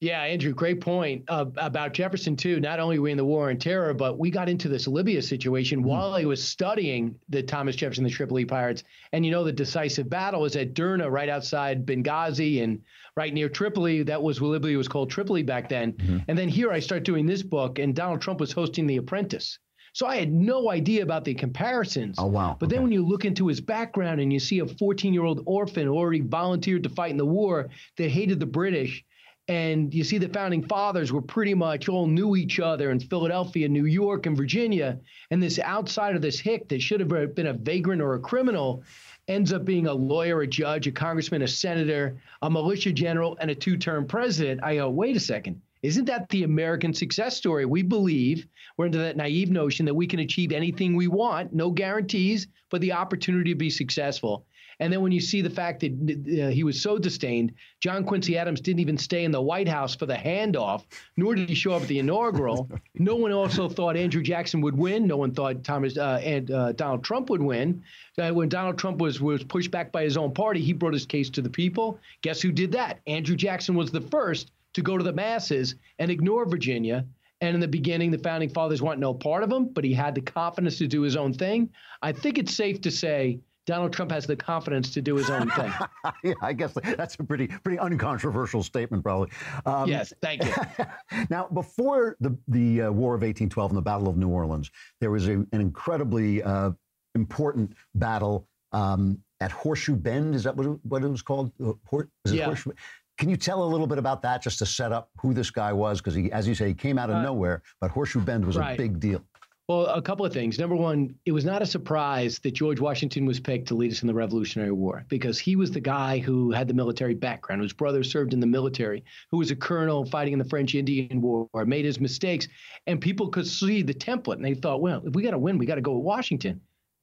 Yeah, 0.00 0.22
Andrew, 0.22 0.54
great 0.54 0.80
point 0.80 1.24
uh, 1.26 1.46
about 1.56 1.92
Jefferson 1.92 2.36
too. 2.36 2.60
Not 2.60 2.78
only 2.78 3.00
were 3.00 3.04
we 3.04 3.10
in 3.10 3.16
the 3.16 3.24
war 3.24 3.50
on 3.50 3.58
terror, 3.58 3.92
but 3.94 4.16
we 4.16 4.30
got 4.30 4.48
into 4.48 4.68
this 4.68 4.86
Libya 4.86 5.20
situation 5.20 5.82
while 5.82 6.14
I 6.14 6.24
was 6.24 6.42
studying 6.42 7.16
the 7.28 7.42
Thomas 7.42 7.74
Jefferson, 7.74 8.04
the 8.04 8.10
Tripoli 8.10 8.44
Pirates. 8.44 8.84
And 9.12 9.26
you 9.26 9.32
know, 9.32 9.42
the 9.42 9.52
decisive 9.52 10.08
battle 10.08 10.42
was 10.42 10.54
at 10.54 10.72
Derna, 10.72 11.10
right 11.10 11.28
outside 11.28 11.84
Benghazi, 11.84 12.62
and 12.62 12.80
right 13.16 13.34
near 13.34 13.48
Tripoli. 13.48 14.04
That 14.04 14.22
was 14.22 14.40
what 14.40 14.50
Libya 14.50 14.76
was 14.76 14.86
called 14.86 15.10
Tripoli 15.10 15.42
back 15.42 15.68
then. 15.68 16.24
And 16.28 16.38
then 16.38 16.48
here 16.48 16.70
I 16.70 16.78
start 16.78 17.02
doing 17.02 17.26
this 17.26 17.42
book, 17.42 17.80
and 17.80 17.92
Donald 17.92 18.20
Trump 18.20 18.38
was 18.38 18.52
hosting 18.52 18.86
The 18.86 18.98
Apprentice. 18.98 19.58
So 19.94 20.06
I 20.06 20.16
had 20.16 20.32
no 20.32 20.70
idea 20.70 21.02
about 21.02 21.24
the 21.24 21.34
comparisons. 21.34 22.16
Oh, 22.18 22.26
wow. 22.26 22.56
But 22.60 22.68
then 22.68 22.82
when 22.82 22.92
you 22.92 23.04
look 23.04 23.24
into 23.24 23.48
his 23.48 23.60
background 23.60 24.20
and 24.20 24.32
you 24.32 24.38
see 24.38 24.60
a 24.60 24.66
14 24.66 25.12
year 25.12 25.24
old 25.24 25.42
orphan 25.44 25.86
who 25.86 25.94
already 25.94 26.20
volunteered 26.20 26.84
to 26.84 26.88
fight 26.88 27.10
in 27.10 27.16
the 27.16 27.26
war 27.26 27.68
that 27.96 28.08
hated 28.10 28.38
the 28.38 28.46
British, 28.46 29.04
and 29.48 29.94
you 29.94 30.04
see 30.04 30.18
the 30.18 30.28
founding 30.28 30.62
fathers 30.62 31.10
were 31.10 31.22
pretty 31.22 31.54
much 31.54 31.88
all 31.88 32.06
knew 32.06 32.36
each 32.36 32.60
other 32.60 32.90
in 32.90 33.00
Philadelphia, 33.00 33.66
New 33.66 33.86
York, 33.86 34.26
and 34.26 34.36
Virginia, 34.36 34.98
and 35.30 35.42
this 35.42 35.58
outsider, 35.58 36.18
this 36.18 36.38
hick 36.38 36.68
that 36.68 36.82
should 36.82 37.00
have 37.00 37.34
been 37.34 37.46
a 37.46 37.54
vagrant 37.54 38.02
or 38.02 38.14
a 38.14 38.20
criminal, 38.20 38.82
ends 39.26 39.52
up 39.52 39.64
being 39.64 39.86
a 39.86 39.92
lawyer, 39.92 40.42
a 40.42 40.46
judge, 40.46 40.86
a 40.86 40.92
congressman, 40.92 41.42
a 41.42 41.48
senator, 41.48 42.18
a 42.42 42.50
militia 42.50 42.92
general, 42.92 43.38
and 43.40 43.50
a 43.50 43.54
two 43.54 43.78
term 43.78 44.06
president. 44.06 44.62
I 44.62 44.76
go, 44.76 44.90
wait 44.90 45.16
a 45.16 45.20
second. 45.20 45.60
Isn't 45.82 46.06
that 46.06 46.28
the 46.28 46.42
American 46.42 46.92
success 46.92 47.36
story? 47.36 47.64
We 47.64 47.82
believe 47.82 48.46
we're 48.76 48.86
into 48.86 48.98
that 48.98 49.16
naive 49.16 49.50
notion 49.50 49.86
that 49.86 49.94
we 49.94 50.08
can 50.08 50.18
achieve 50.18 50.50
anything 50.50 50.96
we 50.96 51.06
want, 51.06 51.54
no 51.54 51.70
guarantees, 51.70 52.48
but 52.68 52.80
the 52.80 52.92
opportunity 52.92 53.52
to 53.52 53.58
be 53.58 53.70
successful. 53.70 54.44
And 54.80 54.92
then 54.92 55.02
when 55.02 55.12
you 55.12 55.20
see 55.20 55.42
the 55.42 55.50
fact 55.50 55.80
that 55.80 55.92
uh, 55.92 56.50
he 56.50 56.62
was 56.62 56.80
so 56.80 56.98
disdained, 56.98 57.52
John 57.80 58.04
Quincy 58.04 58.38
Adams 58.38 58.60
didn't 58.60 58.80
even 58.80 58.96
stay 58.96 59.24
in 59.24 59.32
the 59.32 59.40
White 59.40 59.68
House 59.68 59.94
for 59.94 60.06
the 60.06 60.14
handoff, 60.14 60.84
nor 61.16 61.34
did 61.34 61.48
he 61.48 61.54
show 61.54 61.72
up 61.72 61.82
at 61.82 61.88
the 61.88 61.98
inaugural. 61.98 62.70
no 62.94 63.16
one 63.16 63.32
also 63.32 63.68
thought 63.68 63.96
Andrew 63.96 64.22
Jackson 64.22 64.60
would 64.60 64.76
win. 64.76 65.06
No 65.06 65.16
one 65.16 65.32
thought 65.32 65.64
Thomas 65.64 65.96
uh, 65.96 66.20
and 66.22 66.50
uh, 66.50 66.72
Donald 66.72 67.02
Trump 67.02 67.30
would 67.30 67.42
win. 67.42 67.82
Uh, 68.18 68.30
when 68.30 68.48
Donald 68.48 68.78
Trump 68.78 68.98
was 68.98 69.20
was 69.20 69.42
pushed 69.44 69.70
back 69.70 69.90
by 69.90 70.02
his 70.04 70.16
own 70.16 70.32
party, 70.32 70.60
he 70.60 70.72
brought 70.72 70.92
his 70.92 71.06
case 71.06 71.30
to 71.30 71.42
the 71.42 71.50
people. 71.50 71.98
Guess 72.22 72.40
who 72.40 72.52
did 72.52 72.72
that? 72.72 73.00
Andrew 73.06 73.36
Jackson 73.36 73.74
was 73.74 73.90
the 73.90 74.00
first 74.00 74.52
to 74.74 74.82
go 74.82 74.96
to 74.96 75.04
the 75.04 75.12
masses 75.12 75.74
and 75.98 76.10
ignore 76.10 76.46
Virginia. 76.46 77.04
And 77.40 77.54
in 77.54 77.60
the 77.60 77.68
beginning, 77.68 78.10
the 78.10 78.18
founding 78.18 78.48
fathers 78.48 78.82
want 78.82 78.98
no 78.98 79.14
part 79.14 79.44
of 79.44 79.52
him, 79.52 79.66
but 79.66 79.84
he 79.84 79.94
had 79.94 80.14
the 80.14 80.20
confidence 80.20 80.78
to 80.78 80.88
do 80.88 81.02
his 81.02 81.16
own 81.16 81.32
thing. 81.32 81.70
I 82.02 82.10
think 82.12 82.36
it's 82.36 82.54
safe 82.54 82.80
to 82.80 82.90
say 82.90 83.38
Donald 83.68 83.92
Trump 83.92 84.10
has 84.10 84.26
the 84.26 84.34
confidence 84.34 84.90
to 84.94 85.02
do 85.02 85.14
his 85.16 85.28
own 85.28 85.50
thing. 85.50 85.70
yeah, 86.24 86.32
I 86.40 86.54
guess 86.54 86.72
that's 86.72 87.16
a 87.16 87.22
pretty 87.22 87.48
pretty 87.48 87.78
uncontroversial 87.78 88.62
statement, 88.62 89.04
probably. 89.04 89.28
Um, 89.66 89.86
yes, 89.86 90.10
thank 90.22 90.42
you. 90.42 90.54
now, 91.28 91.48
before 91.52 92.16
the 92.18 92.34
the 92.48 92.82
uh, 92.82 92.90
War 92.90 93.14
of 93.14 93.20
1812 93.20 93.70
and 93.72 93.76
the 93.76 93.82
Battle 93.82 94.08
of 94.08 94.16
New 94.16 94.30
Orleans, 94.30 94.70
there 95.02 95.10
was 95.10 95.28
a, 95.28 95.32
an 95.32 95.48
incredibly 95.52 96.42
uh, 96.42 96.70
important 97.14 97.74
battle 97.94 98.48
um, 98.72 99.18
at 99.40 99.52
Horseshoe 99.52 99.96
Bend. 99.96 100.34
Is 100.34 100.44
that 100.44 100.56
what 100.56 100.66
it, 100.66 100.78
what 100.84 101.04
it 101.04 101.08
was 101.08 101.20
called? 101.20 101.52
Uh, 101.62 101.74
Hor- 101.84 102.08
was 102.24 102.32
it 102.32 102.36
Yeah. 102.36 102.46
Horseshoe? 102.46 102.72
Can 103.18 103.28
you 103.28 103.36
tell 103.36 103.62
a 103.62 103.68
little 103.68 103.86
bit 103.86 103.98
about 103.98 104.22
that, 104.22 104.40
just 104.40 104.60
to 104.60 104.66
set 104.66 104.92
up 104.92 105.10
who 105.20 105.34
this 105.34 105.50
guy 105.50 105.74
was? 105.74 106.00
Because 106.00 106.14
he, 106.14 106.32
as 106.32 106.48
you 106.48 106.54
say, 106.54 106.68
he 106.68 106.74
came 106.74 106.98
out 106.98 107.10
of 107.10 107.22
nowhere, 107.22 107.62
but 107.82 107.90
Horseshoe 107.90 108.20
Bend 108.20 108.46
was 108.46 108.56
a 108.56 108.74
big 108.78 108.98
deal. 108.98 109.22
Well, 109.68 109.84
a 109.84 110.00
couple 110.00 110.24
of 110.24 110.32
things. 110.32 110.58
Number 110.58 110.74
one, 110.74 111.14
it 111.26 111.32
was 111.32 111.44
not 111.44 111.60
a 111.60 111.66
surprise 111.66 112.38
that 112.38 112.54
George 112.54 112.80
Washington 112.80 113.26
was 113.26 113.38
picked 113.38 113.68
to 113.68 113.74
lead 113.74 113.92
us 113.92 114.00
in 114.00 114.08
the 114.08 114.14
Revolutionary 114.14 114.72
War 114.72 115.04
because 115.08 115.38
he 115.38 115.56
was 115.56 115.70
the 115.70 115.78
guy 115.78 116.16
who 116.16 116.50
had 116.50 116.68
the 116.68 116.72
military 116.72 117.12
background, 117.12 117.60
whose 117.60 117.74
brother 117.74 118.02
served 118.02 118.32
in 118.32 118.40
the 118.40 118.46
military, 118.46 119.04
who 119.30 119.36
was 119.36 119.50
a 119.50 119.56
colonel 119.56 120.06
fighting 120.06 120.32
in 120.32 120.38
the 120.38 120.48
French 120.48 120.74
Indian 120.74 121.20
War, 121.20 121.50
made 121.66 121.84
his 121.84 122.00
mistakes, 122.00 122.48
and 122.86 122.98
people 122.98 123.28
could 123.28 123.46
see 123.46 123.82
the 123.82 123.92
template 123.92 124.36
and 124.36 124.44
they 124.44 124.54
thought, 124.54 124.80
well, 124.80 125.02
if 125.04 125.14
we 125.14 125.22
got 125.22 125.32
to 125.32 125.38
win, 125.38 125.58
we 125.58 125.66
got 125.66 125.74
to 125.74 125.82
go 125.82 125.98
with 125.98 126.04
Washington. 126.04 126.62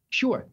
Sure. 0.10 0.48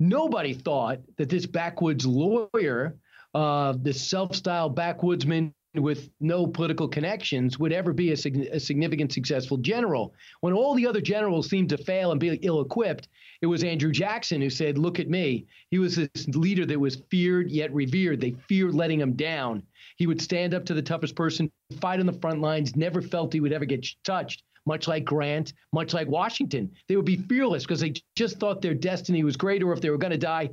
Nobody 0.00 0.54
thought 0.54 0.98
that 1.16 1.28
this 1.28 1.46
backwoods 1.46 2.04
lawyer, 2.04 2.96
uh, 3.34 3.74
this 3.78 4.10
self-styled 4.10 4.74
backwoodsman 4.76 5.52
with 5.74 6.10
no 6.20 6.46
political 6.46 6.86
connections 6.86 7.58
would 7.58 7.72
ever 7.72 7.92
be 7.92 8.12
a, 8.12 8.16
sig- 8.16 8.48
a 8.52 8.60
significant 8.60 9.12
successful 9.12 9.56
general. 9.56 10.14
When 10.40 10.52
all 10.52 10.74
the 10.74 10.86
other 10.86 11.00
generals 11.00 11.48
seemed 11.48 11.70
to 11.70 11.78
fail 11.78 12.10
and 12.10 12.20
be 12.20 12.38
ill-equipped, 12.42 13.08
it 13.40 13.46
was 13.46 13.64
Andrew 13.64 13.90
Jackson 13.90 14.40
who 14.40 14.50
said, 14.50 14.78
"Look 14.78 15.00
at 15.00 15.08
me." 15.08 15.46
He 15.70 15.78
was 15.78 15.96
this 15.96 16.28
leader 16.28 16.66
that 16.66 16.78
was 16.78 17.02
feared 17.10 17.50
yet 17.50 17.72
revered. 17.72 18.20
They 18.20 18.36
feared 18.48 18.74
letting 18.74 19.00
him 19.00 19.14
down. 19.14 19.62
He 19.96 20.06
would 20.06 20.20
stand 20.20 20.54
up 20.54 20.64
to 20.66 20.74
the 20.74 20.82
toughest 20.82 21.16
person, 21.16 21.50
fight 21.80 22.00
on 22.00 22.06
the 22.06 22.12
front 22.12 22.40
lines, 22.40 22.76
never 22.76 23.00
felt 23.00 23.32
he 23.32 23.40
would 23.40 23.52
ever 23.52 23.64
get 23.64 23.86
touched. 24.04 24.42
Much 24.64 24.86
like 24.86 25.04
Grant, 25.04 25.54
much 25.72 25.92
like 25.92 26.06
Washington, 26.06 26.70
they 26.86 26.94
would 26.94 27.04
be 27.04 27.16
fearless 27.16 27.64
because 27.64 27.80
they 27.80 27.94
just 28.14 28.38
thought 28.38 28.62
their 28.62 28.74
destiny 28.74 29.24
was 29.24 29.36
great, 29.36 29.60
or 29.60 29.72
if 29.72 29.80
they 29.80 29.90
were 29.90 29.98
going 29.98 30.12
to 30.12 30.18
die, 30.18 30.50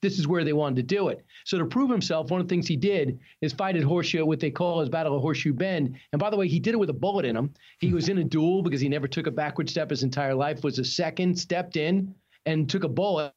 this 0.00 0.18
is 0.18 0.28
where 0.28 0.44
they 0.44 0.52
wanted 0.52 0.76
to 0.76 0.82
do 0.82 1.08
it. 1.08 1.24
So 1.44 1.58
to 1.58 1.64
prove 1.64 1.90
himself, 1.90 2.30
one 2.30 2.40
of 2.40 2.48
the 2.48 2.52
things 2.52 2.66
he 2.66 2.76
did 2.76 3.18
is 3.40 3.52
fight 3.52 3.76
at 3.76 3.82
Horseshoe, 3.82 4.24
what 4.24 4.40
they 4.40 4.50
call 4.50 4.80
his 4.80 4.88
Battle 4.88 5.16
of 5.16 5.22
Horseshoe 5.22 5.52
Bend. 5.52 5.96
And 6.12 6.20
by 6.20 6.30
the 6.30 6.36
way, 6.36 6.48
he 6.48 6.60
did 6.60 6.74
it 6.74 6.78
with 6.78 6.90
a 6.90 6.94
bullet 6.94 7.24
in 7.24 7.36
him. 7.36 7.52
He 7.80 7.92
was 7.92 8.08
in 8.08 8.18
a 8.18 8.24
duel 8.36 8.62
because 8.62 8.80
he 8.80 8.88
never 8.88 9.08
took 9.08 9.26
a 9.26 9.30
backward 9.30 9.68
step 9.68 9.90
his 9.90 10.02
entire 10.02 10.34
life. 10.34 10.62
Was 10.62 10.78
a 10.78 10.84
second, 10.84 11.38
stepped 11.38 11.76
in 11.76 12.14
and 12.46 12.68
took 12.68 12.84
a 12.84 12.88
bullet, 12.88 13.32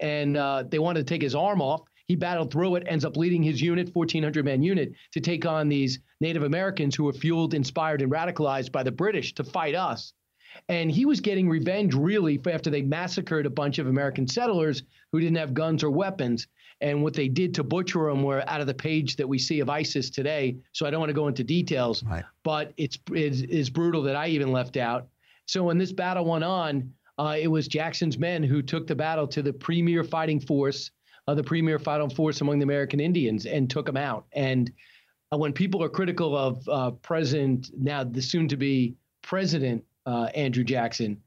and 0.00 0.36
uh, 0.36 0.64
they 0.68 0.78
wanted 0.78 1.06
to 1.06 1.12
take 1.12 1.22
his 1.22 1.34
arm 1.34 1.60
off. 1.60 1.82
He 2.06 2.16
battled 2.16 2.52
through 2.52 2.76
it, 2.76 2.84
ends 2.86 3.04
up 3.04 3.16
leading 3.16 3.42
his 3.42 3.60
unit, 3.62 3.94
1,400 3.94 4.44
man 4.44 4.62
unit, 4.62 4.92
to 5.12 5.20
take 5.20 5.46
on 5.46 5.68
these 5.68 6.00
Native 6.20 6.42
Americans 6.42 6.94
who 6.94 7.04
were 7.04 7.12
fueled, 7.12 7.54
inspired, 7.54 8.02
and 8.02 8.12
radicalized 8.12 8.72
by 8.72 8.82
the 8.82 8.92
British 8.92 9.34
to 9.34 9.44
fight 9.44 9.74
us. 9.74 10.12
And 10.68 10.90
he 10.90 11.04
was 11.04 11.20
getting 11.20 11.48
revenge 11.48 11.94
really 11.94 12.40
after 12.50 12.70
they 12.70 12.82
massacred 12.82 13.46
a 13.46 13.50
bunch 13.50 13.78
of 13.78 13.86
American 13.86 14.26
settlers 14.26 14.82
who 15.10 15.20
didn't 15.20 15.36
have 15.36 15.54
guns 15.54 15.82
or 15.82 15.90
weapons. 15.90 16.46
And 16.80 17.02
what 17.02 17.14
they 17.14 17.28
did 17.28 17.54
to 17.54 17.62
butcher 17.64 18.08
them 18.08 18.22
were 18.22 18.42
out 18.48 18.60
of 18.60 18.66
the 18.66 18.74
page 18.74 19.16
that 19.16 19.28
we 19.28 19.38
see 19.38 19.60
of 19.60 19.70
ISIS 19.70 20.10
today. 20.10 20.56
So 20.72 20.84
I 20.86 20.90
don't 20.90 21.00
want 21.00 21.10
to 21.10 21.14
go 21.14 21.28
into 21.28 21.44
details, 21.44 22.02
Right. 22.04 22.24
but 22.42 22.72
it's, 22.76 22.98
it's, 23.12 23.40
it's 23.42 23.68
brutal 23.70 24.02
that 24.02 24.16
I 24.16 24.28
even 24.28 24.50
left 24.50 24.76
out. 24.76 25.06
So 25.46 25.62
when 25.64 25.78
this 25.78 25.92
battle 25.92 26.24
went 26.24 26.44
on, 26.44 26.92
uh, 27.18 27.36
it 27.38 27.46
was 27.48 27.68
Jackson's 27.68 28.18
men 28.18 28.42
who 28.42 28.62
took 28.62 28.86
the 28.86 28.94
battle 28.94 29.26
to 29.28 29.42
the 29.42 29.52
premier 29.52 30.02
fighting 30.02 30.40
force, 30.40 30.90
uh, 31.28 31.34
the 31.34 31.44
premier 31.44 31.78
fighting 31.78 32.10
force 32.10 32.40
among 32.40 32.58
the 32.58 32.64
American 32.64 33.00
Indians, 33.00 33.46
and 33.46 33.70
took 33.70 33.86
them 33.86 33.96
out. 33.96 34.24
And 34.32 34.72
uh, 35.32 35.36
when 35.36 35.52
people 35.52 35.82
are 35.84 35.88
critical 35.88 36.36
of 36.36 36.68
uh, 36.68 36.90
President, 37.02 37.70
now 37.78 38.02
the 38.02 38.22
soon 38.22 38.48
to 38.48 38.56
be 38.56 38.94
President 39.22 39.84
uh, 40.06 40.28
Andrew 40.34 40.64
Jackson, 40.64 41.20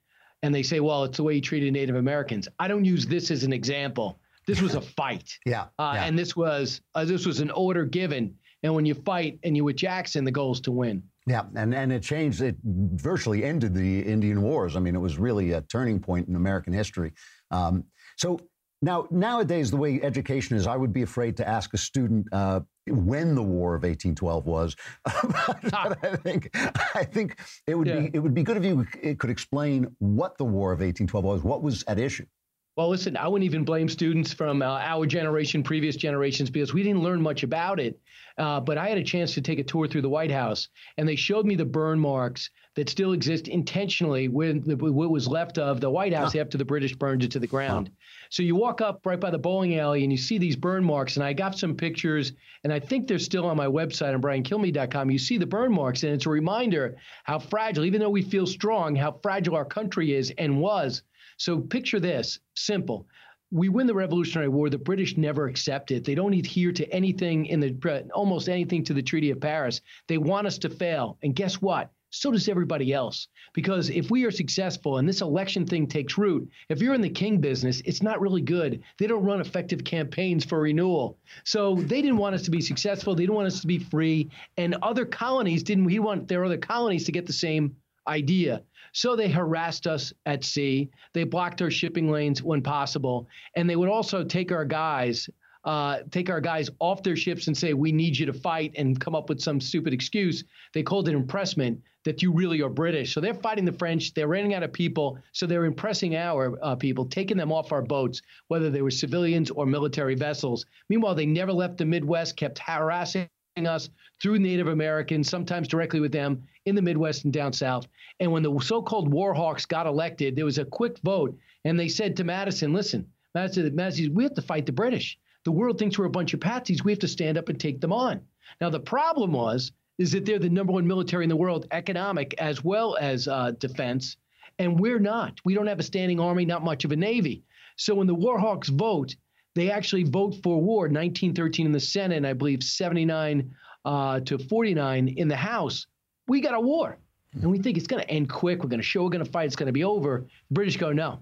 and 0.43 0.53
they 0.53 0.63
say, 0.63 0.79
well, 0.79 1.03
it's 1.03 1.17
the 1.17 1.23
way 1.23 1.35
he 1.35 1.41
treated 1.41 1.73
Native 1.73 1.95
Americans. 1.95 2.47
I 2.59 2.67
don't 2.67 2.85
use 2.85 3.05
this 3.05 3.31
as 3.31 3.43
an 3.43 3.53
example. 3.53 4.19
This 4.47 4.61
was 4.61 4.75
a 4.75 4.81
fight. 4.99 5.37
Yeah, 5.45 5.65
Uh, 5.79 5.93
yeah. 5.95 6.05
And 6.05 6.17
this 6.17 6.35
was 6.35 6.81
uh, 6.93 7.05
this 7.05 7.25
was 7.25 7.39
an 7.39 7.51
order 7.51 7.85
given. 7.85 8.35
And 8.63 8.73
when 8.73 8.85
you 8.85 8.95
fight 8.95 9.39
and 9.43 9.55
you 9.55 9.63
with 9.63 9.75
Jackson, 9.75 10.23
the 10.23 10.31
goal 10.31 10.51
is 10.53 10.61
to 10.61 10.71
win. 10.71 11.03
Yeah, 11.27 11.43
and, 11.55 11.73
and 11.73 11.91
it 11.91 12.03
changed, 12.03 12.41
it 12.41 12.55
virtually 12.63 13.43
ended 13.43 13.73
the 13.73 14.01
Indian 14.01 14.41
Wars. 14.41 14.75
I 14.75 14.79
mean, 14.79 14.95
it 14.95 14.99
was 14.99 15.17
really 15.17 15.51
a 15.53 15.61
turning 15.61 15.99
point 15.99 16.27
in 16.27 16.35
American 16.35 16.71
history. 16.71 17.13
Um, 17.51 17.83
so 18.17 18.39
now, 18.81 19.07
nowadays, 19.09 19.71
the 19.71 19.77
way 19.77 19.99
education 20.03 20.55
is, 20.55 20.67
I 20.67 20.75
would 20.75 20.93
be 20.93 21.01
afraid 21.01 21.35
to 21.37 21.47
ask 21.47 21.73
a 21.73 21.77
student 21.77 22.27
uh, 22.31 22.59
when 22.87 23.35
the 23.35 23.43
War 23.43 23.75
of 23.75 23.83
1812 23.83 24.45
was. 24.45 24.75
but 25.03 25.73
I 25.73 26.15
think, 26.17 26.49
I 26.95 27.03
think 27.03 27.37
it 27.67 27.75
would 27.75 27.87
Yeah. 27.87 28.01
be 28.01 28.11
it 28.13 28.19
would 28.19 28.33
be 28.33 28.43
good 28.43 28.57
if 28.57 28.63
you 28.65 29.15
could 29.15 29.29
explain 29.29 29.95
what 29.99 30.37
the 30.37 30.45
War 30.45 30.71
of 30.71 30.79
1812 30.79 31.25
was, 31.25 31.43
what 31.43 31.61
was 31.61 31.83
at 31.87 31.99
issue. 31.99 32.25
Well, 32.75 32.89
listen, 32.89 33.15
I 33.15 33.29
wouldn't 33.29 33.45
even 33.45 33.63
blame 33.63 33.87
students 33.87 34.33
from 34.33 34.61
uh, 34.61 34.65
our 34.65 35.05
generation, 35.05 35.63
previous 35.63 35.95
generations, 35.95 36.49
because 36.49 36.73
we 36.73 36.83
didn't 36.83 37.03
learn 37.03 37.21
much 37.21 37.43
about 37.43 37.79
it. 37.79 37.97
Uh, 38.37 38.59
but 38.59 38.77
I 38.77 38.89
had 38.89 38.97
a 38.97 39.03
chance 39.03 39.33
to 39.35 39.41
take 39.41 39.59
a 39.59 39.63
tour 39.63 39.87
through 39.87 40.01
the 40.01 40.09
White 40.09 40.31
House, 40.31 40.67
and 40.97 41.07
they 41.07 41.15
showed 41.15 41.45
me 41.45 41.55
the 41.55 41.63
burn 41.63 41.97
marks 41.97 42.49
that 42.75 42.89
still 42.89 43.13
exist 43.13 43.47
intentionally 43.47 44.27
with 44.27 44.65
the, 44.65 44.75
what 44.75 45.09
was 45.09 45.25
left 45.25 45.57
of 45.57 45.79
the 45.79 45.89
White 45.89 46.13
House 46.13 46.35
after 46.35 46.57
the 46.57 46.65
British 46.65 46.93
burned 46.93 47.23
it 47.23 47.31
to 47.31 47.39
the 47.39 47.47
ground. 47.47 47.89
So 48.29 48.43
you 48.43 48.55
walk 48.55 48.81
up 48.81 49.05
right 49.05 49.21
by 49.21 49.31
the 49.31 49.37
bowling 49.37 49.79
alley 49.79 50.03
and 50.03 50.11
you 50.11 50.17
see 50.17 50.37
these 50.37 50.57
burn 50.57 50.83
marks. 50.83 51.15
And 51.15 51.23
I 51.23 51.31
got 51.31 51.57
some 51.57 51.75
pictures, 51.75 52.33
and 52.65 52.73
I 52.73 52.79
think 52.81 53.07
they're 53.07 53.19
still 53.19 53.45
on 53.45 53.55
my 53.55 53.67
website 53.67 54.13
on 54.13 54.21
briankilmeade.com. 54.21 55.09
You 55.09 55.19
see 55.19 55.37
the 55.37 55.45
burn 55.45 55.71
marks, 55.71 56.03
and 56.03 56.11
it's 56.11 56.25
a 56.25 56.29
reminder 56.29 56.97
how 57.23 57.39
fragile, 57.39 57.85
even 57.85 58.01
though 58.01 58.09
we 58.09 58.21
feel 58.21 58.45
strong, 58.45 58.97
how 58.97 59.17
fragile 59.23 59.55
our 59.55 59.63
country 59.63 60.13
is 60.13 60.33
and 60.37 60.59
was. 60.59 61.03
So 61.37 61.59
picture 61.59 61.99
this 61.99 62.39
simple. 62.55 63.07
We 63.51 63.69
win 63.69 63.87
the 63.87 63.93
Revolutionary 63.93 64.49
War. 64.49 64.69
The 64.69 64.77
British 64.77 65.17
never 65.17 65.47
accept 65.47 65.91
it. 65.91 66.03
They 66.03 66.15
don't 66.15 66.33
adhere 66.33 66.71
to 66.73 66.89
anything 66.91 67.45
in 67.45 67.59
the 67.59 67.77
uh, 67.89 68.13
almost 68.13 68.49
anything 68.49 68.83
to 68.85 68.93
the 68.93 69.03
Treaty 69.03 69.31
of 69.31 69.39
Paris. 69.39 69.81
They 70.07 70.17
want 70.17 70.47
us 70.47 70.57
to 70.59 70.69
fail. 70.69 71.17
And 71.23 71.35
guess 71.35 71.61
what? 71.61 71.91
So 72.15 72.31
does 72.31 72.47
everybody 72.47 72.93
else. 72.93 73.27
Because 73.53 73.89
if 73.89 74.09
we 74.09 74.23
are 74.23 74.31
successful 74.31 74.97
and 74.97 75.07
this 75.07 75.21
election 75.21 75.65
thing 75.65 75.85
takes 75.85 76.17
root, 76.17 76.49
if 76.69 76.81
you're 76.81 76.93
in 76.93 77.01
the 77.01 77.09
king 77.09 77.41
business, 77.41 77.81
it's 77.83 78.01
not 78.01 78.21
really 78.21 78.41
good. 78.41 78.81
They 78.97 79.07
don't 79.07 79.25
run 79.25 79.41
effective 79.41 79.83
campaigns 79.83 80.45
for 80.45 80.61
renewal. 80.61 81.19
So 81.43 81.75
they 81.75 82.01
didn't 82.01 82.17
want 82.17 82.35
us 82.35 82.43
to 82.43 82.51
be 82.51 82.61
successful. 82.61 83.15
They 83.15 83.23
didn't 83.23 83.35
want 83.35 83.47
us 83.47 83.59
to 83.61 83.67
be 83.67 83.79
free. 83.79 84.29
And 84.55 84.75
other 84.81 85.05
colonies 85.05 85.63
didn't. 85.63 85.83
We 85.83 85.99
want 85.99 86.29
their 86.29 86.45
other 86.45 86.57
colonies 86.57 87.03
to 87.05 87.11
get 87.11 87.25
the 87.25 87.33
same 87.33 87.75
idea. 88.07 88.61
So 88.91 89.15
they 89.15 89.29
harassed 89.29 89.87
us 89.87 90.13
at 90.25 90.43
sea. 90.43 90.89
They 91.13 91.25
blocked 91.25 91.61
our 91.61 91.71
shipping 91.71 92.09
lanes 92.09 92.41
when 92.41 92.61
possible, 92.61 93.27
and 93.55 93.69
they 93.69 93.75
would 93.75 93.89
also 93.89 94.23
take 94.23 94.51
our 94.51 94.65
guys, 94.65 95.29
uh, 95.65 95.99
take 96.11 96.29
our 96.29 96.39
guys 96.39 96.69
off 96.79 97.03
their 97.03 97.17
ships 97.17 97.47
and 97.47 97.57
say, 97.57 97.73
"We 97.73 97.91
need 97.91 98.17
you 98.17 98.25
to 98.25 98.33
fight," 98.33 98.73
and 98.77 98.99
come 98.99 99.15
up 99.15 99.27
with 99.27 99.41
some 99.41 99.59
stupid 99.59 99.93
excuse. 99.93 100.45
They 100.73 100.83
called 100.83 101.09
it 101.09 101.15
impressment 101.15 101.81
that 102.05 102.21
you 102.21 102.31
really 102.31 102.61
are 102.61 102.69
British. 102.69 103.13
So 103.13 103.19
they're 103.19 103.33
fighting 103.33 103.65
the 103.65 103.73
French. 103.73 104.13
They're 104.13 104.27
running 104.27 104.53
out 104.53 104.63
of 104.63 104.71
people, 104.71 105.17
so 105.33 105.45
they're 105.45 105.65
impressing 105.65 106.15
our 106.15 106.57
uh, 106.63 106.75
people, 106.75 107.05
taking 107.05 107.35
them 107.35 107.51
off 107.51 107.71
our 107.71 107.81
boats, 107.81 108.21
whether 108.47 108.69
they 108.69 108.83
were 108.83 108.91
civilians 108.91 109.49
or 109.51 109.65
military 109.65 110.15
vessels. 110.15 110.65
Meanwhile, 110.87 111.15
they 111.15 111.25
never 111.25 111.51
left 111.51 111.79
the 111.79 111.85
Midwest, 111.85 112.37
kept 112.37 112.59
harassing 112.59 113.27
us 113.65 113.89
through 114.21 114.39
Native 114.39 114.67
Americans, 114.67 115.27
sometimes 115.27 115.67
directly 115.67 115.99
with 115.99 116.11
them 116.11 116.43
in 116.65 116.75
the 116.75 116.81
Midwest 116.81 117.23
and 117.23 117.33
down 117.33 117.53
south. 117.53 117.87
And 118.19 118.31
when 118.31 118.43
the 118.43 118.59
so-called 118.59 119.11
war 119.11 119.33
hawks 119.33 119.65
got 119.65 119.87
elected, 119.87 120.35
there 120.35 120.45
was 120.45 120.57
a 120.57 120.65
quick 120.65 120.99
vote, 120.99 121.37
and 121.63 121.79
they 121.79 121.87
said 121.87 122.17
to 122.17 122.23
Madison, 122.23 122.73
"Listen, 122.73 123.07
Madison, 123.33 123.75
Madison, 123.75 124.13
we 124.13 124.23
have 124.23 124.33
to 124.35 124.41
fight 124.41 124.65
the 124.65 124.71
British. 124.71 125.17
The 125.43 125.51
world 125.51 125.77
thinks 125.77 125.97
we're 125.97 126.05
a 126.05 126.09
bunch 126.09 126.33
of 126.33 126.39
patsies. 126.39 126.83
We 126.83 126.91
have 126.91 126.99
to 126.99 127.07
stand 127.07 127.37
up 127.37 127.49
and 127.49 127.59
take 127.59 127.81
them 127.81 127.93
on." 127.93 128.21
Now 128.61 128.69
the 128.69 128.79
problem 128.79 129.31
was 129.31 129.71
is 129.97 130.11
that 130.11 130.25
they're 130.25 130.39
the 130.39 130.49
number 130.49 130.73
one 130.73 130.85
military 130.87 131.23
in 131.23 131.29
the 131.29 131.35
world, 131.35 131.67
economic 131.71 132.35
as 132.37 132.63
well 132.63 132.97
as 132.99 133.27
uh, 133.27 133.51
defense, 133.51 134.17
and 134.59 134.79
we're 134.79 134.99
not. 134.99 135.39
We 135.45 135.53
don't 135.53 135.67
have 135.67 135.79
a 135.79 135.83
standing 135.83 136.19
army, 136.19 136.45
not 136.45 136.63
much 136.63 136.85
of 136.85 136.91
a 136.91 136.95
navy. 136.95 137.43
So 137.77 137.95
when 137.95 138.07
the 138.07 138.15
war 138.15 138.39
hawks 138.39 138.69
vote, 138.69 139.15
they 139.53 139.71
actually 139.71 140.03
vote 140.03 140.35
for 140.43 140.61
war 140.61 140.83
1913 140.83 141.65
in 141.65 141.71
the 141.71 141.79
Senate, 141.79 142.17
and 142.17 142.27
I 142.27 142.33
believe 142.33 142.61
79 142.61 143.53
uh, 143.85 144.19
to 144.21 144.37
49 144.37 145.07
in 145.07 145.27
the 145.27 145.35
House. 145.35 145.87
We 146.27 146.41
got 146.41 146.53
a 146.55 146.59
war. 146.59 146.97
And 147.33 147.51
we 147.51 147.59
think 147.59 147.77
it's 147.77 147.87
going 147.87 148.01
to 148.01 148.09
end 148.09 148.29
quick. 148.29 148.63
We're 148.63 148.69
going 148.69 148.79
to 148.79 148.85
show 148.85 149.03
we're 149.03 149.09
going 149.09 149.23
to 149.25 149.29
fight. 149.31 149.47
It's 149.47 149.55
going 149.55 149.67
to 149.67 149.73
be 149.73 149.83
over. 149.83 150.25
The 150.49 150.53
British 150.53 150.77
go, 150.77 150.93
no, 150.93 151.19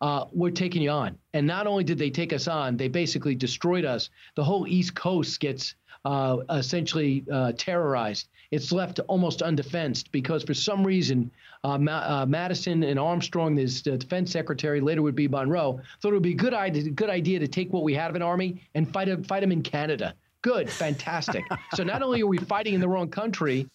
uh, 0.00 0.26
we're 0.32 0.50
taking 0.50 0.82
you 0.82 0.90
on. 0.90 1.16
And 1.32 1.46
not 1.46 1.66
only 1.66 1.84
did 1.84 1.98
they 1.98 2.10
take 2.10 2.32
us 2.32 2.48
on, 2.48 2.76
they 2.76 2.88
basically 2.88 3.34
destroyed 3.34 3.84
us. 3.84 4.10
The 4.34 4.44
whole 4.44 4.66
East 4.66 4.94
Coast 4.94 5.38
gets 5.38 5.76
uh, 6.04 6.38
essentially 6.50 7.24
uh, 7.32 7.52
terrorized. 7.56 8.28
It's 8.50 8.72
left 8.72 9.00
almost 9.08 9.42
undefensed 9.42 10.12
because 10.12 10.42
for 10.42 10.54
some 10.54 10.84
reason, 10.84 11.30
uh, 11.62 11.78
Ma- 11.78 12.20
uh, 12.22 12.26
Madison 12.26 12.82
and 12.82 12.98
Armstrong, 12.98 13.54
this 13.54 13.80
defense 13.80 14.30
secretary, 14.30 14.80
later 14.80 15.02
would 15.02 15.14
be 15.14 15.28
Monroe, 15.28 15.80
thought 16.00 16.10
it 16.10 16.14
would 16.14 16.22
be 16.22 16.32
a 16.32 16.36
good 16.36 16.54
idea, 16.54 16.90
good 16.90 17.10
idea 17.10 17.38
to 17.38 17.48
take 17.48 17.72
what 17.72 17.82
we 17.84 17.94
had 17.94 18.10
of 18.10 18.16
an 18.16 18.22
army 18.22 18.62
and 18.74 18.92
fight, 18.92 19.08
a- 19.08 19.22
fight 19.24 19.40
them 19.40 19.52
in 19.52 19.62
Canada. 19.62 20.14
Good, 20.42 20.68
fantastic. 20.68 21.44
so 21.74 21.82
not 21.84 22.02
only 22.02 22.22
are 22.22 22.26
we 22.26 22.38
fighting 22.38 22.74
in 22.74 22.80
the 22.80 22.88
wrong 22.88 23.08
country, 23.08 23.66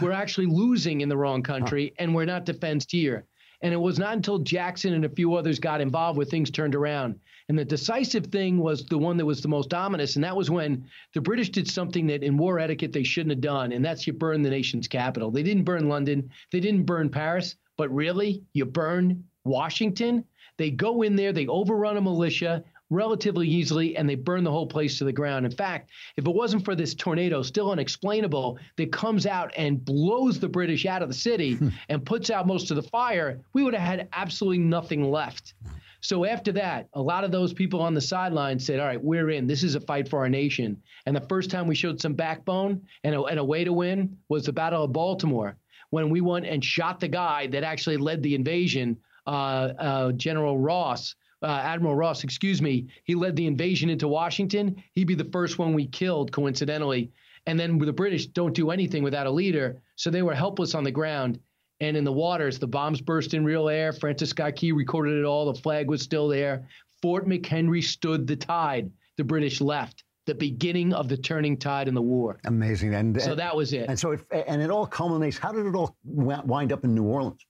we're 0.00 0.12
actually 0.12 0.46
losing 0.46 1.00
in 1.00 1.08
the 1.08 1.16
wrong 1.16 1.42
country, 1.42 1.94
and 1.98 2.14
we're 2.14 2.24
not 2.24 2.44
defensed 2.44 2.90
here. 2.90 3.26
And 3.62 3.72
it 3.72 3.78
was 3.78 3.98
not 3.98 4.14
until 4.14 4.38
Jackson 4.38 4.92
and 4.92 5.04
a 5.04 5.08
few 5.08 5.34
others 5.34 5.58
got 5.58 5.80
involved 5.80 6.16
where 6.16 6.26
things 6.26 6.50
turned 6.50 6.74
around. 6.74 7.18
And 7.48 7.58
the 7.58 7.64
decisive 7.64 8.26
thing 8.26 8.58
was 8.58 8.84
the 8.86 8.98
one 8.98 9.16
that 9.18 9.26
was 9.26 9.42
the 9.42 9.48
most 9.48 9.74
ominous, 9.74 10.16
and 10.16 10.24
that 10.24 10.36
was 10.36 10.50
when 10.50 10.86
the 11.12 11.20
British 11.20 11.50
did 11.50 11.68
something 11.68 12.06
that 12.06 12.22
in 12.22 12.36
war 12.36 12.58
etiquette 12.58 12.92
they 12.92 13.02
shouldn't 13.02 13.32
have 13.32 13.40
done, 13.40 13.72
and 13.72 13.84
that's 13.84 14.06
you 14.06 14.12
burn 14.12 14.42
the 14.42 14.50
nation's 14.50 14.88
capital. 14.88 15.30
They 15.30 15.42
didn't 15.42 15.64
burn 15.64 15.88
London, 15.88 16.30
they 16.52 16.60
didn't 16.60 16.84
burn 16.84 17.10
Paris, 17.10 17.56
but 17.76 17.94
really, 17.94 18.44
you 18.52 18.64
burn 18.64 19.24
Washington. 19.44 20.24
They 20.56 20.70
go 20.70 21.02
in 21.02 21.16
there, 21.16 21.32
they 21.32 21.46
overrun 21.46 21.96
a 21.96 22.00
militia 22.00 22.64
relatively 22.90 23.48
easily, 23.48 23.96
and 23.96 24.08
they 24.08 24.14
burn 24.14 24.44
the 24.44 24.50
whole 24.50 24.66
place 24.66 24.98
to 24.98 25.04
the 25.04 25.12
ground. 25.12 25.46
In 25.46 25.52
fact, 25.52 25.90
if 26.16 26.26
it 26.26 26.34
wasn't 26.34 26.64
for 26.64 26.74
this 26.74 26.94
tornado, 26.94 27.42
still 27.42 27.70
unexplainable, 27.70 28.58
that 28.76 28.92
comes 28.92 29.26
out 29.26 29.52
and 29.56 29.84
blows 29.84 30.38
the 30.38 30.48
British 30.48 30.86
out 30.86 31.02
of 31.02 31.08
the 31.08 31.14
city 31.14 31.58
and 31.88 32.04
puts 32.04 32.30
out 32.30 32.46
most 32.46 32.70
of 32.70 32.76
the 32.76 32.82
fire, 32.82 33.40
we 33.52 33.62
would 33.62 33.74
have 33.74 33.82
had 33.82 34.08
absolutely 34.12 34.58
nothing 34.58 35.10
left. 35.10 35.54
So 36.00 36.26
after 36.26 36.52
that, 36.52 36.88
a 36.92 37.00
lot 37.00 37.24
of 37.24 37.32
those 37.32 37.54
people 37.54 37.80
on 37.80 37.94
the 37.94 38.00
sidelines 38.00 38.66
said, 38.66 38.78
"All 38.78 38.86
right, 38.86 39.02
we're 39.02 39.30
in. 39.30 39.46
This 39.46 39.62
is 39.62 39.74
a 39.74 39.80
fight 39.80 40.06
for 40.06 40.18
our 40.18 40.28
nation." 40.28 40.76
And 41.06 41.16
the 41.16 41.22
first 41.22 41.50
time 41.50 41.66
we 41.66 41.74
showed 41.74 41.98
some 41.98 42.12
backbone 42.12 42.82
and 43.04 43.14
a, 43.14 43.22
and 43.22 43.38
a 43.38 43.44
way 43.44 43.64
to 43.64 43.72
win 43.72 44.18
was 44.28 44.44
the 44.44 44.52
Battle 44.52 44.84
of 44.84 44.92
Baltimore, 44.92 45.56
when 45.88 46.10
we 46.10 46.20
went 46.20 46.44
and 46.44 46.62
shot 46.62 47.00
the 47.00 47.08
guy 47.08 47.46
that 47.46 47.64
actually 47.64 47.96
led 47.96 48.22
the 48.22 48.34
invasion, 48.34 48.98
uh, 49.26 49.30
uh, 49.78 50.12
General 50.12 50.58
Ross. 50.58 51.14
Uh, 51.42 51.46
Admiral 51.46 51.94
Ross, 51.94 52.24
excuse 52.24 52.62
me, 52.62 52.86
he 53.04 53.14
led 53.14 53.36
the 53.36 53.46
invasion 53.46 53.90
into 53.90 54.08
Washington. 54.08 54.82
He'd 54.92 55.06
be 55.06 55.14
the 55.14 55.24
first 55.32 55.58
one 55.58 55.74
we 55.74 55.86
killed, 55.86 56.32
coincidentally. 56.32 57.10
And 57.46 57.60
then 57.60 57.78
the 57.78 57.92
British 57.92 58.26
don't 58.26 58.54
do 58.54 58.70
anything 58.70 59.02
without 59.02 59.26
a 59.26 59.30
leader, 59.30 59.82
so 59.96 60.10
they 60.10 60.22
were 60.22 60.34
helpless 60.34 60.74
on 60.74 60.84
the 60.84 60.90
ground 60.90 61.38
and 61.80 61.96
in 61.96 62.04
the 62.04 62.12
waters. 62.12 62.58
The 62.58 62.66
bombs 62.66 63.00
burst 63.02 63.34
in 63.34 63.44
real 63.44 63.68
air. 63.68 63.92
Francis 63.92 64.30
Scott 64.30 64.56
Key 64.56 64.72
recorded 64.72 65.18
it 65.18 65.24
all. 65.24 65.52
The 65.52 65.60
flag 65.60 65.88
was 65.88 66.00
still 66.00 66.28
there. 66.28 66.66
Fort 67.02 67.26
McHenry 67.28 67.84
stood 67.84 68.26
the 68.26 68.36
tide. 68.36 68.90
The 69.18 69.24
British 69.24 69.60
left. 69.60 70.04
The 70.26 70.34
beginning 70.34 70.94
of 70.94 71.10
the 71.10 71.18
turning 71.18 71.58
tide 71.58 71.86
in 71.86 71.92
the 71.94 72.00
war. 72.00 72.38
Amazing. 72.46 72.94
And 72.94 73.20
So 73.20 73.34
that 73.34 73.54
was 73.54 73.74
it. 73.74 73.90
and 73.90 73.98
so 73.98 74.12
it 74.12 74.20
and 74.46 74.62
it 74.62 74.70
all 74.70 74.86
culminates. 74.86 75.36
How 75.36 75.52
did 75.52 75.66
it 75.66 75.74
all 75.74 75.98
wind 76.04 76.72
up 76.72 76.82
in 76.84 76.94
New 76.94 77.04
Orleans? 77.04 77.44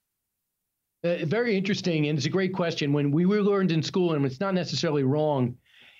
Uh, 1.04 1.16
very 1.26 1.54
interesting, 1.54 2.06
and 2.06 2.16
it's 2.16 2.26
a 2.26 2.30
great 2.30 2.54
question. 2.54 2.92
When 2.92 3.10
we 3.10 3.26
were 3.26 3.42
learned 3.42 3.72
in 3.72 3.82
school, 3.82 4.14
and 4.14 4.24
it's 4.24 4.40
not 4.40 4.54
necessarily 4.54 5.02
wrong, 5.02 5.54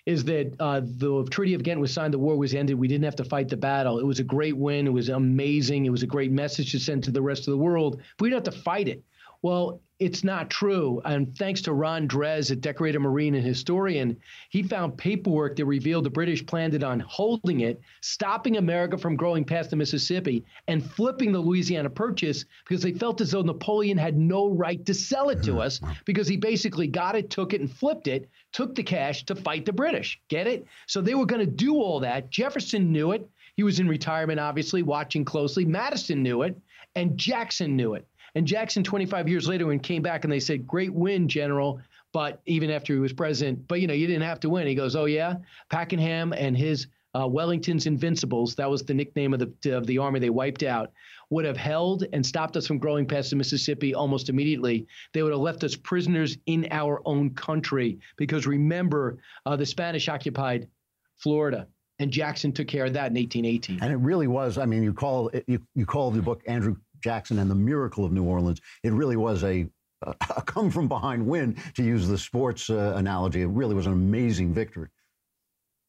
is 0.06 0.24
that 0.24 0.54
uh, 0.58 0.80
the 0.82 1.26
Treaty 1.30 1.52
of 1.52 1.62
Ghent 1.62 1.78
was 1.78 1.92
signed, 1.92 2.14
the 2.14 2.18
war 2.18 2.38
was 2.38 2.54
ended, 2.54 2.78
we 2.78 2.88
didn't 2.88 3.04
have 3.04 3.16
to 3.16 3.24
fight 3.24 3.48
the 3.48 3.56
battle. 3.56 3.98
It 3.98 4.06
was 4.06 4.18
a 4.18 4.24
great 4.24 4.56
win. 4.56 4.86
It 4.86 4.92
was 4.92 5.10
amazing. 5.10 5.84
It 5.84 5.90
was 5.90 6.02
a 6.02 6.06
great 6.06 6.32
message 6.32 6.72
to 6.72 6.78
send 6.78 7.04
to 7.04 7.10
the 7.10 7.20
rest 7.20 7.40
of 7.40 7.52
the 7.52 7.58
world. 7.58 8.00
We 8.18 8.30
didn't 8.30 8.46
have 8.46 8.54
to 8.54 8.60
fight 8.62 8.88
it. 8.88 9.04
Well, 9.44 9.82
it's 9.98 10.24
not 10.24 10.48
true. 10.48 11.02
And 11.04 11.36
thanks 11.36 11.60
to 11.62 11.74
Ron 11.74 12.08
Drez, 12.08 12.50
a 12.50 12.56
decorated 12.56 13.00
Marine 13.00 13.34
and 13.34 13.44
historian, 13.44 14.16
he 14.48 14.62
found 14.62 14.96
paperwork 14.96 15.56
that 15.56 15.66
revealed 15.66 16.04
the 16.04 16.10
British 16.10 16.46
planned 16.46 16.72
it 16.72 16.82
on 16.82 17.00
holding 17.00 17.60
it, 17.60 17.78
stopping 18.00 18.56
America 18.56 18.96
from 18.96 19.16
growing 19.16 19.44
past 19.44 19.68
the 19.68 19.76
Mississippi, 19.76 20.46
and 20.66 20.90
flipping 20.92 21.30
the 21.30 21.40
Louisiana 21.40 21.90
Purchase 21.90 22.46
because 22.66 22.82
they 22.82 22.94
felt 22.94 23.20
as 23.20 23.32
though 23.32 23.42
Napoleon 23.42 23.98
had 23.98 24.16
no 24.16 24.48
right 24.48 24.82
to 24.86 24.94
sell 24.94 25.28
it 25.28 25.42
to 25.42 25.50
mm-hmm. 25.50 25.60
us 25.60 25.78
because 26.06 26.26
he 26.26 26.38
basically 26.38 26.86
got 26.86 27.14
it, 27.14 27.28
took 27.28 27.52
it, 27.52 27.60
and 27.60 27.70
flipped 27.70 28.08
it, 28.08 28.30
took 28.52 28.74
the 28.74 28.82
cash 28.82 29.26
to 29.26 29.34
fight 29.34 29.66
the 29.66 29.74
British. 29.74 30.18
Get 30.28 30.46
it? 30.46 30.64
So 30.86 31.02
they 31.02 31.14
were 31.14 31.26
going 31.26 31.44
to 31.44 31.52
do 31.52 31.74
all 31.74 32.00
that. 32.00 32.30
Jefferson 32.30 32.90
knew 32.90 33.12
it. 33.12 33.28
He 33.56 33.62
was 33.62 33.78
in 33.78 33.88
retirement, 33.88 34.40
obviously, 34.40 34.82
watching 34.82 35.22
closely. 35.22 35.66
Madison 35.66 36.22
knew 36.22 36.40
it, 36.44 36.58
and 36.96 37.18
Jackson 37.18 37.76
knew 37.76 37.92
it. 37.92 38.06
And 38.34 38.46
Jackson, 38.46 38.82
25 38.82 39.28
years 39.28 39.48
later, 39.48 39.66
when 39.66 39.78
he 39.78 39.82
came 39.82 40.02
back 40.02 40.24
and 40.24 40.32
they 40.32 40.40
said, 40.40 40.66
Great 40.66 40.92
win, 40.92 41.28
General. 41.28 41.80
But 42.12 42.40
even 42.46 42.70
after 42.70 42.92
he 42.92 43.00
was 43.00 43.12
president, 43.12 43.66
but 43.66 43.80
you 43.80 43.88
know, 43.88 43.94
you 43.94 44.06
didn't 44.06 44.22
have 44.22 44.40
to 44.40 44.48
win. 44.48 44.66
He 44.66 44.74
goes, 44.74 44.94
Oh, 44.94 45.06
yeah. 45.06 45.34
Pakenham 45.68 46.32
and 46.32 46.56
his 46.56 46.86
uh, 47.14 47.26
Wellington's 47.26 47.86
Invincibles, 47.86 48.54
that 48.56 48.68
was 48.68 48.82
the 48.82 48.94
nickname 48.94 49.34
of 49.34 49.40
the, 49.40 49.76
of 49.76 49.86
the 49.86 49.98
army 49.98 50.20
they 50.20 50.30
wiped 50.30 50.62
out, 50.62 50.92
would 51.30 51.44
have 51.44 51.56
held 51.56 52.04
and 52.12 52.24
stopped 52.24 52.56
us 52.56 52.66
from 52.66 52.78
growing 52.78 53.06
past 53.06 53.30
the 53.30 53.36
Mississippi 53.36 53.94
almost 53.94 54.28
immediately. 54.28 54.86
They 55.12 55.22
would 55.22 55.32
have 55.32 55.40
left 55.40 55.64
us 55.64 55.76
prisoners 55.76 56.36
in 56.46 56.68
our 56.70 57.00
own 57.04 57.30
country. 57.30 57.98
Because 58.16 58.46
remember, 58.46 59.18
uh, 59.46 59.56
the 59.56 59.66
Spanish 59.66 60.08
occupied 60.08 60.68
Florida. 61.16 61.68
And 62.00 62.10
Jackson 62.10 62.52
took 62.52 62.66
care 62.66 62.84
of 62.84 62.92
that 62.94 63.10
in 63.10 63.14
1818. 63.14 63.80
And 63.80 63.92
it 63.92 63.96
really 63.96 64.26
was. 64.26 64.58
I 64.58 64.66
mean, 64.66 64.82
you 64.82 64.92
call 64.92 65.28
it, 65.28 65.44
you, 65.46 65.60
you 65.76 65.86
call 65.86 66.10
the 66.10 66.20
book 66.20 66.42
Andrew 66.46 66.76
Jackson 67.04 67.38
and 67.38 67.50
the 67.50 67.54
Miracle 67.54 68.02
of 68.02 68.12
New 68.12 68.24
Orleans. 68.24 68.62
It 68.82 68.94
really 68.94 69.16
was 69.16 69.44
a, 69.44 69.68
a 70.02 70.42
come 70.46 70.70
from 70.70 70.88
behind 70.88 71.26
win, 71.26 71.54
to 71.74 71.82
use 71.84 72.08
the 72.08 72.16
sports 72.16 72.70
uh, 72.70 72.94
analogy. 72.96 73.42
It 73.42 73.48
really 73.48 73.74
was 73.74 73.86
an 73.86 73.92
amazing 73.92 74.54
victory. 74.54 74.88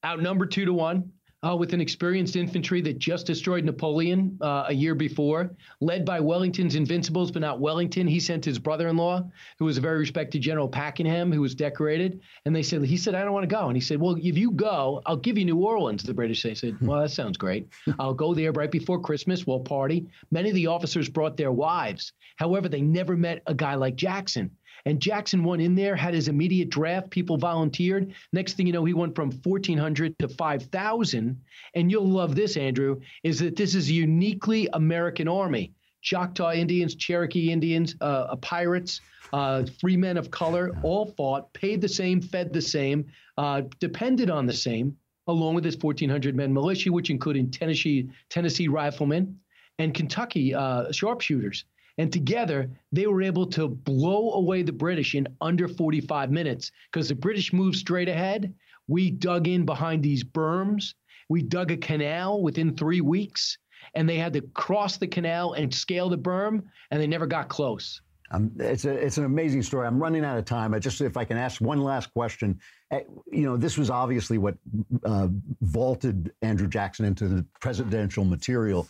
outnumbered 0.06 0.52
two 0.52 0.66
to 0.66 0.74
one, 0.74 1.10
uh, 1.46 1.56
with 1.56 1.74
an 1.74 1.82
experienced 1.82 2.36
infantry 2.36 2.82
that 2.82 2.98
just 2.98 3.28
destroyed 3.28 3.64
Napoleon 3.64 4.38
uh, 4.42 4.66
a 4.68 4.74
year 4.74 4.96
before, 4.96 5.52
led 5.80 6.06
by 6.06 6.20
Wellington's 6.20 6.76
Invincibles, 6.76 7.32
but 7.32 7.42
not 7.42 7.60
Wellington. 7.60 8.08
He 8.08 8.20
sent 8.20 8.44
his 8.44 8.58
brother-in-law, 8.58 9.30
who 9.60 9.66
was 9.66 9.78
a 9.78 9.82
very 9.82 10.00
respected 10.00 10.42
General 10.42 10.68
Pakenham, 10.68 11.32
who 11.32 11.42
was 11.42 11.54
decorated, 11.54 12.22
and 12.46 12.56
they 12.56 12.64
said 12.64 12.84
he 12.84 12.98
said 12.98 13.16
I 13.16 13.24
don't 13.24 13.34
want 13.34 13.48
to 13.48 13.56
go, 13.56 13.68
and 13.68 13.78
he 13.78 13.82
said, 13.82 14.00
well, 14.00 14.16
if 14.16 14.38
you 14.38 14.52
go, 14.52 15.02
I'll 15.06 15.18
give 15.18 15.38
you 15.38 15.46
New 15.46 15.58
Orleans. 15.58 16.04
The 16.04 16.14
British 16.14 16.42
they 16.44 16.56
said, 16.56 16.78
well, 16.82 17.02
that 17.02 17.12
sounds 17.12 17.38
great. 17.38 17.68
I'll 18.00 18.14
go 18.14 18.34
there 18.34 18.52
right 18.52 18.72
before 18.72 19.00
Christmas. 19.00 19.46
We'll 19.46 19.60
party. 19.60 20.08
Many 20.32 20.50
of 20.50 20.56
the 20.56 20.68
officers 20.68 21.10
brought 21.10 21.38
their 21.38 21.52
wives. 21.52 22.14
However, 22.38 22.70
they 22.70 22.82
never 22.82 23.16
met 23.16 23.42
a 23.48 23.54
guy 23.54 23.76
like 23.76 23.96
Jackson. 23.96 24.52
And 24.86 25.02
Jackson 25.02 25.44
went 25.44 25.62
in 25.62 25.74
there, 25.74 25.96
had 25.96 26.14
his 26.14 26.28
immediate 26.28 26.70
draft. 26.70 27.10
People 27.10 27.38
volunteered. 27.38 28.14
Next 28.32 28.54
thing 28.54 28.68
you 28.68 28.74
know, 28.74 28.86
he 28.86 28.94
went 28.94 29.16
from 29.16 29.32
1,400 29.32 30.18
to 30.20 30.28
5,000. 30.28 31.42
And 31.74 31.92
you'll 31.92 32.08
love 32.08 32.36
this, 32.36 32.56
Andrew, 32.56 33.02
is 33.24 33.40
that 33.40 33.56
this 33.56 33.74
is 33.74 33.90
a 33.90 33.94
uniquely 33.94 34.70
American 34.74 35.28
army. 35.28 35.74
Choctaw 36.04 36.52
Indians, 36.54 36.94
Cherokee 36.94 37.52
Indians, 37.52 37.96
uh, 38.00 38.28
uh, 38.30 38.36
pirates, 38.36 39.02
uh, 39.34 39.66
free 39.82 39.98
men 39.98 40.18
of 40.18 40.30
color, 40.30 40.72
all 40.84 41.08
fought, 41.18 41.52
paid 41.54 41.82
the 41.82 41.90
same, 41.90 42.22
fed 42.22 42.54
the 42.54 42.62
same, 42.62 43.06
uh, 43.40 43.64
depended 43.80 44.30
on 44.30 44.46
the 44.46 44.54
same, 44.54 44.96
along 45.26 45.56
with 45.56 45.66
his 45.66 45.76
1,400 45.76 46.36
men 46.36 46.54
militia, 46.54 46.92
which 46.92 47.10
included 47.10 47.52
Tennessee, 47.52 48.08
Tennessee 48.30 48.68
riflemen 48.68 49.40
and 49.80 49.96
Kentucky 49.96 50.54
uh, 50.54 50.92
sharpshooters. 50.92 51.66
And 51.98 52.12
together, 52.12 52.70
they 52.92 53.08
were 53.08 53.22
able 53.22 53.48
to 53.48 53.68
blow 53.70 54.34
away 54.34 54.64
the 54.64 54.74
British 54.74 55.16
in 55.16 55.28
under 55.40 55.68
45 55.68 56.30
minutes 56.30 56.72
because 56.92 57.08
the 57.08 57.16
British 57.16 57.54
moved 57.54 57.78
straight 57.78 58.10
ahead. 58.10 58.54
We 58.88 59.12
dug 59.12 59.48
in 59.48 59.66
behind 59.66 60.04
these 60.04 60.24
berms. 60.24 60.94
We 61.30 61.42
dug 61.42 61.72
a 61.72 61.78
canal 61.78 62.42
within 62.42 62.76
three 62.76 63.02
weeks, 63.02 63.58
and 63.96 64.08
they 64.08 64.18
had 64.18 64.34
to 64.34 64.42
cross 64.54 64.98
the 64.98 65.08
canal 65.08 65.54
and 65.54 65.74
scale 65.74 66.10
the 66.10 66.18
berm, 66.18 66.64
and 66.92 67.02
they 67.02 67.08
never 67.08 67.26
got 67.26 67.50
close. 67.50 68.02
Um, 68.32 68.52
it's 68.60 68.86
a, 68.86 68.92
it's 68.92 69.18
an 69.18 69.26
amazing 69.26 69.64
story. 69.64 69.88
I'm 69.88 70.02
running 70.02 70.26
out 70.26 70.38
of 70.38 70.46
time. 70.46 70.74
I 70.74 70.80
just 70.80 71.00
if 71.02 71.16
I 71.16 71.26
can 71.26 71.38
ask 71.38 71.62
one 71.62 71.84
last 71.84 72.12
question. 72.14 72.60
Uh, 72.92 73.00
you 73.32 73.44
know, 73.44 73.56
this 73.56 73.78
was 73.78 73.90
obviously 73.90 74.38
what 74.38 74.56
uh, 75.04 75.28
vaulted 75.62 76.32
Andrew 76.42 76.68
Jackson 76.68 77.06
into 77.06 77.28
the 77.28 77.46
presidential 77.62 78.26
material. 78.26 78.88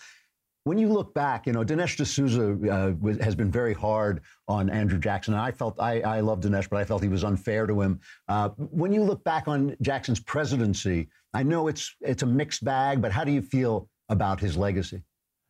When 0.65 0.79
you 0.79 0.91
look 0.91 1.13
back, 1.13 1.45
you 1.45 1.53
know, 1.53 1.63
Dinesh 1.63 1.95
D'Souza 1.95 2.57
uh, 2.71 3.23
has 3.23 3.35
been 3.35 3.51
very 3.51 3.75
hard 3.75 4.21
on 4.47 4.67
Andrew 4.71 4.97
Jackson. 4.97 5.35
And 5.35 5.41
I 5.41 5.51
felt 5.51 5.79
I, 5.79 6.01
I 6.01 6.21
love 6.21 6.39
Dinesh, 6.39 6.67
but 6.69 6.77
I 6.77 6.83
felt 6.83 7.03
he 7.03 7.07
was 7.07 7.23
unfair 7.23 7.67
to 7.67 7.81
him. 7.81 7.99
Uh, 8.27 8.49
when 8.57 8.91
you 8.91 9.03
look 9.03 9.23
back 9.23 9.47
on 9.47 9.75
Jackson's 9.83 10.19
presidency, 10.19 11.07
I 11.35 11.43
know 11.43 11.67
it's 11.67 11.95
it's 12.01 12.23
a 12.23 12.25
mixed 12.25 12.65
bag, 12.65 12.99
but 12.99 13.11
how 13.11 13.23
do 13.23 13.31
you 13.31 13.43
feel 13.43 13.89
about 14.09 14.39
his 14.39 14.57
legacy? 14.57 15.03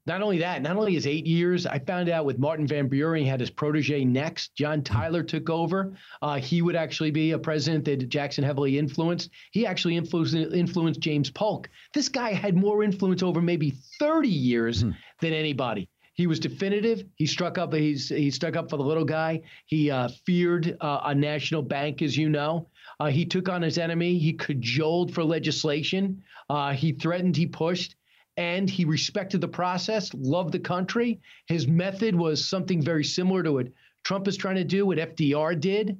Not 0.07 0.21
only 0.21 0.37
that, 0.37 0.61
not 0.61 0.77
only 0.77 0.93
his 0.93 1.07
eight 1.07 1.25
years, 1.25 1.65
I 1.65 1.79
found 1.79 2.09
out 2.09 2.25
with 2.25 2.37
Martin 2.37 2.67
Van 2.67 2.87
Buren, 2.87 3.23
he 3.23 3.27
had 3.27 3.39
his 3.39 3.49
protege 3.49 4.05
next. 4.05 4.53
John 4.53 4.83
Tyler 4.83 5.23
took 5.23 5.49
over. 5.49 5.97
Uh, 6.21 6.35
he 6.35 6.61
would 6.61 6.75
actually 6.75 7.09
be 7.09 7.31
a 7.31 7.39
president 7.39 7.85
that 7.85 8.07
Jackson 8.07 8.43
heavily 8.43 8.77
influenced. 8.77 9.31
He 9.51 9.65
actually 9.65 9.97
influenced, 9.97 10.35
influenced 10.35 10.99
James 10.99 11.31
Polk. 11.31 11.69
This 11.93 12.07
guy 12.07 12.33
had 12.33 12.55
more 12.55 12.83
influence 12.83 13.23
over 13.23 13.41
maybe 13.41 13.73
30 13.99 14.29
years 14.29 14.81
than 14.81 15.33
anybody. 15.33 15.89
He 16.13 16.27
was 16.27 16.39
definitive. 16.39 17.03
He 17.15 17.25
struck 17.25 17.57
up. 17.57 17.73
He's 17.73 18.07
he 18.07 18.31
stuck 18.31 18.55
up 18.55 18.69
for 18.69 18.77
the 18.77 18.83
little 18.83 19.03
guy. 19.03 19.41
He 19.65 19.91
uh, 19.91 20.07
feared 20.25 20.77
uh, 20.79 21.01
a 21.03 21.13
national 21.13 21.61
bank, 21.61 22.01
as 22.01 22.15
you 22.15 22.29
know. 22.29 22.69
Uh, 23.01 23.07
he 23.07 23.25
took 23.25 23.49
on 23.49 23.61
his 23.61 23.77
enemy. 23.77 24.17
He 24.17 24.31
cajoled 24.31 25.13
for 25.13 25.25
legislation. 25.25 26.23
Uh, 26.49 26.71
he 26.71 26.93
threatened. 26.93 27.35
He 27.35 27.47
pushed 27.47 27.95
and 28.37 28.69
he 28.69 28.85
respected 28.85 29.41
the 29.41 29.47
process, 29.47 30.13
loved 30.13 30.51
the 30.51 30.59
country. 30.59 31.21
His 31.47 31.67
method 31.67 32.15
was 32.15 32.45
something 32.45 32.81
very 32.81 33.03
similar 33.03 33.43
to 33.43 33.53
what 33.53 33.67
Trump 34.03 34.27
is 34.27 34.37
trying 34.37 34.55
to 34.55 34.63
do, 34.63 34.85
what 34.85 34.97
FDR 34.97 35.59
did. 35.59 35.97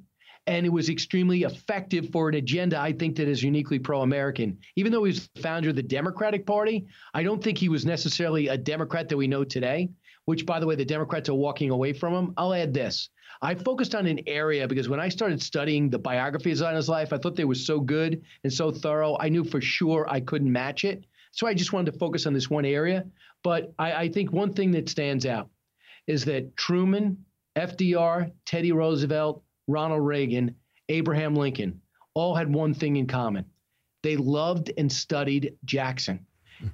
And 0.48 0.64
it 0.64 0.70
was 0.70 0.88
extremely 0.88 1.42
effective 1.42 2.10
for 2.10 2.28
an 2.28 2.36
agenda, 2.36 2.78
I 2.78 2.92
think, 2.92 3.16
that 3.16 3.26
is 3.26 3.42
uniquely 3.42 3.80
pro 3.80 4.02
American. 4.02 4.58
Even 4.76 4.92
though 4.92 5.02
he 5.02 5.10
was 5.10 5.28
the 5.34 5.42
founder 5.42 5.70
of 5.70 5.76
the 5.76 5.82
Democratic 5.82 6.46
Party, 6.46 6.86
I 7.14 7.24
don't 7.24 7.42
think 7.42 7.58
he 7.58 7.68
was 7.68 7.84
necessarily 7.84 8.46
a 8.46 8.56
Democrat 8.56 9.08
that 9.08 9.16
we 9.16 9.26
know 9.26 9.42
today, 9.42 9.88
which, 10.26 10.46
by 10.46 10.60
the 10.60 10.66
way, 10.66 10.76
the 10.76 10.84
Democrats 10.84 11.28
are 11.28 11.34
walking 11.34 11.70
away 11.70 11.92
from 11.92 12.14
him. 12.14 12.34
I'll 12.36 12.54
add 12.54 12.72
this. 12.72 13.08
I 13.42 13.56
focused 13.56 13.96
on 13.96 14.06
an 14.06 14.20
area 14.28 14.68
because 14.68 14.88
when 14.88 15.00
I 15.00 15.08
started 15.08 15.42
studying 15.42 15.90
the 15.90 15.98
biographies 15.98 16.62
on 16.62 16.76
his 16.76 16.88
life, 16.88 17.12
I 17.12 17.18
thought 17.18 17.34
they 17.34 17.44
were 17.44 17.56
so 17.56 17.80
good 17.80 18.22
and 18.44 18.52
so 18.52 18.70
thorough. 18.70 19.16
I 19.18 19.28
knew 19.28 19.42
for 19.42 19.60
sure 19.60 20.06
I 20.08 20.20
couldn't 20.20 20.52
match 20.52 20.84
it. 20.84 21.04
So 21.36 21.46
I 21.46 21.52
just 21.52 21.72
wanted 21.72 21.92
to 21.92 21.98
focus 21.98 22.26
on 22.26 22.32
this 22.32 22.48
one 22.48 22.64
area. 22.64 23.04
But 23.44 23.72
I, 23.78 23.92
I 23.92 24.08
think 24.08 24.32
one 24.32 24.54
thing 24.54 24.72
that 24.72 24.88
stands 24.88 25.26
out 25.26 25.50
is 26.06 26.24
that 26.24 26.56
Truman, 26.56 27.24
FDR, 27.56 28.32
Teddy 28.46 28.72
Roosevelt, 28.72 29.42
Ronald 29.68 30.04
Reagan, 30.04 30.56
Abraham 30.88 31.34
Lincoln 31.34 31.80
all 32.14 32.34
had 32.34 32.52
one 32.52 32.72
thing 32.72 32.96
in 32.96 33.06
common. 33.06 33.44
They 34.02 34.16
loved 34.16 34.72
and 34.78 34.90
studied 34.90 35.54
Jackson. 35.66 36.24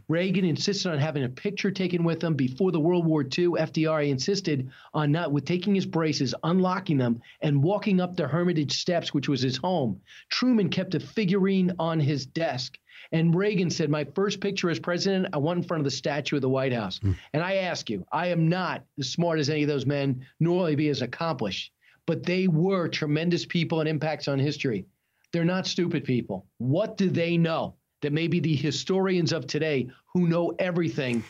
Reagan 0.08 0.44
insisted 0.44 0.92
on 0.92 0.98
having 0.98 1.24
a 1.24 1.28
picture 1.28 1.72
taken 1.72 2.04
with 2.04 2.22
him 2.22 2.34
before 2.34 2.70
the 2.70 2.78
World 2.78 3.04
War 3.04 3.22
II. 3.22 3.48
FDR 3.58 4.08
insisted 4.08 4.70
on 4.94 5.10
not 5.10 5.32
with 5.32 5.44
taking 5.44 5.74
his 5.74 5.86
braces, 5.86 6.36
unlocking 6.44 6.98
them, 6.98 7.20
and 7.40 7.60
walking 7.60 8.00
up 8.00 8.14
the 8.14 8.28
Hermitage 8.28 8.78
steps, 8.80 9.12
which 9.12 9.28
was 9.28 9.42
his 9.42 9.56
home. 9.56 10.00
Truman 10.28 10.68
kept 10.68 10.94
a 10.94 11.00
figurine 11.00 11.72
on 11.80 11.98
his 11.98 12.26
desk. 12.26 12.78
And 13.12 13.34
Reagan 13.34 13.70
said, 13.70 13.90
My 13.90 14.04
first 14.04 14.40
picture 14.40 14.70
as 14.70 14.78
president, 14.78 15.28
I 15.32 15.36
want 15.38 15.58
in 15.58 15.64
front 15.64 15.80
of 15.80 15.84
the 15.84 15.90
statue 15.90 16.36
of 16.36 16.42
the 16.42 16.48
White 16.48 16.72
House. 16.72 16.98
Hmm. 16.98 17.12
And 17.34 17.42
I 17.42 17.56
ask 17.56 17.90
you, 17.90 18.06
I 18.10 18.28
am 18.28 18.48
not 18.48 18.84
as 18.98 19.10
smart 19.10 19.38
as 19.38 19.50
any 19.50 19.62
of 19.62 19.68
those 19.68 19.86
men, 19.86 20.26
nor 20.40 20.60
will 20.60 20.66
I 20.66 20.74
be 20.74 20.88
as 20.88 21.02
accomplished, 21.02 21.72
but 22.06 22.24
they 22.24 22.48
were 22.48 22.88
tremendous 22.88 23.44
people 23.44 23.80
and 23.80 23.88
impacts 23.88 24.28
on 24.28 24.38
history. 24.38 24.86
They're 25.32 25.44
not 25.44 25.66
stupid 25.66 26.04
people. 26.04 26.46
What 26.58 26.96
do 26.96 27.08
they 27.08 27.36
know 27.36 27.76
that 28.00 28.12
maybe 28.12 28.40
the 28.40 28.56
historians 28.56 29.32
of 29.32 29.46
today 29.46 29.88
who 30.12 30.26
know 30.26 30.54
everything 30.58 31.22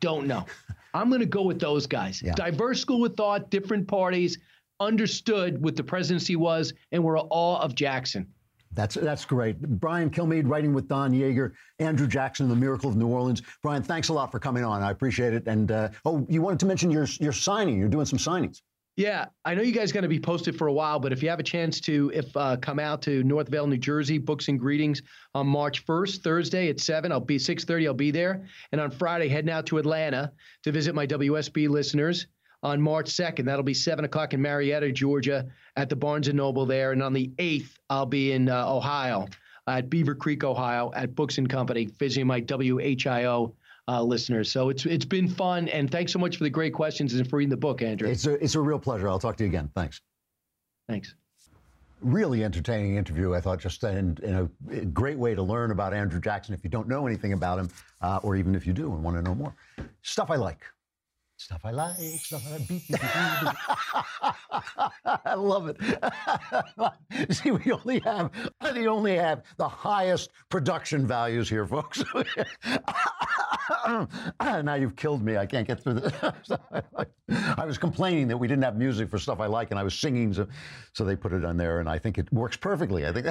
don't 0.00 0.26
know? 0.26 0.46
I'm 0.94 1.08
going 1.08 1.20
to 1.20 1.26
go 1.26 1.42
with 1.42 1.60
those 1.60 1.86
guys. 1.86 2.22
Yeah. 2.22 2.34
Diverse 2.34 2.80
school 2.80 3.04
of 3.04 3.16
thought, 3.16 3.50
different 3.50 3.86
parties, 3.86 4.38
understood 4.80 5.62
what 5.62 5.76
the 5.76 5.84
presidency 5.84 6.36
was, 6.36 6.72
and 6.92 7.04
were 7.04 7.18
awe 7.18 7.60
of 7.60 7.74
Jackson. 7.74 8.26
That's 8.76 8.94
that's 8.94 9.24
great. 9.24 9.60
Brian 9.60 10.10
Kilmeade 10.10 10.48
writing 10.48 10.72
with 10.74 10.86
Don 10.86 11.12
Yaeger, 11.12 11.52
Andrew 11.78 12.06
Jackson, 12.06 12.48
The 12.48 12.54
Miracle 12.54 12.90
of 12.90 12.96
New 12.96 13.08
Orleans. 13.08 13.42
Brian, 13.62 13.82
thanks 13.82 14.10
a 14.10 14.12
lot 14.12 14.30
for 14.30 14.38
coming 14.38 14.64
on. 14.64 14.82
I 14.82 14.90
appreciate 14.90 15.32
it. 15.32 15.48
And 15.48 15.72
uh, 15.72 15.88
oh, 16.04 16.26
you 16.28 16.42
wanted 16.42 16.60
to 16.60 16.66
mention 16.66 16.90
your 16.90 17.06
your 17.18 17.32
signing. 17.32 17.78
You're 17.78 17.88
doing 17.88 18.06
some 18.06 18.18
signings. 18.18 18.60
Yeah, 18.96 19.26
I 19.44 19.54
know 19.54 19.60
you 19.60 19.72
guys 19.72 19.92
going 19.92 20.04
to 20.04 20.08
be 20.08 20.18
posted 20.18 20.56
for 20.56 20.68
a 20.68 20.72
while, 20.72 20.98
but 20.98 21.12
if 21.12 21.22
you 21.22 21.28
have 21.28 21.38
a 21.38 21.42
chance 21.42 21.80
to, 21.82 22.10
if 22.14 22.34
uh, 22.34 22.56
come 22.56 22.78
out 22.78 23.02
to 23.02 23.22
Northvale, 23.24 23.68
New 23.68 23.76
Jersey, 23.76 24.16
books 24.16 24.48
and 24.48 24.58
greetings 24.58 25.02
on 25.34 25.46
March 25.46 25.84
1st, 25.84 26.22
Thursday 26.22 26.70
at 26.70 26.80
seven. 26.80 27.12
I'll 27.12 27.20
be 27.20 27.36
6:30. 27.36 27.86
I'll 27.86 27.94
be 27.94 28.10
there, 28.10 28.46
and 28.72 28.80
on 28.80 28.90
Friday 28.90 29.28
heading 29.28 29.50
out 29.50 29.66
to 29.66 29.78
Atlanta 29.78 30.32
to 30.62 30.72
visit 30.72 30.94
my 30.94 31.06
WSB 31.06 31.68
listeners 31.68 32.26
on 32.62 32.80
March 32.80 33.10
2nd. 33.10 33.44
That'll 33.44 33.62
be 33.62 33.74
7 33.74 34.04
o'clock 34.04 34.34
in 34.34 34.42
Marietta, 34.42 34.92
Georgia, 34.92 35.46
at 35.76 35.88
the 35.88 35.96
Barnes 35.96 36.28
& 36.28 36.32
Noble 36.32 36.66
there. 36.66 36.92
And 36.92 37.02
on 37.02 37.12
the 37.12 37.28
8th, 37.38 37.78
I'll 37.90 38.06
be 38.06 38.32
in 38.32 38.48
uh, 38.48 38.72
Ohio, 38.72 39.26
at 39.66 39.90
Beavercreek, 39.90 40.44
Ohio, 40.44 40.92
at 40.94 41.14
Books 41.14 41.38
& 41.44 41.48
Company, 41.48 41.86
visiting 41.98 42.26
my 42.26 42.40
WHIO 42.40 43.52
uh, 43.88 44.02
listeners. 44.02 44.50
So 44.50 44.68
it's 44.68 44.84
it's 44.86 45.04
been 45.04 45.28
fun, 45.28 45.68
and 45.68 45.90
thanks 45.90 46.12
so 46.12 46.18
much 46.18 46.36
for 46.36 46.44
the 46.44 46.50
great 46.50 46.72
questions 46.72 47.14
and 47.14 47.28
for 47.28 47.36
reading 47.36 47.50
the 47.50 47.56
book, 47.56 47.82
Andrew. 47.82 48.08
It's 48.08 48.26
a, 48.26 48.32
it's 48.42 48.54
a 48.54 48.60
real 48.60 48.78
pleasure. 48.78 49.08
I'll 49.08 49.18
talk 49.18 49.36
to 49.36 49.44
you 49.44 49.48
again. 49.48 49.70
Thanks. 49.74 50.00
Thanks. 50.88 51.14
Really 52.00 52.44
entertaining 52.44 52.96
interview, 52.96 53.34
I 53.34 53.40
thought, 53.40 53.58
just 53.58 53.82
in, 53.82 54.18
in 54.22 54.50
a 54.70 54.84
great 54.86 55.18
way 55.18 55.34
to 55.34 55.42
learn 55.42 55.70
about 55.70 55.94
Andrew 55.94 56.20
Jackson 56.20 56.52
if 56.52 56.62
you 56.62 56.68
don't 56.68 56.88
know 56.88 57.06
anything 57.06 57.32
about 57.32 57.58
him, 57.58 57.70
uh, 58.02 58.20
or 58.22 58.36
even 58.36 58.54
if 58.54 58.66
you 58.66 58.72
do 58.72 58.92
and 58.92 59.02
want 59.02 59.16
to 59.16 59.22
know 59.22 59.34
more. 59.34 59.54
Stuff 60.02 60.30
I 60.30 60.36
like. 60.36 60.66
Stuff 61.38 61.60
I 61.64 61.70
like, 61.70 61.96
stuff 61.98 62.42
I 62.50 63.52
I 65.26 65.34
love 65.34 65.68
it. 65.68 65.76
See, 67.34 67.50
we 67.50 67.72
only 67.72 68.00
have 68.00 68.30
we 68.74 68.88
only 68.88 69.16
have 69.16 69.42
the 69.58 69.68
highest 69.68 70.30
production 70.48 71.06
values 71.06 71.50
here, 71.50 71.66
folks. 71.66 72.02
now 74.40 74.74
you've 74.74 74.96
killed 74.96 75.22
me. 75.22 75.36
I 75.36 75.44
can't 75.44 75.66
get 75.66 75.82
through 75.82 76.00
this. 76.00 76.12
I 77.28 77.66
was 77.66 77.76
complaining 77.76 78.28
that 78.28 78.38
we 78.38 78.48
didn't 78.48 78.64
have 78.64 78.78
music 78.78 79.10
for 79.10 79.18
stuff 79.18 79.38
I 79.38 79.46
like, 79.46 79.70
and 79.70 79.78
I 79.78 79.82
was 79.82 79.94
singing, 79.94 80.32
so, 80.32 80.46
so 80.94 81.04
they 81.04 81.16
put 81.16 81.34
it 81.34 81.44
on 81.44 81.58
there, 81.58 81.80
and 81.80 81.88
I 81.88 81.98
think 81.98 82.16
it 82.16 82.32
works 82.32 82.56
perfectly. 82.56 83.06
I 83.06 83.12
think. 83.12 83.26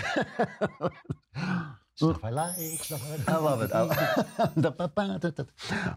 stuff 1.95 2.24
I 2.24 2.30
like, 2.30 2.56
stuff 2.56 3.03
I 3.03 3.10
like. 3.16 3.30
I 3.30 3.38
love 3.38 3.62
it. 3.64 3.72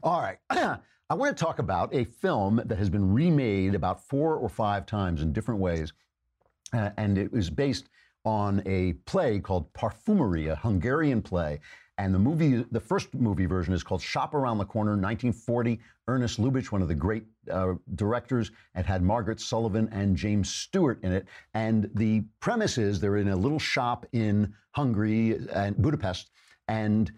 All 0.03 0.23
right. 0.23 0.39
I 1.11 1.15
want 1.15 1.35
to 1.35 1.43
talk 1.43 1.59
about 1.59 1.95
a 1.95 2.05
film 2.05 2.61
that 2.67 2.77
has 2.77 2.91
been 2.91 3.15
remade 3.15 3.75
about 3.75 4.07
four 4.07 4.37
or 4.37 4.49
five 4.51 4.85
times 4.85 5.23
in 5.23 5.33
different 5.33 5.59
ways. 5.59 5.95
Uh, 6.75 6.91
and 6.99 7.17
it 7.17 7.33
was 7.33 7.49
based 7.49 7.89
on 8.27 8.63
a 8.67 8.93
play 9.07 9.39
called 9.39 9.73
Parfumerie, 9.73 10.53
a 10.53 10.57
Hungarian 10.57 11.23
play. 11.23 11.61
And 11.97 12.15
the 12.15 12.19
movie, 12.19 12.63
the 12.71 12.81
first 12.81 13.15
movie 13.15 13.47
version 13.47 13.73
is 13.73 13.83
called 13.83 14.03
Shop 14.03 14.35
Around 14.35 14.59
the 14.59 14.67
Corner, 14.67 14.93
1940. 14.93 15.81
Ernst 16.09 16.39
Lubitsch, 16.39 16.71
one 16.71 16.83
of 16.83 16.89
the 16.89 16.95
great 16.95 17.25
uh, 17.51 17.75
directors, 17.95 18.51
and 18.75 18.87
had 18.87 19.03
Margaret 19.03 19.39
Sullavan 19.39 19.89
and 19.91 20.15
James 20.15 20.51
Stewart 20.51 21.03
in 21.03 21.13
it. 21.13 21.27
And 21.55 21.91
the 21.95 22.23
premise 22.41 22.77
is 22.77 23.01
they're 23.01 23.17
in 23.17 23.29
a 23.29 23.37
little 23.37 23.59
shop 23.59 24.05
in 24.13 24.55
Hungary 24.73 25.39
and 25.55 25.75
Budapest, 25.77 26.31
and 26.69 27.11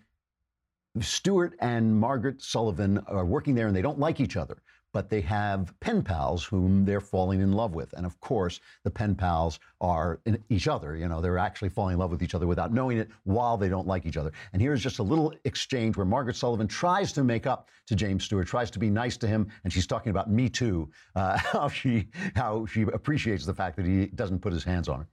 Stewart 0.99 1.55
and 1.61 1.95
Margaret 1.95 2.38
Sullavan 2.38 3.05
are 3.07 3.24
working 3.24 3.55
there 3.55 3.68
and 3.68 3.76
they 3.76 3.82
don't 3.82 4.01
like 4.01 4.18
each 4.18 4.36
other, 4.36 4.61
but 4.93 5.09
they 5.09 5.20
have 5.20 5.72
pen 5.78 6.03
pals 6.03 6.45
whom 6.45 6.84
they're 6.84 7.01
falling 7.01 7.41
in 7.41 7.53
love 7.53 7.76
with. 7.76 7.93
And 7.93 8.05
of 8.05 8.18
course, 8.18 8.59
the 8.82 8.91
pen 8.91 9.14
pals 9.14 9.61
are 9.80 10.20
in 10.26 10.43
each 10.49 10.66
other. 10.66 10.97
You 10.97 11.07
know, 11.07 11.20
they're 11.20 11.38
actually 11.38 11.68
falling 11.68 11.95
in 11.95 12.01
love 12.01 12.11
with 12.11 12.24
each 12.24 12.34
other 12.34 12.49
without 12.49 12.72
knowing 12.72 12.99
it 12.99 13.09
while 13.22 13.57
they 13.57 13.68
don't 13.68 13.86
like 13.86 14.05
each 14.05 14.16
other. 14.16 14.32
And 14.53 14.61
here's 14.61 14.82
just 14.82 14.99
a 14.99 15.03
little 15.05 15.32
exchange 15.45 15.97
where 15.97 16.07
Margaret 16.07 16.34
Sullavan 16.34 16.68
tries 16.68 17.12
to 17.12 17.22
make 17.22 17.47
up 17.47 17.68
to 17.86 17.95
James 17.95 18.24
Stewart, 18.24 18.49
tries 18.49 18.70
to 18.72 18.80
be 18.80 18.91
nice 18.91 19.16
to 19.18 19.28
him, 19.28 19.47
and 19.62 19.72
she's 19.72 19.86
talking 19.86 20.11
about 20.11 20.28
Me 20.28 20.49
Too, 20.49 20.91
uh, 21.14 21.38
how 21.38 21.68
she 21.68 22.09
how 22.34 22.66
she 22.66 22.82
appreciates 22.82 23.47
the 23.47 23.55
fact 23.55 23.76
that 23.76 23.86
he 23.86 24.07
doesn't 24.07 24.41
put 24.41 24.53
his 24.53 24.64
hands 24.64 24.88
on 24.88 25.01
her. 25.01 25.07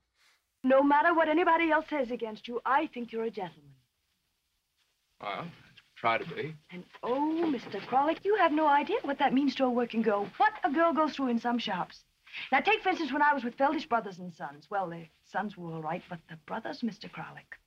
No 0.64 0.82
matter 0.82 1.14
what 1.14 1.28
anybody 1.28 1.70
else 1.70 1.86
says 1.88 2.10
against 2.10 2.48
you, 2.48 2.60
I 2.66 2.88
think 2.88 3.12
you're 3.12 3.24
a 3.24 3.30
gentleman. 3.30 3.74
Well, 5.20 5.46
try 6.00 6.18
to 6.18 6.34
be. 6.34 6.54
And 6.70 6.84
oh, 7.02 7.44
Mr. 7.44 7.80
Kralik, 7.80 8.24
you 8.24 8.36
have 8.36 8.52
no 8.52 8.66
idea 8.66 8.96
what 9.02 9.18
that 9.18 9.34
means 9.34 9.54
to 9.56 9.64
a 9.64 9.70
working 9.70 10.02
girl. 10.02 10.28
What 10.36 10.52
a 10.64 10.70
girl 10.70 10.92
goes 10.92 11.14
through 11.14 11.28
in 11.28 11.40
some 11.40 11.58
shops. 11.58 12.04
Now, 12.52 12.60
take, 12.60 12.82
for 12.82 12.90
instance, 12.90 13.12
when 13.12 13.22
I 13.22 13.34
was 13.34 13.42
with 13.42 13.56
Feldish 13.56 13.88
Brothers 13.88 14.18
and 14.18 14.32
Sons. 14.32 14.68
Well, 14.70 14.88
the 14.88 15.06
sons 15.24 15.56
were 15.56 15.72
all 15.72 15.82
right, 15.82 16.02
but 16.08 16.20
the 16.28 16.36
brothers, 16.46 16.82
Mr. 16.82 17.10
Kralik. 17.10 17.58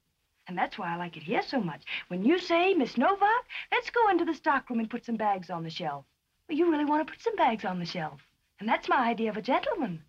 And 0.48 0.58
that's 0.58 0.78
why 0.78 0.94
I 0.94 0.98
like 0.98 1.18
it 1.18 1.24
here 1.24 1.42
so 1.42 1.60
much. 1.60 1.84
When 2.08 2.24
you 2.24 2.40
say, 2.40 2.74
Miss 2.74 2.98
Novak, 2.98 3.46
let's 3.72 3.90
go 3.90 4.10
into 4.10 4.26
the 4.26 4.34
stockroom 4.34 4.80
and 4.80 4.90
put 4.90 5.06
some 5.06 5.18
bags 5.18 5.50
on 5.50 5.64
the 5.64 5.70
shelf. 5.70 6.06
Well, 6.48 6.58
you 6.58 6.72
really 6.72 6.86
want 6.86 7.06
to 7.06 7.12
put 7.12 7.22
some 7.22 7.36
bags 7.36 7.66
on 7.66 7.80
the 7.80 7.86
shelf. 7.86 8.22
And 8.60 8.68
that's 8.68 8.90
my 8.90 9.10
idea 9.10 9.30
of 9.30 9.38
a 9.38 9.42
gentleman. 9.42 10.04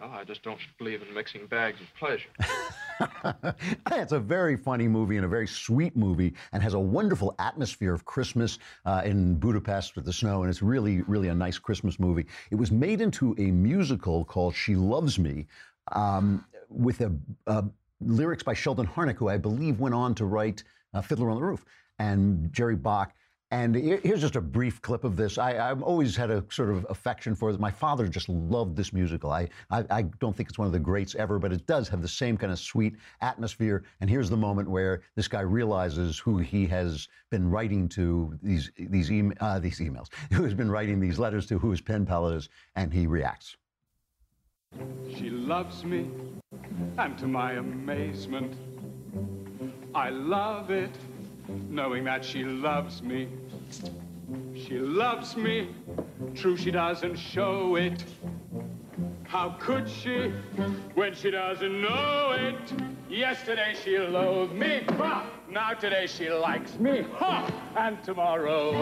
Well, 0.00 0.10
I 0.10 0.24
just 0.24 0.42
don't 0.42 0.60
believe 0.78 1.02
in 1.02 1.14
mixing 1.14 1.46
bags 1.46 1.80
of 1.80 1.86
pleasure. 1.98 2.28
it's 3.92 4.12
a 4.12 4.20
very 4.20 4.56
funny 4.56 4.88
movie 4.88 5.16
and 5.16 5.24
a 5.24 5.28
very 5.28 5.46
sweet 5.46 5.96
movie 5.96 6.34
and 6.52 6.62
has 6.62 6.74
a 6.74 6.78
wonderful 6.78 7.34
atmosphere 7.38 7.94
of 7.94 8.04
Christmas 8.04 8.58
uh, 8.84 9.02
in 9.04 9.34
Budapest 9.34 9.96
with 9.96 10.04
the 10.04 10.12
snow. 10.12 10.42
And 10.42 10.50
it's 10.50 10.62
really, 10.62 11.02
really 11.02 11.28
a 11.28 11.34
nice 11.34 11.58
Christmas 11.58 11.98
movie. 11.98 12.26
It 12.50 12.56
was 12.56 12.70
made 12.70 13.00
into 13.00 13.34
a 13.38 13.50
musical 13.50 14.24
called 14.24 14.54
She 14.54 14.74
Loves 14.76 15.18
Me 15.18 15.46
um, 15.92 16.44
with 16.68 17.00
a, 17.00 17.12
uh, 17.46 17.62
lyrics 18.00 18.42
by 18.42 18.54
Sheldon 18.54 18.86
Harnick, 18.86 19.16
who 19.16 19.28
I 19.28 19.36
believe 19.36 19.80
went 19.80 19.94
on 19.94 20.14
to 20.16 20.24
write 20.24 20.64
uh, 20.94 21.00
Fiddler 21.00 21.30
on 21.30 21.36
the 21.36 21.42
Roof, 21.42 21.64
and 21.98 22.52
Jerry 22.52 22.76
Bock. 22.76 23.14
And 23.52 23.74
here's 23.74 24.22
just 24.22 24.36
a 24.36 24.40
brief 24.40 24.80
clip 24.80 25.04
of 25.04 25.14
this. 25.14 25.36
I, 25.36 25.52
have 25.52 25.82
always 25.82 26.16
had 26.16 26.30
a 26.30 26.42
sort 26.48 26.70
of 26.70 26.86
affection 26.88 27.34
for 27.34 27.50
it. 27.50 27.60
My 27.60 27.70
father 27.70 28.08
just 28.08 28.30
loved 28.30 28.74
this 28.74 28.94
musical. 28.94 29.30
I, 29.30 29.46
I, 29.70 29.84
I, 29.90 30.02
don't 30.20 30.34
think 30.34 30.48
it's 30.48 30.56
one 30.56 30.64
of 30.64 30.72
the 30.72 30.78
greats 30.78 31.14
ever, 31.16 31.38
but 31.38 31.52
it 31.52 31.66
does 31.66 31.86
have 31.90 32.00
the 32.00 32.08
same 32.08 32.38
kind 32.38 32.50
of 32.50 32.58
sweet 32.58 32.96
atmosphere. 33.20 33.84
And 34.00 34.08
here's 34.08 34.30
the 34.30 34.38
moment 34.38 34.70
where 34.70 35.02
this 35.16 35.28
guy 35.28 35.42
realizes 35.42 36.18
who 36.18 36.38
he 36.38 36.66
has 36.68 37.08
been 37.28 37.50
writing 37.50 37.90
to 37.90 38.38
these 38.42 38.72
these, 38.78 39.12
e- 39.12 39.30
uh, 39.40 39.58
these 39.58 39.80
emails, 39.80 40.08
who 40.32 40.44
has 40.44 40.54
been 40.54 40.70
writing 40.70 40.98
these 40.98 41.18
letters 41.18 41.44
to, 41.48 41.58
who 41.58 41.70
his 41.70 41.82
pen 41.82 42.06
pal 42.06 42.28
is, 42.28 42.48
and 42.74 42.90
he 42.90 43.06
reacts. 43.06 43.58
She 45.14 45.28
loves 45.28 45.84
me, 45.84 46.10
and 46.96 47.18
to 47.18 47.26
my 47.26 47.52
amazement, 47.52 48.54
I 49.94 50.08
love 50.08 50.70
it 50.70 50.96
knowing 51.68 52.04
that 52.04 52.24
she 52.24 52.44
loves 52.44 53.02
me. 53.02 53.28
She 54.54 54.78
loves 54.78 55.36
me, 55.36 55.68
true 56.34 56.56
she 56.56 56.70
doesn't 56.70 57.16
show 57.16 57.76
it. 57.76 58.04
How 59.24 59.56
could 59.58 59.88
she 59.88 60.32
when 60.94 61.14
she 61.14 61.30
doesn't 61.30 61.80
know 61.80 62.34
it? 62.38 62.72
Yesterday 63.08 63.74
she 63.82 63.98
loathed 63.98 64.54
me, 64.54 64.82
ha! 64.98 65.26
now 65.50 65.72
today 65.72 66.06
she 66.06 66.30
likes 66.30 66.78
me, 66.78 67.02
ha! 67.14 67.50
and 67.76 68.02
tomorrow, 68.02 68.72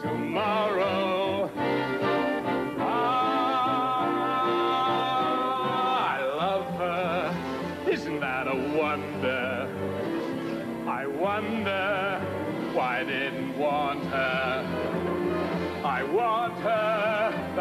tomorrow. 0.00 1.50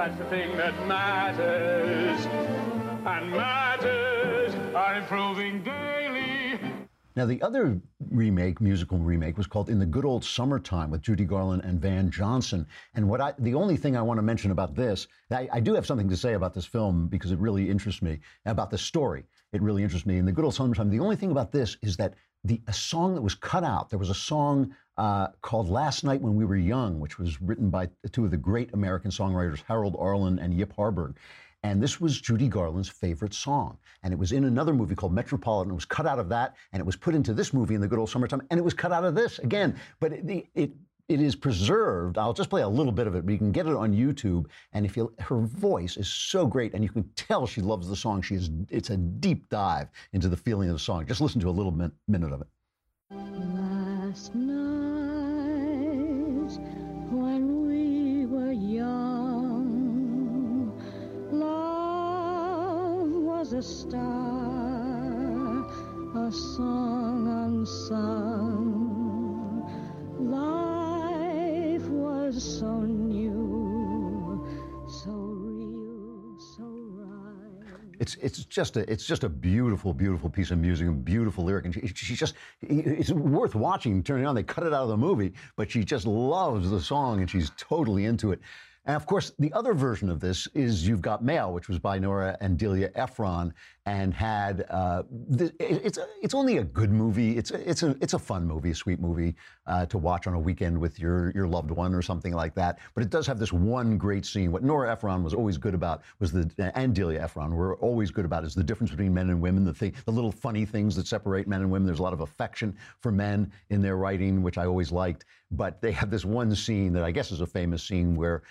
That's 0.05 0.19
the 0.19 0.25
thing 0.25 0.55
that 0.55 0.87
matters. 0.87 2.25
And 3.07 3.31
matters 3.31 4.53
are 4.75 4.97
improving 4.97 5.63
daily. 5.63 6.59
Now, 7.15 7.25
the 7.25 7.41
other 7.41 7.81
remake, 8.11 8.61
musical 8.61 8.99
remake, 8.99 9.35
was 9.35 9.47
called 9.47 9.67
In 9.67 9.79
the 9.79 9.85
Good 9.85 10.05
Old 10.05 10.23
Summertime 10.23 10.91
with 10.91 11.01
Judy 11.01 11.25
Garland 11.25 11.63
and 11.63 11.81
Van 11.81 12.11
Johnson. 12.11 12.67
And 12.93 13.09
what 13.09 13.19
I, 13.19 13.33
the 13.39 13.55
only 13.55 13.77
thing 13.77 13.97
I 13.97 14.01
want 14.03 14.19
to 14.19 14.21
mention 14.21 14.51
about 14.51 14.75
this, 14.75 15.07
I, 15.31 15.49
I 15.51 15.59
do 15.59 15.73
have 15.73 15.87
something 15.87 16.09
to 16.09 16.17
say 16.17 16.33
about 16.33 16.53
this 16.53 16.65
film 16.65 17.07
because 17.07 17.31
it 17.31 17.39
really 17.39 17.67
interests 17.67 18.03
me, 18.03 18.19
about 18.45 18.69
the 18.69 18.77
story. 18.77 19.23
It 19.53 19.61
really 19.63 19.81
interests 19.81 20.05
me. 20.05 20.17
In 20.17 20.25
the 20.25 20.31
Good 20.31 20.45
Old 20.45 20.53
Summertime, 20.53 20.91
the 20.91 20.99
only 20.99 21.15
thing 21.15 21.31
about 21.31 21.51
this 21.51 21.77
is 21.81 21.97
that 21.97 22.13
the 22.45 22.61
a 22.67 22.73
song 22.73 23.15
that 23.15 23.21
was 23.21 23.33
cut 23.33 23.63
out, 23.63 23.89
there 23.89 23.99
was 23.99 24.09
a 24.09 24.15
song 24.15 24.75
uh, 24.97 25.27
called 25.41 25.67
Last 25.67 26.03
Night 26.03 26.21
When 26.21 26.35
We 26.35 26.45
Were 26.45 26.55
Young, 26.55 26.99
which 26.99 27.17
was 27.17 27.41
written 27.41 27.69
by 27.69 27.89
two 28.11 28.23
of 28.23 28.31
the 28.31 28.37
great 28.37 28.73
American 28.73 29.11
songwriters, 29.11 29.63
Harold 29.67 29.95
Arlen 29.99 30.39
and 30.39 30.53
Yip 30.53 30.73
Harburg. 30.75 31.17
And 31.63 31.81
this 31.81 31.99
was 31.99 32.21
Judy 32.21 32.47
Garland's 32.47 32.87
favorite 32.89 33.33
song. 33.33 33.79
And 34.03 34.13
it 34.13 34.19
was 34.19 34.31
in 34.31 34.43
another 34.43 34.71
movie 34.71 34.93
called 34.93 35.13
Metropolitan. 35.13 35.71
It 35.71 35.75
was 35.75 35.85
cut 35.85 36.05
out 36.05 36.19
of 36.19 36.29
that, 36.29 36.55
and 36.71 36.79
it 36.79 36.85
was 36.85 36.95
put 36.95 37.15
into 37.15 37.33
this 37.33 37.51
movie 37.51 37.73
in 37.73 37.81
the 37.81 37.87
good 37.87 37.97
old 37.97 38.11
summertime, 38.11 38.43
and 38.51 38.59
it 38.59 38.63
was 38.63 38.75
cut 38.75 38.91
out 38.91 39.03
of 39.03 39.15
this 39.15 39.39
again. 39.39 39.75
But 39.99 40.13
it, 40.13 40.47
it 40.53 40.71
it 41.07 41.21
is 41.21 41.35
preserved. 41.35 42.17
I'll 42.17 42.33
just 42.33 42.49
play 42.49 42.63
a 42.63 42.67
little 42.67 42.91
bit 42.91 43.05
of 43.07 43.15
it, 43.15 43.25
but 43.25 43.31
you 43.31 43.37
can 43.37 43.51
get 43.51 43.67
it 43.67 43.75
on 43.75 43.93
YouTube. 43.93 44.47
And 44.73 44.85
if 44.85 44.97
you, 44.97 45.13
her 45.19 45.39
voice 45.39 45.97
is 45.97 46.07
so 46.07 46.47
great, 46.47 46.73
and 46.73 46.83
you 46.83 46.89
can 46.89 47.03
tell 47.15 47.45
she 47.45 47.61
loves 47.61 47.87
the 47.87 47.95
song. 47.95 48.21
She 48.23 48.35
is. 48.35 48.49
It's 48.69 48.89
a 48.89 48.97
deep 48.97 49.47
dive 49.49 49.89
into 50.13 50.27
the 50.27 50.37
feeling 50.37 50.69
of 50.69 50.75
the 50.75 50.79
song. 50.79 51.05
Just 51.05 51.21
listen 51.21 51.39
to 51.41 51.49
a 51.49 51.51
little 51.51 51.71
min- 51.71 51.91
minute 52.07 52.31
of 52.33 52.41
it. 52.41 52.47
Last 53.11 54.33
night, 54.33 54.55
when 57.11 57.67
we 57.67 58.25
were 58.25 58.51
young, 58.51 59.51
love 61.31 63.09
was 63.11 63.53
a 63.53 63.61
star, 63.61 64.01
a 66.15 66.31
song 66.31 67.27
unsung. 67.45 68.84
It's 78.05 78.15
it's 78.17 78.45
just 78.45 78.77
a 78.77 78.91
it's 78.91 79.03
just 79.03 79.23
a 79.23 79.29
beautiful 79.29 79.91
beautiful 79.91 80.29
piece 80.29 80.51
of 80.51 80.59
music, 80.59 80.87
a 80.87 80.91
beautiful 80.91 81.43
lyric, 81.43 81.65
and 81.65 81.97
she 81.97 82.15
just 82.15 82.35
it's 82.61 83.09
worth 83.09 83.55
watching. 83.55 84.03
Turning 84.03 84.27
on, 84.27 84.35
they 84.35 84.43
cut 84.43 84.63
it 84.63 84.73
out 84.73 84.83
of 84.83 84.89
the 84.89 84.97
movie, 84.97 85.33
but 85.55 85.71
she 85.71 85.83
just 85.83 86.05
loves 86.05 86.69
the 86.69 86.79
song 86.79 87.21
and 87.21 87.31
she's 87.31 87.51
totally 87.57 88.05
into 88.05 88.31
it. 88.31 88.39
And 88.85 88.95
of 88.95 89.07
course, 89.07 89.31
the 89.39 89.51
other 89.53 89.73
version 89.73 90.09
of 90.09 90.19
this 90.19 90.47
is 90.53 90.87
You've 90.87 91.01
Got 91.01 91.23
Mail, 91.23 91.51
which 91.51 91.67
was 91.67 91.79
by 91.79 91.97
Nora 91.97 92.37
and 92.39 92.57
Delia 92.57 92.91
Ephron, 92.93 93.51
and 93.87 94.13
had 94.13 94.65
uh, 94.69 95.03
th- 95.37 95.53
it's 95.59 95.97
it's 96.21 96.33
only 96.33 96.57
a 96.57 96.63
good 96.63 96.91
movie. 96.91 97.37
It's 97.37 97.51
it's 97.51 97.81
a 97.81 97.95
it's 97.99 98.13
a 98.13 98.19
fun 98.19 98.45
movie, 98.45 98.71
a 98.71 98.75
sweet 98.75 98.99
movie 98.99 99.35
uh, 99.65 99.87
to 99.87 99.97
watch 99.97 100.27
on 100.27 100.35
a 100.35 100.39
weekend 100.39 100.79
with 100.79 100.99
your 100.99 101.31
your 101.31 101.47
loved 101.47 101.71
one 101.71 101.95
or 101.95 102.01
something 102.01 102.33
like 102.33 102.53
that. 102.55 102.79
But 102.93 103.03
it 103.03 103.09
does 103.09 103.25
have 103.25 103.39
this 103.39 103.51
one 103.51 103.97
great 103.97 104.25
scene. 104.25 104.51
What 104.51 104.63
Nora 104.63 104.91
Ephron 104.91 105.23
was 105.23 105.33
always 105.33 105.57
good 105.57 105.73
about 105.73 106.03
was 106.19 106.31
the 106.31 106.49
and 106.75 106.93
Delia 106.93 107.21
Ephron 107.21 107.55
were 107.55 107.77
always 107.77 108.11
good 108.11 108.25
about 108.25 108.43
is 108.43 108.53
the 108.53 108.63
difference 108.63 108.91
between 108.91 109.13
men 109.13 109.29
and 109.31 109.41
women, 109.41 109.63
the 109.63 109.73
thing, 109.73 109.93
the 110.05 110.11
little 110.11 110.31
funny 110.31 110.65
things 110.65 110.95
that 110.95 111.07
separate 111.07 111.47
men 111.47 111.61
and 111.61 111.71
women. 111.71 111.87
There's 111.87 111.99
a 111.99 112.03
lot 112.03 112.13
of 112.13 112.21
affection 112.21 112.75
for 112.99 113.11
men 113.11 113.51
in 113.69 113.81
their 113.81 113.97
writing, 113.97 114.43
which 114.43 114.59
I 114.59 114.65
always 114.65 114.91
liked. 114.91 115.25
But 115.51 115.81
they 115.81 115.91
have 115.91 116.09
this 116.09 116.25
one 116.25 116.55
scene 116.55 116.93
that 116.93 117.03
I 117.03 117.11
guess 117.11 117.31
is 117.31 117.41
a 117.41 117.45
famous 117.47 117.83
scene 117.83 118.15
where 118.15 118.41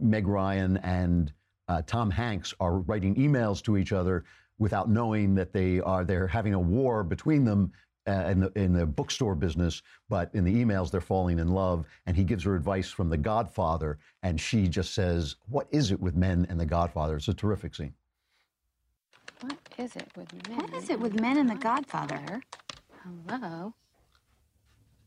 Meg 0.00 0.26
Ryan 0.26 0.76
and 0.78 1.32
uh, 1.68 1.82
Tom 1.86 2.10
Hanks 2.10 2.54
are 2.60 2.78
writing 2.78 3.14
emails 3.14 3.62
to 3.64 3.76
each 3.76 3.92
other 3.92 4.24
without 4.58 4.90
knowing 4.90 5.34
that 5.34 5.52
they 5.52 5.80
are 5.80 6.04
they're 6.04 6.26
having 6.26 6.54
a 6.54 6.60
war 6.60 7.02
between 7.02 7.44
them 7.44 7.72
uh, 8.06 8.28
in 8.28 8.40
the 8.40 8.52
in 8.58 8.72
the 8.72 8.86
bookstore 8.86 9.34
business, 9.34 9.82
but 10.08 10.30
in 10.34 10.44
the 10.44 10.54
emails 10.54 10.90
they're 10.90 11.00
falling 11.00 11.38
in 11.38 11.48
love. 11.48 11.86
And 12.06 12.16
he 12.16 12.24
gives 12.24 12.44
her 12.44 12.54
advice 12.54 12.90
from 12.90 13.08
The 13.08 13.16
Godfather, 13.16 13.98
and 14.22 14.40
she 14.40 14.68
just 14.68 14.94
says, 14.94 15.36
"What 15.48 15.68
is 15.70 15.90
it 15.92 16.00
with 16.00 16.16
men 16.16 16.46
and 16.50 16.58
The 16.58 16.66
Godfather?" 16.66 17.16
It's 17.16 17.28
a 17.28 17.34
terrific 17.34 17.74
scene. 17.74 17.94
What 19.40 19.58
is 19.78 19.96
it 19.96 20.08
with 20.16 20.48
men? 20.48 20.58
What 20.58 20.74
is 20.74 20.90
it 20.90 21.00
with 21.00 21.20
men 21.20 21.38
and 21.38 21.48
the 21.48 21.54
Godfather? 21.54 22.42
Hello? 23.28 23.74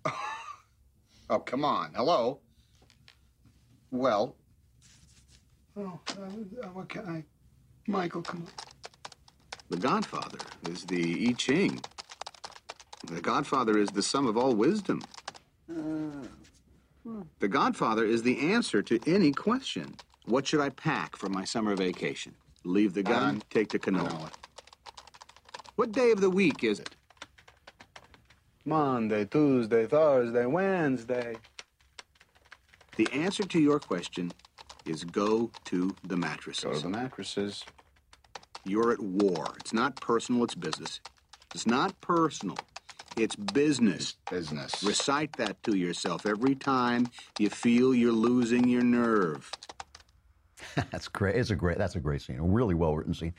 Oh, 1.30 1.40
come 1.40 1.64
on. 1.64 1.94
Hello? 1.96 2.42
Well, 3.92 4.36
Oh, 5.78 6.02
uh, 6.10 6.68
what 6.74 6.90
can 6.90 7.08
I? 7.08 7.26
Michael, 7.88 8.24
come 8.24 8.44
on. 8.44 8.52
The 9.70 9.78
Godfather 9.78 10.40
is 10.62 10.86
the 10.88 11.30
I 11.30 11.34
Ching. 11.34 11.86
The 13.08 13.22
Godfather 13.22 13.78
is 13.78 13.92
the 13.94 14.04
sum 14.04 14.28
of 14.28 14.38
all 14.38 14.56
wisdom. 14.56 15.10
The 17.40 17.48
Godfather 17.50 18.06
is 18.06 18.24
the 18.24 18.40
answer 18.54 18.82
to 18.84 19.00
any 19.06 19.34
question. 19.34 20.00
What 20.26 20.48
should 20.48 20.62
I 20.62 20.70
pack 20.70 21.16
for 21.18 21.30
my 21.30 21.46
summer 21.46 21.76
vacation? 21.76 22.38
Leave 22.66 22.94
the 22.94 23.04
gun, 23.04 23.44
take 23.50 23.72
the 23.72 23.80
cannoli. 23.80 24.32
What 25.76 25.94
day 25.94 26.12
of 26.12 26.22
the 26.22 26.30
week 26.30 26.64
is 26.64 26.80
it? 26.80 26.98
Monday, 28.66 29.26
Tuesday, 29.26 29.88
Thursday, 29.88 30.46
Wednesday. 30.46 31.42
The 32.98 33.12
answer 33.12 33.46
to 33.46 33.60
your 33.60 33.80
question 33.80 34.36
is 34.86 35.04
go 35.04 35.52
to 35.66 35.96
the 36.04 36.18
mattresses. 36.18 36.64
Go 36.64 36.74
to 36.74 36.80
the 36.82 36.90
mattresses. 36.90 37.64
You're 38.66 38.92
at 38.92 39.00
war. 39.00 39.46
It's 39.60 39.74
not 39.74 40.00
personal, 40.00 40.44
it's 40.44 40.56
business. 40.56 41.02
It's 41.54 41.68
not 41.68 42.00
personal, 42.02 42.58
it's 43.18 43.36
business. 43.36 44.16
Business. 44.30 44.84
Recite 44.84 45.34
that 45.38 45.62
to 45.64 45.76
yourself 45.76 46.26
every 46.26 46.56
time 46.56 47.08
you 47.40 47.50
feel 47.50 47.94
you're 47.94 48.12
losing 48.12 48.68
your 48.68 48.84
nerve. 48.84 49.52
that's 50.92 51.08
great. 51.08 51.36
It's 51.36 51.50
a 51.50 51.56
great. 51.56 51.78
That's 51.78 51.96
a 51.96 52.00
great 52.00 52.22
scene. 52.22 52.40
A 52.40 52.44
really 52.44 52.74
well 52.74 52.96
written 52.96 53.14
scene. 53.14 53.34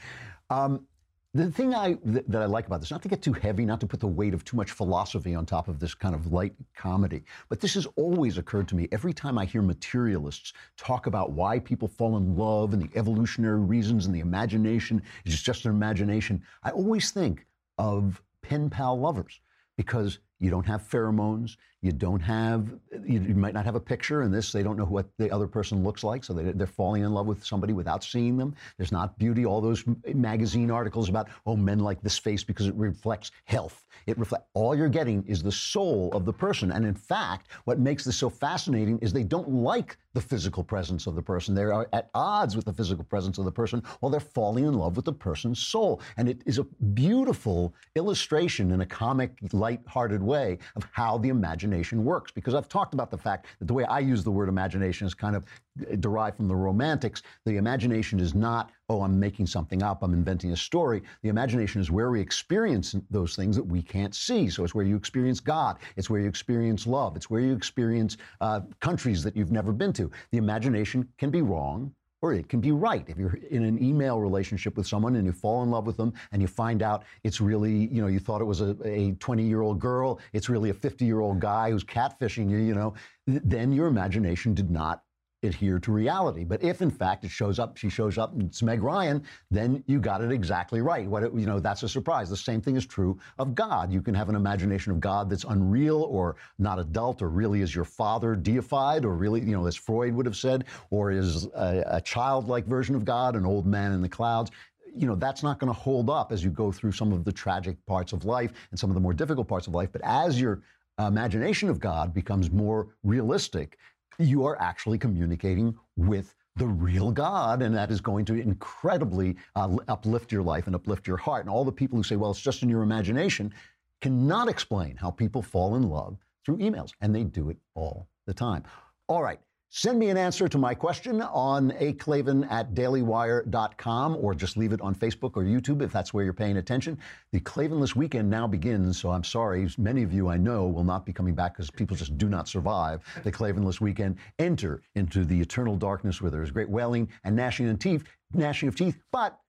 Um, 0.50 0.86
the 1.34 1.50
thing 1.50 1.74
I 1.74 1.94
th- 1.94 2.24
that 2.28 2.42
I 2.42 2.44
like 2.46 2.66
about 2.66 2.80
this, 2.80 2.92
not 2.92 3.02
to 3.02 3.08
get 3.08 3.20
too 3.20 3.32
heavy, 3.32 3.64
not 3.64 3.80
to 3.80 3.86
put 3.86 3.98
the 3.98 4.06
weight 4.06 4.34
of 4.34 4.44
too 4.44 4.56
much 4.56 4.70
philosophy 4.70 5.34
on 5.34 5.44
top 5.44 5.66
of 5.66 5.80
this 5.80 5.92
kind 5.92 6.14
of 6.14 6.32
light 6.32 6.54
comedy, 6.76 7.24
but 7.48 7.60
this 7.60 7.74
has 7.74 7.86
always 7.96 8.38
occurred 8.38 8.68
to 8.68 8.76
me 8.76 8.88
every 8.92 9.12
time 9.12 9.36
I 9.36 9.44
hear 9.44 9.60
materialists 9.60 10.52
talk 10.76 11.06
about 11.06 11.32
why 11.32 11.58
people 11.58 11.88
fall 11.88 12.16
in 12.16 12.36
love 12.36 12.72
and 12.72 12.80
the 12.80 12.96
evolutionary 12.96 13.60
reasons 13.60 14.06
and 14.06 14.14
the 14.14 14.20
imagination 14.20 15.02
is 15.24 15.42
just 15.42 15.64
an 15.64 15.72
imagination. 15.72 16.40
I 16.62 16.70
always 16.70 17.10
think 17.10 17.46
of 17.78 18.22
pen 18.42 18.70
pal 18.70 18.98
lovers 18.98 19.40
because 19.76 20.20
you 20.38 20.50
don't 20.50 20.66
have 20.66 20.88
pheromones, 20.88 21.56
you 21.84 21.92
don't 21.92 22.20
have, 22.20 22.66
you, 23.06 23.20
you 23.20 23.34
might 23.34 23.52
not 23.52 23.66
have 23.66 23.74
a 23.74 23.80
picture 23.80 24.22
in 24.22 24.32
this, 24.32 24.52
they 24.52 24.62
don't 24.62 24.78
know 24.78 24.86
what 24.86 25.06
the 25.18 25.30
other 25.30 25.46
person 25.46 25.84
looks 25.84 26.02
like, 26.02 26.24
so 26.24 26.32
they, 26.32 26.50
they're 26.52 26.66
falling 26.66 27.02
in 27.02 27.12
love 27.12 27.26
with 27.26 27.44
somebody 27.44 27.74
without 27.74 28.02
seeing 28.02 28.38
them. 28.38 28.54
There's 28.78 28.90
not 28.90 29.18
beauty, 29.18 29.44
all 29.44 29.60
those 29.60 29.84
magazine 30.14 30.70
articles 30.70 31.10
about, 31.10 31.28
oh, 31.44 31.56
men 31.56 31.80
like 31.80 32.00
this 32.00 32.16
face 32.16 32.42
because 32.42 32.68
it 32.68 32.74
reflects 32.74 33.32
health. 33.44 33.84
It 34.06 34.16
reflects, 34.16 34.46
all 34.54 34.74
you're 34.74 34.88
getting 34.88 35.24
is 35.26 35.42
the 35.42 35.52
soul 35.52 36.08
of 36.14 36.24
the 36.24 36.32
person. 36.32 36.72
And 36.72 36.86
in 36.86 36.94
fact, 36.94 37.48
what 37.64 37.78
makes 37.78 38.02
this 38.02 38.16
so 38.16 38.30
fascinating 38.30 38.98
is 39.00 39.12
they 39.12 39.22
don't 39.22 39.50
like 39.50 39.98
the 40.14 40.22
physical 40.22 40.64
presence 40.64 41.06
of 41.06 41.16
the 41.16 41.22
person. 41.22 41.54
They 41.54 41.64
are 41.64 41.86
at 41.92 42.08
odds 42.14 42.56
with 42.56 42.64
the 42.64 42.72
physical 42.72 43.04
presence 43.04 43.36
of 43.36 43.44
the 43.44 43.52
person 43.52 43.82
while 44.00 44.08
they're 44.08 44.20
falling 44.20 44.64
in 44.64 44.72
love 44.72 44.96
with 44.96 45.04
the 45.04 45.12
person's 45.12 45.58
soul. 45.58 46.00
And 46.16 46.30
it 46.30 46.40
is 46.46 46.58
a 46.58 46.64
beautiful 46.94 47.74
illustration 47.94 48.70
in 48.70 48.80
a 48.80 48.86
comic, 48.86 49.36
light-hearted 49.52 50.22
way 50.22 50.58
of 50.76 50.88
how 50.92 51.18
the 51.18 51.28
imagination 51.28 51.73
works. 51.82 52.30
Because 52.30 52.54
I've 52.54 52.68
talked 52.68 52.94
about 52.94 53.10
the 53.10 53.18
fact 53.18 53.46
that 53.58 53.66
the 53.66 53.74
way 53.74 53.84
I 53.84 53.98
use 53.98 54.22
the 54.22 54.30
word 54.30 54.48
imagination 54.48 55.06
is 55.06 55.14
kind 55.14 55.36
of 55.36 55.44
uh, 55.90 55.96
derived 55.96 56.36
from 56.36 56.48
the 56.48 56.56
romantics. 56.56 57.22
The 57.44 57.56
imagination 57.56 58.20
is 58.20 58.34
not, 58.34 58.70
oh, 58.88 59.02
I'm 59.02 59.18
making 59.18 59.46
something 59.46 59.82
up, 59.82 60.02
I'm 60.02 60.12
inventing 60.12 60.52
a 60.52 60.56
story. 60.56 61.02
The 61.22 61.28
imagination 61.28 61.80
is 61.80 61.90
where 61.90 62.10
we 62.10 62.20
experience 62.20 62.94
those 63.10 63.36
things 63.36 63.56
that 63.56 63.64
we 63.64 63.82
can't 63.82 64.14
see. 64.14 64.48
So 64.50 64.64
it's 64.64 64.74
where 64.74 64.84
you 64.84 64.96
experience 64.96 65.40
God, 65.40 65.78
it's 65.96 66.10
where 66.10 66.20
you 66.20 66.28
experience 66.28 66.86
love, 66.86 67.16
it's 67.16 67.30
where 67.30 67.40
you 67.40 67.54
experience 67.54 68.16
uh, 68.40 68.60
countries 68.80 69.22
that 69.22 69.36
you've 69.36 69.52
never 69.52 69.72
been 69.72 69.92
to. 69.94 70.10
The 70.30 70.38
imagination 70.38 71.08
can 71.18 71.30
be 71.30 71.42
wrong 71.42 71.92
or 72.24 72.32
it 72.32 72.48
can 72.48 72.58
be 72.58 72.72
right. 72.72 73.04
If 73.06 73.18
you're 73.18 73.38
in 73.50 73.64
an 73.64 73.82
email 73.84 74.18
relationship 74.18 74.78
with 74.78 74.86
someone 74.86 75.16
and 75.16 75.26
you 75.26 75.32
fall 75.32 75.62
in 75.62 75.70
love 75.70 75.86
with 75.86 75.98
them 75.98 76.14
and 76.32 76.40
you 76.40 76.48
find 76.48 76.80
out 76.80 77.04
it's 77.22 77.38
really, 77.38 77.88
you 77.88 78.00
know, 78.00 78.08
you 78.08 78.18
thought 78.18 78.40
it 78.40 78.46
was 78.46 78.62
a 78.62 79.14
20 79.20 79.42
year 79.42 79.60
old 79.60 79.78
girl, 79.78 80.18
it's 80.32 80.48
really 80.48 80.70
a 80.70 80.74
50 80.74 81.04
year 81.04 81.20
old 81.20 81.38
guy 81.38 81.70
who's 81.70 81.84
catfishing 81.84 82.48
you, 82.48 82.56
you 82.56 82.74
know, 82.74 82.94
th- 83.26 83.42
then 83.44 83.72
your 83.72 83.88
imagination 83.88 84.54
did 84.54 84.70
not 84.70 85.02
adhere 85.44 85.78
to 85.78 85.92
reality. 85.92 86.44
But 86.44 86.62
if 86.62 86.82
in 86.82 86.90
fact 86.90 87.24
it 87.24 87.30
shows 87.30 87.58
up, 87.58 87.76
she 87.76 87.88
shows 87.88 88.18
up 88.18 88.32
and 88.32 88.42
it's 88.42 88.62
Meg 88.62 88.82
Ryan, 88.82 89.22
then 89.50 89.82
you 89.86 90.00
got 90.00 90.22
it 90.22 90.32
exactly 90.32 90.80
right. 90.80 91.06
What 91.06 91.22
it, 91.22 91.32
you 91.34 91.46
know, 91.46 91.60
that's 91.60 91.82
a 91.82 91.88
surprise. 91.88 92.28
The 92.30 92.36
same 92.36 92.60
thing 92.60 92.76
is 92.76 92.86
true 92.86 93.18
of 93.38 93.54
God. 93.54 93.92
You 93.92 94.02
can 94.02 94.14
have 94.14 94.28
an 94.28 94.34
imagination 94.34 94.92
of 94.92 95.00
God 95.00 95.30
that's 95.30 95.44
unreal 95.44 96.02
or 96.02 96.36
not 96.58 96.78
adult 96.78 97.22
or 97.22 97.28
really 97.28 97.60
is 97.60 97.74
your 97.74 97.84
father 97.84 98.34
deified 98.34 99.04
or 99.04 99.14
really, 99.14 99.40
you 99.40 99.52
know, 99.52 99.66
as 99.66 99.76
Freud 99.76 100.14
would 100.14 100.26
have 100.26 100.36
said, 100.36 100.64
or 100.90 101.10
is 101.10 101.46
a, 101.54 101.84
a 101.86 102.00
childlike 102.00 102.66
version 102.66 102.94
of 102.94 103.04
God, 103.04 103.36
an 103.36 103.46
old 103.46 103.66
man 103.66 103.92
in 103.92 104.02
the 104.02 104.08
clouds 104.08 104.50
you 104.96 105.06
know 105.06 105.14
that's 105.14 105.42
not 105.42 105.58
going 105.58 105.72
to 105.72 105.78
hold 105.78 106.08
up 106.08 106.32
as 106.32 106.44
you 106.44 106.50
go 106.50 106.70
through 106.70 106.92
some 106.92 107.12
of 107.12 107.24
the 107.24 107.32
tragic 107.32 107.76
parts 107.86 108.12
of 108.12 108.24
life 108.24 108.52
and 108.70 108.78
some 108.78 108.90
of 108.90 108.94
the 108.94 109.00
more 109.00 109.12
difficult 109.12 109.48
parts 109.48 109.66
of 109.66 109.74
life 109.74 109.90
but 109.92 110.00
as 110.04 110.40
your 110.40 110.62
imagination 110.98 111.68
of 111.68 111.80
god 111.80 112.14
becomes 112.14 112.50
more 112.50 112.88
realistic 113.02 113.78
you 114.18 114.44
are 114.44 114.60
actually 114.60 114.98
communicating 114.98 115.74
with 115.96 116.34
the 116.56 116.66
real 116.66 117.10
God, 117.10 117.62
and 117.62 117.74
that 117.74 117.90
is 117.90 118.00
going 118.00 118.24
to 118.26 118.34
incredibly 118.34 119.36
uh, 119.56 119.76
uplift 119.88 120.30
your 120.30 120.42
life 120.42 120.66
and 120.66 120.74
uplift 120.76 121.06
your 121.06 121.16
heart. 121.16 121.42
And 121.44 121.50
all 121.50 121.64
the 121.64 121.72
people 121.72 121.96
who 121.96 122.04
say, 122.04 122.16
well, 122.16 122.30
it's 122.30 122.40
just 122.40 122.62
in 122.62 122.68
your 122.68 122.82
imagination, 122.82 123.52
cannot 124.00 124.48
explain 124.48 124.96
how 124.96 125.10
people 125.10 125.42
fall 125.42 125.76
in 125.76 125.88
love 125.88 126.18
through 126.44 126.58
emails, 126.58 126.92
and 127.00 127.14
they 127.14 127.24
do 127.24 127.50
it 127.50 127.56
all 127.74 128.08
the 128.26 128.34
time. 128.34 128.62
All 129.08 129.22
right. 129.22 129.40
Send 129.76 129.98
me 129.98 130.08
an 130.08 130.16
answer 130.16 130.46
to 130.46 130.56
my 130.56 130.72
question 130.72 131.20
on 131.20 131.72
aklavan 131.72 132.48
at 132.48 132.74
dailywire.com 132.74 134.16
or 134.20 134.32
just 134.32 134.56
leave 134.56 134.72
it 134.72 134.80
on 134.80 134.94
Facebook 134.94 135.32
or 135.34 135.42
YouTube 135.42 135.82
if 135.82 135.90
that's 135.90 136.14
where 136.14 136.22
you're 136.22 136.32
paying 136.32 136.58
attention. 136.58 136.96
The 137.32 137.40
Klavanless 137.40 137.96
weekend 137.96 138.30
now 138.30 138.46
begins, 138.46 139.00
so 139.00 139.10
I'm 139.10 139.24
sorry. 139.24 139.68
Many 139.76 140.04
of 140.04 140.12
you 140.12 140.28
I 140.28 140.36
know 140.36 140.68
will 140.68 140.84
not 140.84 141.04
be 141.04 141.12
coming 141.12 141.34
back 141.34 141.54
because 141.54 141.72
people 141.72 141.96
just 141.96 142.16
do 142.16 142.28
not 142.28 142.46
survive 142.46 143.02
the 143.24 143.32
Klavanless 143.32 143.80
weekend. 143.80 144.18
Enter 144.38 144.80
into 144.94 145.24
the 145.24 145.40
eternal 145.40 145.74
darkness 145.74 146.22
where 146.22 146.30
there 146.30 146.44
is 146.44 146.52
great 146.52 146.70
wailing 146.70 147.08
and 147.24 147.34
gnashing 147.34 147.68
of 147.68 147.80
teeth, 147.80 148.04
gnashing 148.32 148.68
of 148.68 148.76
teeth, 148.76 149.02
but 149.10 149.40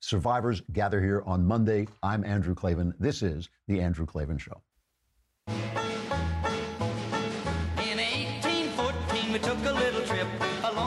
survivors 0.00 0.62
gather 0.72 1.02
here 1.02 1.22
on 1.26 1.44
Monday. 1.44 1.86
I'm 2.02 2.24
Andrew 2.24 2.54
Klavan. 2.54 2.94
This 2.98 3.22
is 3.22 3.50
The 3.68 3.82
Andrew 3.82 4.06
Klavan 4.06 4.38
Show. 4.38 4.62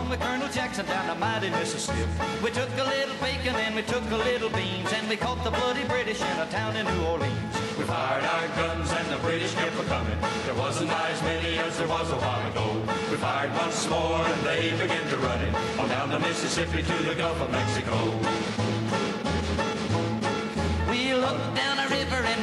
With 0.09 0.19
Colonel 0.21 0.47
Jackson 0.49 0.85
down 0.87 1.05
the 1.07 1.15
mighty 1.15 1.49
Mississippi. 1.51 2.01
We 2.43 2.49
took 2.49 2.69
a 2.77 2.83
little 2.83 3.15
bacon 3.21 3.53
and 3.55 3.75
we 3.75 3.83
took 3.83 4.03
a 4.09 4.15
little 4.17 4.49
beans 4.49 4.91
and 4.91 5.07
we 5.07 5.15
caught 5.15 5.43
the 5.43 5.51
bloody 5.51 5.83
British 5.83 6.19
in 6.19 6.39
a 6.39 6.47
town 6.49 6.75
in 6.75 6.85
New 6.85 7.05
Orleans. 7.05 7.53
We 7.77 7.83
fired 7.83 8.23
our 8.23 8.47
guns 8.55 8.91
and 8.91 9.07
the 9.09 9.17
British 9.17 9.53
kept 9.53 9.75
a 9.79 9.83
coming. 9.83 10.17
There 10.45 10.55
wasn't 10.55 10.91
as 10.91 11.21
many 11.21 11.59
as 11.59 11.77
there 11.77 11.87
was 11.87 12.09
a 12.11 12.15
while 12.15 12.51
ago. 12.51 12.81
We 13.11 13.17
fired 13.17 13.53
once 13.53 13.87
more 13.87 14.25
and 14.25 14.41
they 14.41 14.71
began 14.71 15.07
to 15.09 15.17
run 15.17 15.41
it 15.41 15.53
on 15.79 15.89
down 15.89 16.09
the 16.09 16.19
Mississippi 16.19 16.81
to 16.81 17.03
the 17.03 17.13
Gulf 17.13 17.39
of 17.41 17.51
Mexico. 17.51 18.78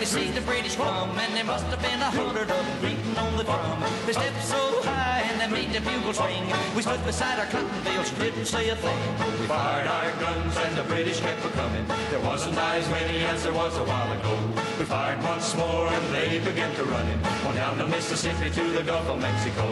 See 0.07 0.31
the 0.31 0.41
British 0.43 0.77
come, 0.77 1.19
and 1.19 1.35
there 1.35 1.45
must 1.45 1.67
have 1.67 1.83
been 1.83 2.01
a 2.01 2.11
hundred 2.11 2.49
of 2.49 2.63
them 2.65 2.79
beating 2.81 3.19
on 3.19 3.37
the 3.37 3.43
drum. 3.43 3.83
They 4.07 4.13
stepped 4.13 4.43
so 4.45 4.63
high 4.83 5.27
and 5.27 5.41
they 5.41 5.51
made 5.51 5.73
the 5.75 5.81
bugles 5.81 6.21
ring. 6.21 6.47
We 6.77 6.83
stood 6.83 7.05
beside 7.05 7.41
our 7.41 7.47
cotton 7.47 7.83
bales, 7.83 8.11
didn't 8.13 8.47
say 8.47 8.69
a 8.69 8.77
thing. 8.77 9.03
We 9.41 9.47
fired 9.47 9.89
our 9.89 10.13
guns 10.23 10.57
and 10.59 10.77
the 10.77 10.85
British 10.85 11.19
kept 11.19 11.45
a 11.45 11.49
coming. 11.49 11.85
There 12.11 12.21
wasn't 12.21 12.57
as 12.57 12.89
many 12.89 13.19
as 13.25 13.43
there 13.43 13.53
was 13.53 13.77
a 13.79 13.85
while 13.85 14.13
ago. 14.17 14.35
We 14.79 14.85
fired 14.85 15.21
once 15.25 15.57
more 15.57 15.89
and 15.89 16.15
they 16.15 16.39
began 16.39 16.73
to 16.77 16.85
run 16.85 17.07
it 17.09 17.19
on 17.47 17.57
down 17.57 17.77
the 17.77 17.89
Mississippi 17.89 18.51
to 18.51 18.65
the 18.79 18.85
Gulf 18.85 19.09
of 19.09 19.21
Mexico. 19.21 19.67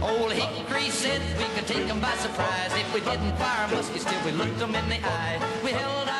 Old 0.00 0.32
Hickory 0.32 0.90
said 0.90 1.20
we 1.38 1.46
could 1.56 1.66
take 1.66 1.88
them 1.88 1.98
by 1.98 2.14
surprise 2.22 2.70
if 2.74 2.94
we 2.94 3.00
didn't 3.00 3.34
fire 3.36 3.66
muskets 3.74 4.04
till 4.04 4.24
we 4.24 4.30
looked 4.30 4.58
them 4.60 4.76
in 4.76 4.88
the 4.88 5.00
eye. 5.02 5.42
We 5.64 5.72
held 5.72 6.08
our 6.08 6.17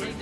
we... 0.00 0.12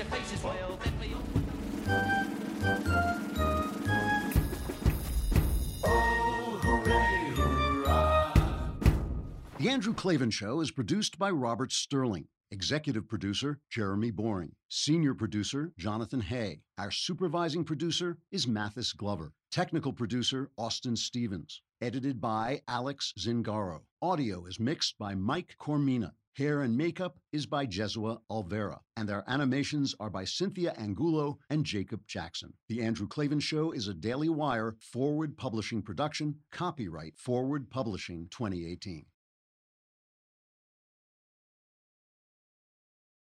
The 9.59 9.69
Andrew 9.69 9.93
Klavan 9.95 10.31
Show 10.31 10.61
is 10.61 10.71
produced 10.71 11.19
by 11.19 11.31
Robert 11.31 11.71
Sterling. 11.71 12.27
Executive 12.51 13.09
producer, 13.09 13.61
Jeremy 13.71 14.11
Boring. 14.11 14.53
Senior 14.69 15.15
producer, 15.15 15.73
Jonathan 15.79 16.23
Hay. 16.23 16.63
Our 16.79 16.91
supervising 16.91 17.65
producer 17.65 18.19
is 18.33 18.49
Mathis 18.49 18.93
Glover. 18.93 19.35
Technical 19.53 19.93
producer, 19.93 20.51
Austin 20.59 20.97
Stevens. 20.97 21.63
Edited 21.81 22.21
by 22.21 22.63
Alex 22.67 23.13
Zingaro. 23.19 23.83
Audio 24.03 24.47
is 24.47 24.59
mixed 24.59 24.99
by 24.99 25.15
Mike 25.15 25.57
Coromina. 25.61 26.13
Hair 26.37 26.63
and 26.63 26.77
makeup 26.77 27.19
is 27.33 27.47
by 27.47 27.67
Jesua 27.67 28.21
Alvera. 28.31 28.79
And 28.97 29.09
their 29.09 29.25
animations 29.27 29.95
are 29.99 30.11
by 30.11 30.25
Cynthia 30.25 30.73
Angulo 30.79 31.39
and 31.51 31.67
Jacob 31.67 32.07
Jackson. 32.07 32.53
The 32.69 32.83
Andrew 32.83 33.09
Klavan 33.09 33.41
Show 33.41 33.73
is 33.73 33.89
a 33.89 33.95
Daily 33.95 34.29
Wire 34.29 34.77
forward 34.81 35.37
publishing 35.37 35.83
production. 35.83 36.37
Copyright 36.53 37.19
Forward 37.19 37.69
Publishing 37.69 38.29
2018. 38.31 39.07